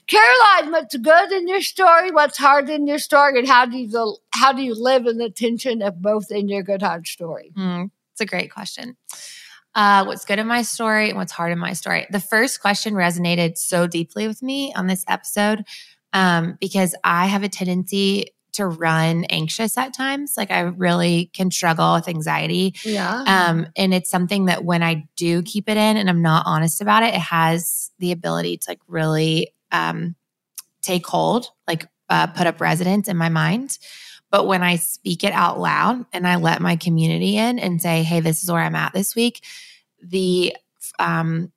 Caroline, 0.06 0.72
what's 0.72 0.96
good 0.96 1.32
in 1.32 1.48
your 1.48 1.61
story? 1.61 2.11
What's 2.11 2.38
hard 2.38 2.70
in 2.70 2.87
your 2.87 2.98
story? 2.98 3.38
And 3.38 3.48
how 3.48 3.66
do 3.66 3.76
you 3.76 4.16
how 4.32 4.52
do 4.52 4.62
you 4.62 4.74
live 4.74 5.06
in 5.06 5.18
the 5.18 5.30
tension 5.30 5.82
of 5.82 6.00
both 6.00 6.30
in 6.30 6.48
your 6.48 6.62
good 6.62 6.82
hard 6.82 7.06
story? 7.06 7.52
Hmm, 7.56 7.84
it's 8.12 8.20
a 8.20 8.26
great 8.26 8.52
question. 8.52 8.96
Uh, 9.74 10.04
what's 10.04 10.24
good 10.24 10.38
in 10.38 10.46
my 10.46 10.62
story 10.62 11.08
and 11.11 11.18
what's 11.18 11.32
hard 11.32 11.52
in 11.52 11.58
my 11.58 11.72
story? 11.72 12.06
The 12.11 12.20
first 12.20 12.61
question 12.61 12.94
resonated 12.94 13.58
so 13.58 13.87
deeply 13.87 14.26
with 14.26 14.42
me 14.42 14.72
on 14.74 14.87
this 14.87 15.04
episode 15.08 15.64
um, 16.12 16.56
because 16.61 16.94
I 17.04 17.26
have 17.26 17.42
a 17.42 17.48
tendency 17.48 18.30
to 18.52 18.66
run 18.66 19.24
anxious 19.24 19.76
at 19.76 19.94
times. 19.94 20.34
Like 20.37 20.50
I 20.50 20.61
really 20.61 21.30
can 21.32 21.50
struggle 21.50 21.94
with 21.94 22.08
anxiety. 22.08 22.74
Yeah. 22.84 23.24
Um, 23.26 23.66
and 23.76 23.94
it's 23.94 24.11
something 24.11 24.46
that 24.46 24.64
when 24.64 24.82
I 24.82 25.06
do 25.16 25.42
keep 25.42 25.68
it 25.68 25.76
in 25.76 25.96
and 25.96 26.08
I'm 26.08 26.22
not 26.22 26.44
honest 26.46 26.80
about 26.80 27.02
it, 27.02 27.14
it 27.14 27.20
has 27.20 27.90
the 27.98 28.12
ability 28.12 28.56
to 28.58 28.70
like 28.70 28.80
really 28.88 29.52
um, 29.70 30.16
take 30.82 31.06
hold, 31.06 31.50
like 31.66 31.87
uh, 32.08 32.26
put 32.28 32.46
up 32.46 32.61
residence 32.61 33.08
in 33.08 33.16
my 33.16 33.28
mind. 33.28 33.78
But 34.30 34.46
when 34.46 34.62
I 34.62 34.76
speak 34.76 35.24
it 35.24 35.32
out 35.32 35.58
loud 35.58 36.04
and 36.12 36.26
I 36.26 36.37
let 36.37 36.61
my 36.61 36.76
community 36.76 37.37
in 37.37 37.58
and 37.58 37.80
say, 37.80 38.02
hey, 38.02 38.20
this 38.20 38.42
is 38.42 38.50
where 38.50 38.62
I'm 38.62 38.74
at 38.74 38.92
this 38.92 39.14
week, 39.14 39.42
the 40.02 40.54
um, 40.98 41.52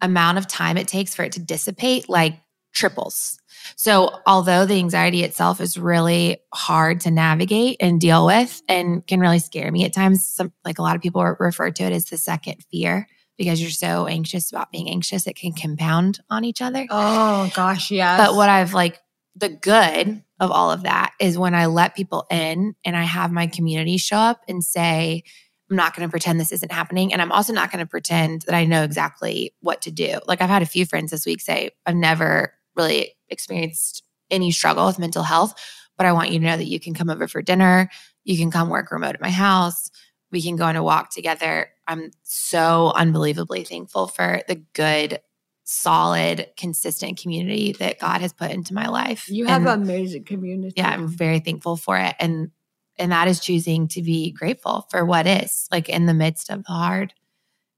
amount 0.00 0.38
of 0.38 0.46
time 0.46 0.76
it 0.76 0.88
takes 0.88 1.14
for 1.14 1.22
it 1.22 1.32
to 1.32 1.40
dissipate 1.40 2.08
like 2.08 2.38
triples. 2.72 3.38
So, 3.76 4.20
although 4.26 4.66
the 4.66 4.78
anxiety 4.78 5.24
itself 5.24 5.60
is 5.60 5.76
really 5.76 6.38
hard 6.54 7.00
to 7.02 7.10
navigate 7.10 7.76
and 7.80 8.00
deal 8.00 8.24
with 8.26 8.62
and 8.68 9.06
can 9.06 9.20
really 9.20 9.38
scare 9.38 9.70
me 9.70 9.84
at 9.84 9.92
times, 9.92 10.26
some, 10.26 10.52
like 10.64 10.78
a 10.78 10.82
lot 10.82 10.96
of 10.96 11.02
people 11.02 11.22
refer 11.38 11.70
to 11.70 11.84
it 11.84 11.92
as 11.92 12.06
the 12.06 12.16
second 12.16 12.64
fear 12.70 13.06
because 13.36 13.60
you're 13.60 13.70
so 13.70 14.06
anxious 14.06 14.50
about 14.50 14.72
being 14.72 14.88
anxious, 14.88 15.26
it 15.26 15.36
can 15.36 15.52
compound 15.52 16.20
on 16.28 16.44
each 16.44 16.60
other. 16.60 16.86
oh 16.90 17.50
gosh, 17.54 17.90
yes. 17.90 18.18
But 18.18 18.36
what 18.36 18.48
I've 18.48 18.74
like, 18.74 18.98
the 19.36 19.48
good 19.48 20.22
of 20.40 20.50
all 20.50 20.70
of 20.70 20.82
that 20.82 21.12
is 21.20 21.38
when 21.38 21.54
I 21.54 21.66
let 21.66 21.94
people 21.94 22.26
in 22.30 22.74
and 22.84 22.96
I 22.96 23.04
have 23.04 23.30
my 23.30 23.46
community 23.46 23.96
show 23.96 24.16
up 24.16 24.42
and 24.48 24.62
say, 24.62 25.22
I'm 25.70 25.76
not 25.76 25.94
going 25.94 26.08
to 26.08 26.10
pretend 26.10 26.40
this 26.40 26.52
isn't 26.52 26.72
happening. 26.72 27.12
And 27.12 27.20
I'm 27.20 27.32
also 27.32 27.52
not 27.52 27.70
going 27.70 27.84
to 27.84 27.88
pretend 27.88 28.42
that 28.42 28.54
I 28.54 28.64
know 28.64 28.82
exactly 28.82 29.54
what 29.60 29.82
to 29.82 29.90
do. 29.90 30.18
Like 30.26 30.40
I've 30.40 30.48
had 30.48 30.62
a 30.62 30.66
few 30.66 30.86
friends 30.86 31.10
this 31.10 31.26
week 31.26 31.40
say, 31.40 31.70
I've 31.86 31.94
never 31.94 32.54
really 32.78 33.14
experienced 33.28 34.02
any 34.30 34.50
struggle 34.50 34.86
with 34.86 34.98
mental 34.98 35.22
health, 35.22 35.54
but 35.96 36.06
I 36.06 36.12
want 36.12 36.30
you 36.30 36.38
to 36.38 36.44
know 36.44 36.56
that 36.56 36.64
you 36.68 36.80
can 36.80 36.94
come 36.94 37.10
over 37.10 37.26
for 37.28 37.42
dinner. 37.42 37.90
You 38.24 38.36
can 38.38 38.50
come 38.50 38.68
work 38.70 38.90
remote 38.92 39.14
at 39.14 39.20
my 39.20 39.30
house. 39.30 39.90
We 40.30 40.40
can 40.42 40.56
go 40.56 40.64
on 40.64 40.76
a 40.76 40.82
walk 40.82 41.10
together. 41.10 41.70
I'm 41.86 42.10
so 42.22 42.92
unbelievably 42.94 43.64
thankful 43.64 44.06
for 44.08 44.42
the 44.46 44.56
good, 44.74 45.20
solid, 45.64 46.48
consistent 46.56 47.20
community 47.20 47.72
that 47.78 47.98
God 47.98 48.20
has 48.20 48.32
put 48.32 48.50
into 48.50 48.74
my 48.74 48.88
life. 48.88 49.28
you 49.28 49.46
have 49.46 49.62
And- 49.62 49.68
an 49.70 49.82
amazing 49.82 50.24
community. 50.24 50.74
yeah 50.76 50.88
i'm 50.90 51.08
very 51.08 51.40
thankful 51.40 51.76
for 51.76 51.96
it 51.98 52.14
and 52.20 52.50
and 52.98 53.12
that 53.12 53.28
is 53.28 53.40
choosing 53.40 53.86
to 53.88 54.02
be 54.02 54.30
grateful 54.32 54.86
for 54.90 55.04
what 55.04 55.26
is 55.26 55.66
like 55.70 55.88
in 55.88 56.06
the 56.06 56.14
midst 56.14 56.50
of 56.50 56.64
the 56.64 56.72
hard 56.72 57.12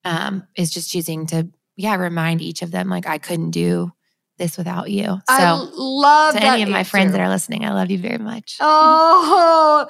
um 0.04 0.44
is 0.56 0.70
just 0.70 0.90
choosing 0.90 1.26
to 1.26 1.48
yeah 1.76 1.94
remind 1.96 2.40
each 2.42 2.62
of 2.62 2.70
them 2.70 2.88
like 2.88 3.06
i 3.06 3.18
couldn't 3.18 3.50
do 3.50 3.92
this 4.40 4.56
without 4.58 4.90
you 4.90 5.04
so 5.04 5.34
I 5.34 5.68
love 5.76 6.34
to 6.34 6.42
any 6.42 6.62
of 6.62 6.68
my 6.68 6.82
friends 6.82 7.12
that 7.12 7.20
are 7.20 7.28
listening 7.28 7.64
i 7.64 7.72
love 7.72 7.90
you 7.90 7.98
very 7.98 8.18
much 8.18 8.56
Oh, 8.60 9.86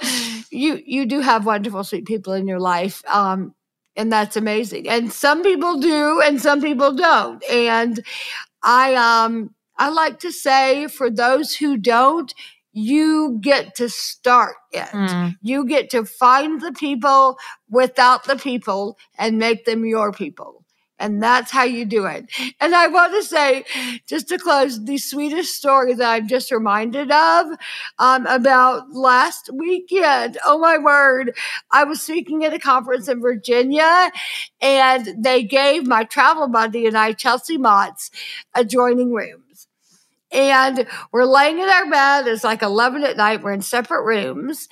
you 0.50 0.72
you 0.84 1.06
do 1.06 1.20
have 1.20 1.46
wonderful, 1.46 1.84
sweet 1.84 2.04
people 2.06 2.32
in 2.34 2.46
your 2.46 2.60
life, 2.60 3.02
um, 3.08 3.54
and 3.96 4.12
that's 4.12 4.36
amazing. 4.36 4.88
And 4.88 5.12
some 5.12 5.42
people 5.42 5.78
do, 5.80 6.20
and 6.20 6.40
some 6.40 6.60
people 6.60 6.92
don't. 6.92 7.42
And 7.50 8.00
I 8.62 8.94
um 8.94 9.54
I 9.78 9.88
like 9.90 10.18
to 10.20 10.30
say, 10.32 10.86
for 10.88 11.08
those 11.10 11.54
who 11.56 11.76
don't, 11.78 12.32
you 12.72 13.38
get 13.40 13.74
to 13.76 13.88
start 13.88 14.56
it. 14.72 14.88
Mm, 14.88 15.36
You 15.42 15.64
get 15.66 15.90
to 15.90 16.04
find 16.04 16.60
the 16.60 16.72
people 16.72 17.36
without 17.70 18.24
the 18.24 18.36
people 18.36 18.96
and 19.18 19.38
make 19.38 19.64
them 19.64 19.84
your 19.84 20.12
people. 20.12 20.59
And 21.00 21.22
that's 21.22 21.50
how 21.50 21.64
you 21.64 21.84
do 21.84 22.04
it. 22.04 22.26
And 22.60 22.74
I 22.74 22.86
want 22.86 23.12
to 23.14 23.22
say, 23.22 23.64
just 24.06 24.28
to 24.28 24.38
close, 24.38 24.84
the 24.84 24.98
sweetest 24.98 25.56
story 25.56 25.94
that 25.94 26.08
I'm 26.08 26.28
just 26.28 26.52
reminded 26.52 27.10
of 27.10 27.46
um, 27.98 28.26
about 28.26 28.92
last 28.92 29.50
weekend. 29.52 30.38
Oh 30.46 30.58
my 30.58 30.78
word. 30.78 31.34
I 31.72 31.84
was 31.84 32.02
speaking 32.02 32.44
at 32.44 32.54
a 32.54 32.58
conference 32.58 33.08
in 33.08 33.20
Virginia 33.20 34.12
and 34.60 35.24
they 35.24 35.42
gave 35.42 35.86
my 35.86 36.04
travel 36.04 36.48
buddy 36.48 36.86
and 36.86 36.96
I, 36.96 37.12
Chelsea 37.14 37.56
Motts, 37.56 38.10
adjoining 38.54 39.12
rooms. 39.12 39.49
And 40.32 40.86
we're 41.12 41.24
laying 41.24 41.58
in 41.58 41.68
our 41.68 41.90
bed. 41.90 42.26
It's 42.26 42.44
like 42.44 42.62
11 42.62 43.04
at 43.04 43.16
night. 43.16 43.42
We're 43.42 43.52
in 43.52 43.62
separate 43.62 44.04
rooms 44.04 44.68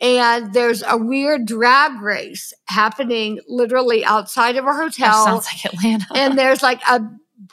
and 0.00 0.52
there's 0.54 0.82
a 0.86 0.96
weird 0.96 1.46
drag 1.46 2.00
race 2.00 2.52
happening 2.66 3.40
literally 3.48 4.04
outside 4.04 4.56
of 4.56 4.64
a 4.66 4.72
hotel. 4.72 5.24
That 5.24 5.42
sounds 5.42 5.46
like 5.46 5.74
Atlanta. 5.74 6.06
and 6.14 6.38
there's 6.38 6.62
like 6.62 6.80
a 6.88 7.00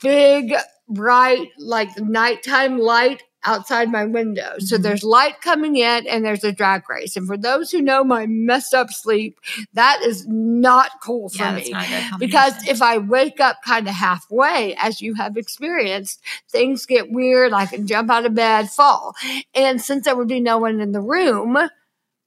big, 0.01 0.53
bright, 0.89 1.49
like 1.57 1.89
nighttime 1.99 2.77
light 2.79 3.23
outside 3.43 3.91
my 3.91 4.05
window. 4.05 4.53
So 4.59 4.77
Mhm. 4.77 4.83
there's 4.83 5.03
light 5.03 5.41
coming 5.41 5.75
in 5.77 6.05
and 6.07 6.23
there's 6.23 6.43
a 6.43 6.51
drag 6.51 6.87
race. 6.89 7.15
And 7.15 7.25
for 7.25 7.37
those 7.37 7.71
who 7.71 7.81
know 7.81 8.03
my 8.03 8.25
messed 8.27 8.73
up 8.73 8.91
sleep, 8.91 9.39
that 9.73 10.01
is 10.03 10.25
not 10.27 10.91
cool 11.03 11.29
for 11.29 11.43
yeah, 11.43 11.51
me. 11.55 11.61
that's 11.61 11.71
not 11.71 11.85
a 11.85 12.09
good 12.11 12.19
Because 12.19 12.67
if 12.67 12.81
I 12.81 12.97
wake 12.99 13.39
up 13.39 13.57
kind 13.65 13.87
of 13.87 13.95
halfway, 13.95 14.75
as 14.75 15.01
you 15.01 15.15
have 15.15 15.37
experienced, 15.37 16.21
things 16.51 16.85
get 16.85 17.11
weird. 17.11 17.53
I 17.53 17.65
can 17.65 17.87
jump 17.87 18.11
out 18.11 18.25
of 18.25 18.35
bed, 18.35 18.69
fall. 18.69 19.15
And 19.55 19.81
since 19.81 20.05
there 20.05 20.15
would 20.15 20.27
be 20.27 20.39
no 20.39 20.57
one 20.57 20.79
in 20.79 20.91
the 20.91 21.01
room, 21.01 21.57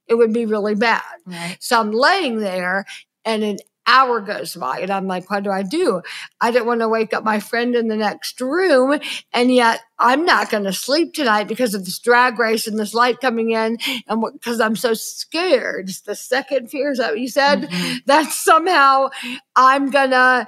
it 0.07 0.15
would 0.15 0.33
be 0.33 0.45
really 0.45 0.75
bad. 0.75 1.01
right. 1.25 1.57
So 1.59 1.79
I'm 1.79 1.91
laying 1.91 2.39
there 2.39 2.85
and 3.23 3.43
an 3.43 3.57
hour 3.87 4.19
goes 4.21 4.55
by 4.55 4.79
and 4.79 4.91
I'm 4.91 5.07
like, 5.07 5.29
what 5.29 5.43
do 5.43 5.51
I 5.51 5.63
do? 5.63 6.01
I 6.41 6.51
don't 6.51 6.65
want 6.65 6.81
to 6.81 6.89
wake 6.89 7.13
up 7.13 7.23
my 7.23 7.39
friend 7.39 7.75
in 7.75 7.87
the 7.87 7.95
next 7.95 8.39
room. 8.41 8.99
And 9.33 9.53
yet 9.53 9.81
I'm 9.99 10.25
not 10.25 10.49
going 10.49 10.63
to 10.65 10.73
sleep 10.73 11.13
tonight 11.13 11.47
because 11.47 11.73
of 11.73 11.85
this 11.85 11.99
drag 11.99 12.39
race 12.39 12.67
and 12.67 12.77
this 12.79 12.93
light 12.93 13.19
coming 13.21 13.51
in. 13.51 13.77
And 14.07 14.23
because 14.33 14.59
I'm 14.59 14.75
so 14.75 14.93
scared. 14.93 15.89
It's 15.89 16.01
the 16.01 16.15
second 16.15 16.69
fear. 16.69 16.91
Is 16.91 16.97
that 16.97 17.19
you 17.19 17.27
said? 17.27 17.63
Mhm. 17.69 17.99
that 18.05 18.31
somehow 18.31 19.09
I'm 19.55 19.89
gonna 19.89 20.47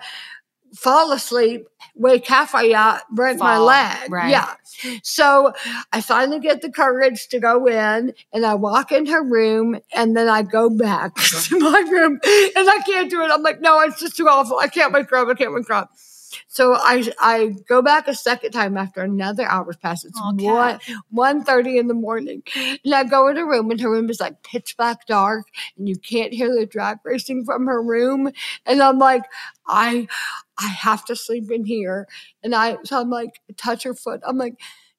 fall 0.77 1.11
asleep, 1.11 1.67
wake 1.95 2.27
halfway 2.27 2.73
uh, 2.73 2.79
out, 2.79 3.01
break 3.11 3.37
my 3.37 3.57
leg. 3.57 4.11
right. 4.11 4.29
Yeah. 4.29 4.53
So 5.03 5.53
I 5.91 6.01
finally 6.01 6.39
get 6.39 6.61
the 6.61 6.71
courage 6.71 7.27
to 7.29 7.39
go 7.39 7.65
in 7.65 8.13
and 8.31 8.45
I 8.45 8.53
walk 8.53 8.91
in 8.91 9.05
her 9.07 9.23
room 9.23 9.79
and 9.93 10.15
then 10.15 10.29
I 10.29 10.43
go 10.43 10.69
back 10.69 11.15
to 11.15 11.59
my 11.59 11.79
room 11.91 12.19
and 12.23 12.69
I 12.69 12.81
can't 12.85 13.09
do 13.09 13.21
it. 13.21 13.31
I'm 13.31 13.41
like, 13.41 13.59
no, 13.61 13.79
it's 13.81 13.99
just 13.99 14.15
too 14.15 14.27
awful. 14.27 14.59
I 14.59 14.67
can't 14.67 14.93
wake 14.93 15.09
her 15.09 15.17
up. 15.17 15.27
I 15.27 15.33
can't 15.33 15.53
wake 15.53 15.67
her 15.67 15.73
up. 15.73 15.91
So 16.47 16.75
I 16.75 17.11
I 17.19 17.55
go 17.67 17.81
back 17.81 18.07
a 18.07 18.15
second 18.15 18.51
time 18.51 18.77
after 18.77 19.01
another 19.01 19.45
hour's 19.45 19.77
passed. 19.77 20.05
It's 20.05 20.19
Oh, 20.21 20.33
one 20.33 20.79
one 21.09 21.43
thirty 21.43 21.77
in 21.77 21.87
the 21.87 21.93
morning. 21.93 22.43
And 22.55 22.93
I 22.93 23.03
go 23.03 23.27
in 23.27 23.37
her 23.37 23.45
room 23.47 23.71
and 23.71 23.79
her 23.81 23.89
room 23.91 24.09
is 24.09 24.19
like 24.19 24.43
pitch 24.43 24.75
black 24.77 25.05
dark 25.07 25.47
and 25.77 25.87
you 25.87 25.97
can't 25.97 26.33
hear 26.33 26.53
the 26.53 26.65
drag 26.65 26.97
racing 27.03 27.45
from 27.45 27.67
her 27.67 27.81
room. 27.81 28.31
And 28.65 28.81
I'm 28.81 28.99
like, 28.99 29.23
I 29.67 30.07
I 30.57 30.67
have 30.67 31.05
to 31.05 31.15
sleep 31.15 31.51
in 31.51 31.65
here. 31.65 32.07
And 32.43 32.55
I 32.55 32.77
so 32.83 33.01
I'm 33.01 33.09
like, 33.09 33.41
touch 33.57 33.83
her 33.83 33.93
foot. 33.93 34.21
I'm 34.25 34.37
like, 34.37 34.55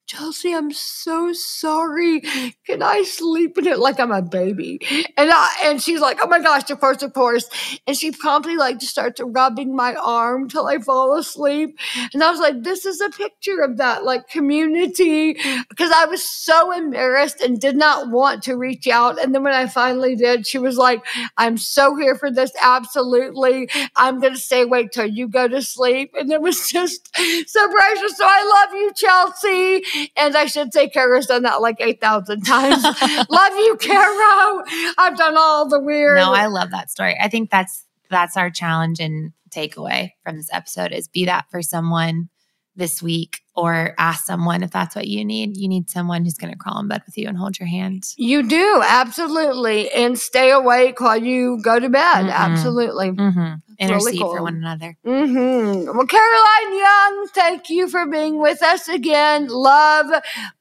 Chelsea, 0.08 0.54
I'm 0.54 0.72
so 0.72 1.34
sorry. 1.34 2.22
Can 2.66 2.82
I 2.82 3.02
sleep 3.02 3.58
in 3.58 3.66
it 3.66 3.78
like 3.78 4.00
I'm 4.00 4.10
a 4.10 4.22
baby? 4.22 4.80
And 5.18 5.30
I 5.30 5.50
and 5.64 5.82
she's 5.82 6.00
like, 6.00 6.18
oh 6.22 6.28
my 6.28 6.40
gosh, 6.40 6.70
of 6.70 6.80
course, 6.80 7.02
of 7.02 7.12
course. 7.12 7.46
And 7.86 7.94
she 7.94 8.12
promptly 8.12 8.56
like 8.56 8.78
just 8.80 8.92
starts 8.92 9.20
rubbing 9.22 9.76
my 9.76 9.94
arm 9.96 10.48
till 10.48 10.66
I 10.66 10.78
fall 10.78 11.14
asleep. 11.18 11.78
And 12.14 12.24
I 12.24 12.30
was 12.30 12.40
like, 12.40 12.62
this 12.62 12.86
is 12.86 13.02
a 13.02 13.10
picture 13.10 13.60
of 13.60 13.76
that 13.76 14.02
like 14.04 14.28
community 14.30 15.34
because 15.68 15.90
I 15.94 16.06
was 16.06 16.24
so 16.24 16.72
embarrassed 16.72 17.42
and 17.42 17.60
did 17.60 17.76
not 17.76 18.10
want 18.10 18.42
to 18.44 18.56
reach 18.56 18.88
out. 18.88 19.22
And 19.22 19.34
then 19.34 19.42
when 19.42 19.52
I 19.52 19.66
finally 19.66 20.16
did, 20.16 20.46
she 20.46 20.58
was 20.58 20.78
like, 20.78 21.04
I'm 21.36 21.58
so 21.58 21.96
here 21.96 22.14
for 22.16 22.30
this. 22.30 22.52
Absolutely. 22.62 23.68
I'm 23.94 24.20
going 24.20 24.34
to 24.34 24.40
stay 24.40 24.62
awake 24.62 24.90
till 24.90 25.06
you 25.06 25.28
go 25.28 25.48
to 25.48 25.60
sleep. 25.60 26.14
And 26.18 26.32
it 26.32 26.40
was 26.40 26.66
just 26.72 27.14
so 27.14 27.70
precious. 27.70 28.16
So 28.16 28.24
I 28.26 28.64
love 28.64 28.74
you, 28.74 28.92
Chelsea. 28.96 29.97
And 30.16 30.36
I 30.36 30.46
should 30.46 30.72
say, 30.72 30.88
Kara's 30.88 31.26
done 31.26 31.42
that 31.42 31.60
like 31.60 31.80
8,000 31.80 32.42
times. 32.42 32.82
love 33.30 33.52
you, 33.54 33.76
Kara. 33.80 34.64
I've 34.98 35.16
done 35.16 35.36
all 35.36 35.68
the 35.68 35.80
weird. 35.80 36.16
No, 36.16 36.32
I 36.32 36.46
love 36.46 36.70
that 36.70 36.90
story. 36.90 37.16
I 37.20 37.28
think 37.28 37.50
that's 37.50 37.84
that's 38.10 38.36
our 38.36 38.50
challenge 38.50 39.00
and 39.00 39.32
takeaway 39.50 40.12
from 40.22 40.36
this 40.36 40.48
episode 40.52 40.92
is 40.92 41.08
be 41.08 41.24
that 41.26 41.46
for 41.50 41.62
someone 41.62 42.28
this 42.76 43.02
week 43.02 43.40
or 43.58 43.94
ask 43.98 44.24
someone 44.24 44.62
if 44.62 44.70
that's 44.70 44.94
what 44.94 45.08
you 45.08 45.24
need. 45.24 45.56
You 45.56 45.68
need 45.68 45.90
someone 45.90 46.22
who's 46.24 46.34
going 46.34 46.52
to 46.52 46.58
crawl 46.58 46.78
in 46.80 46.86
bed 46.88 47.02
with 47.06 47.18
you 47.18 47.28
and 47.28 47.36
hold 47.36 47.58
your 47.58 47.66
hand. 47.68 48.04
you 48.16 48.48
do, 48.48 48.82
absolutely. 48.86 49.90
And 49.90 50.18
stay 50.18 50.50
awake 50.52 51.00
while 51.00 51.20
you 51.20 51.60
go 51.62 51.80
to 51.80 51.88
bed. 51.88 52.26
Mhm. 52.26 52.32
Absolutely. 52.32 53.10
Mm-hmm. 53.10 53.54
Intercede 53.80 54.20
cool. 54.20 54.34
for 54.36 54.42
one 54.42 54.56
another. 54.56 54.96
hmm 55.04 55.84
Well, 55.86 56.06
Caroline 56.06 56.78
Young, 56.78 57.26
thank 57.32 57.70
you 57.70 57.88
for 57.88 58.06
being 58.06 58.38
with 58.40 58.60
us 58.62 58.88
again. 58.88 59.46
Love 59.48 60.06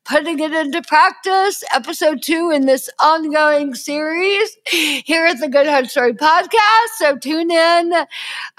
putting 0.06 0.40
it 0.40 0.54
into 0.54 0.82
practice. 0.84 1.64
Episode 1.74 2.22
two 2.22 2.52
in 2.54 2.68
this 2.68 2.90
ongoing 3.00 3.74
series 3.74 4.56
here 4.70 5.26
at 5.26 5.40
the 5.40 5.50
Good 5.50 5.66
Hard 5.68 5.90
Story 5.90 6.14
podcast. 6.14 6.90
So 6.98 7.18
tune 7.18 7.50
in 7.52 7.94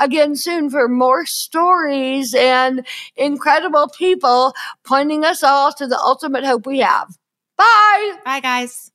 again 0.01 0.34
soon 0.34 0.70
for 0.70 0.89
more 0.89 1.24
stories 1.24 2.34
and 2.34 2.84
incredible 3.16 3.89
people 4.29 4.55
pointing 4.85 5.24
us 5.24 5.43
all 5.43 5.72
to 5.72 5.87
the 5.87 5.99
ultimate 5.99 6.45
hope 6.45 6.66
we 6.66 6.81
have. 6.81 7.09
Bye. 7.57 8.12
Bye, 8.24 8.41
guys. 8.41 8.91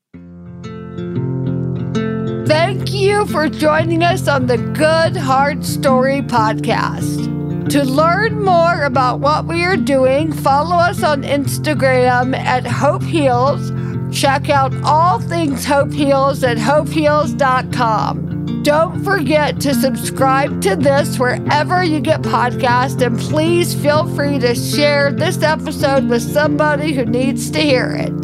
Thank 2.47 2.93
you 2.93 3.25
for 3.27 3.49
joining 3.49 4.03
us 4.03 4.27
on 4.27 4.45
the 4.47 4.57
Good 4.57 5.17
Hard 5.17 5.65
Story 5.65 6.21
podcast. 6.21 7.31
To 7.69 7.83
learn 7.83 8.43
more 8.43 8.83
about 8.83 9.21
what 9.21 9.47
we 9.47 9.63
are 9.63 9.77
doing, 9.77 10.31
follow 10.31 10.75
us 10.75 11.01
on 11.03 11.23
Instagram 11.23 12.37
at 12.37 12.67
Hope 12.67 13.03
Heals. 13.03 13.71
Check 14.15 14.49
out 14.49 14.73
all 14.83 15.19
things 15.19 15.65
Hope 15.65 15.91
Heals 15.91 16.43
at 16.43 16.57
hopeheals.com. 16.57 18.22
Don't 18.63 19.03
forget 19.03 19.59
to 19.59 19.73
subscribe 19.73 20.61
to 20.61 20.77
this 20.77 21.19
wherever 21.19 21.83
you 21.83 21.99
get 21.99 22.21
podcasts, 22.21 23.05
and 23.05 23.19
please 23.19 23.75
feel 23.75 24.07
free 24.15 24.39
to 24.39 24.55
share 24.55 25.11
this 25.11 25.43
episode 25.43 26.07
with 26.07 26.21
somebody 26.21 26.93
who 26.93 27.03
needs 27.03 27.51
to 27.51 27.59
hear 27.59 27.93
it. 27.93 28.17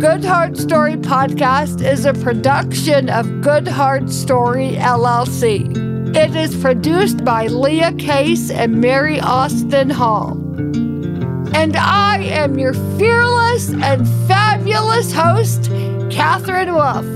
Good 0.00 0.24
Hard 0.24 0.56
Story 0.56 0.94
Podcast 0.94 1.84
is 1.84 2.04
a 2.04 2.12
production 2.12 3.10
of 3.10 3.40
Good 3.40 3.66
Hard 3.66 4.08
Story 4.08 4.76
LLC. 4.76 6.14
It 6.14 6.36
is 6.36 6.54
produced 6.62 7.24
by 7.24 7.48
Leah 7.48 7.94
Case 7.94 8.52
and 8.52 8.80
Mary 8.80 9.18
Austin 9.18 9.90
Hall. 9.90 10.34
And 11.56 11.76
I 11.76 12.18
am 12.18 12.56
your 12.56 12.74
fearless 12.96 13.70
and 13.70 14.06
fabulous 14.28 15.12
host, 15.12 15.64
Katherine 16.08 16.72
Wolf. 16.72 17.15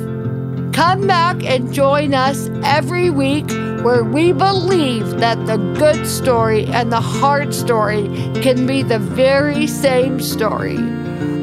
Come 0.81 1.07
back 1.07 1.45
and 1.45 1.75
join 1.75 2.15
us 2.15 2.49
every 2.65 3.11
week 3.11 3.47
where 3.85 4.03
we 4.03 4.33
believe 4.33 5.21
that 5.21 5.37
the 5.45 5.59
good 5.79 6.07
story 6.07 6.65
and 6.69 6.91
the 6.91 7.03
hard 7.03 7.53
story 7.53 8.05
can 8.41 8.67
be 8.67 8.83
the 8.83 8.99
very 8.99 9.67
same 9.67 10.21
story. 10.21 10.79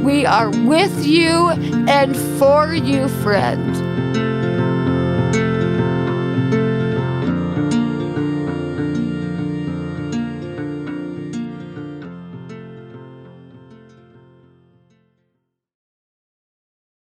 We 0.01 0.25
are 0.25 0.49
with 0.49 1.05
you 1.05 1.49
and 1.87 2.17
for 2.39 2.73
you, 2.73 3.09
friend. 3.21 4.26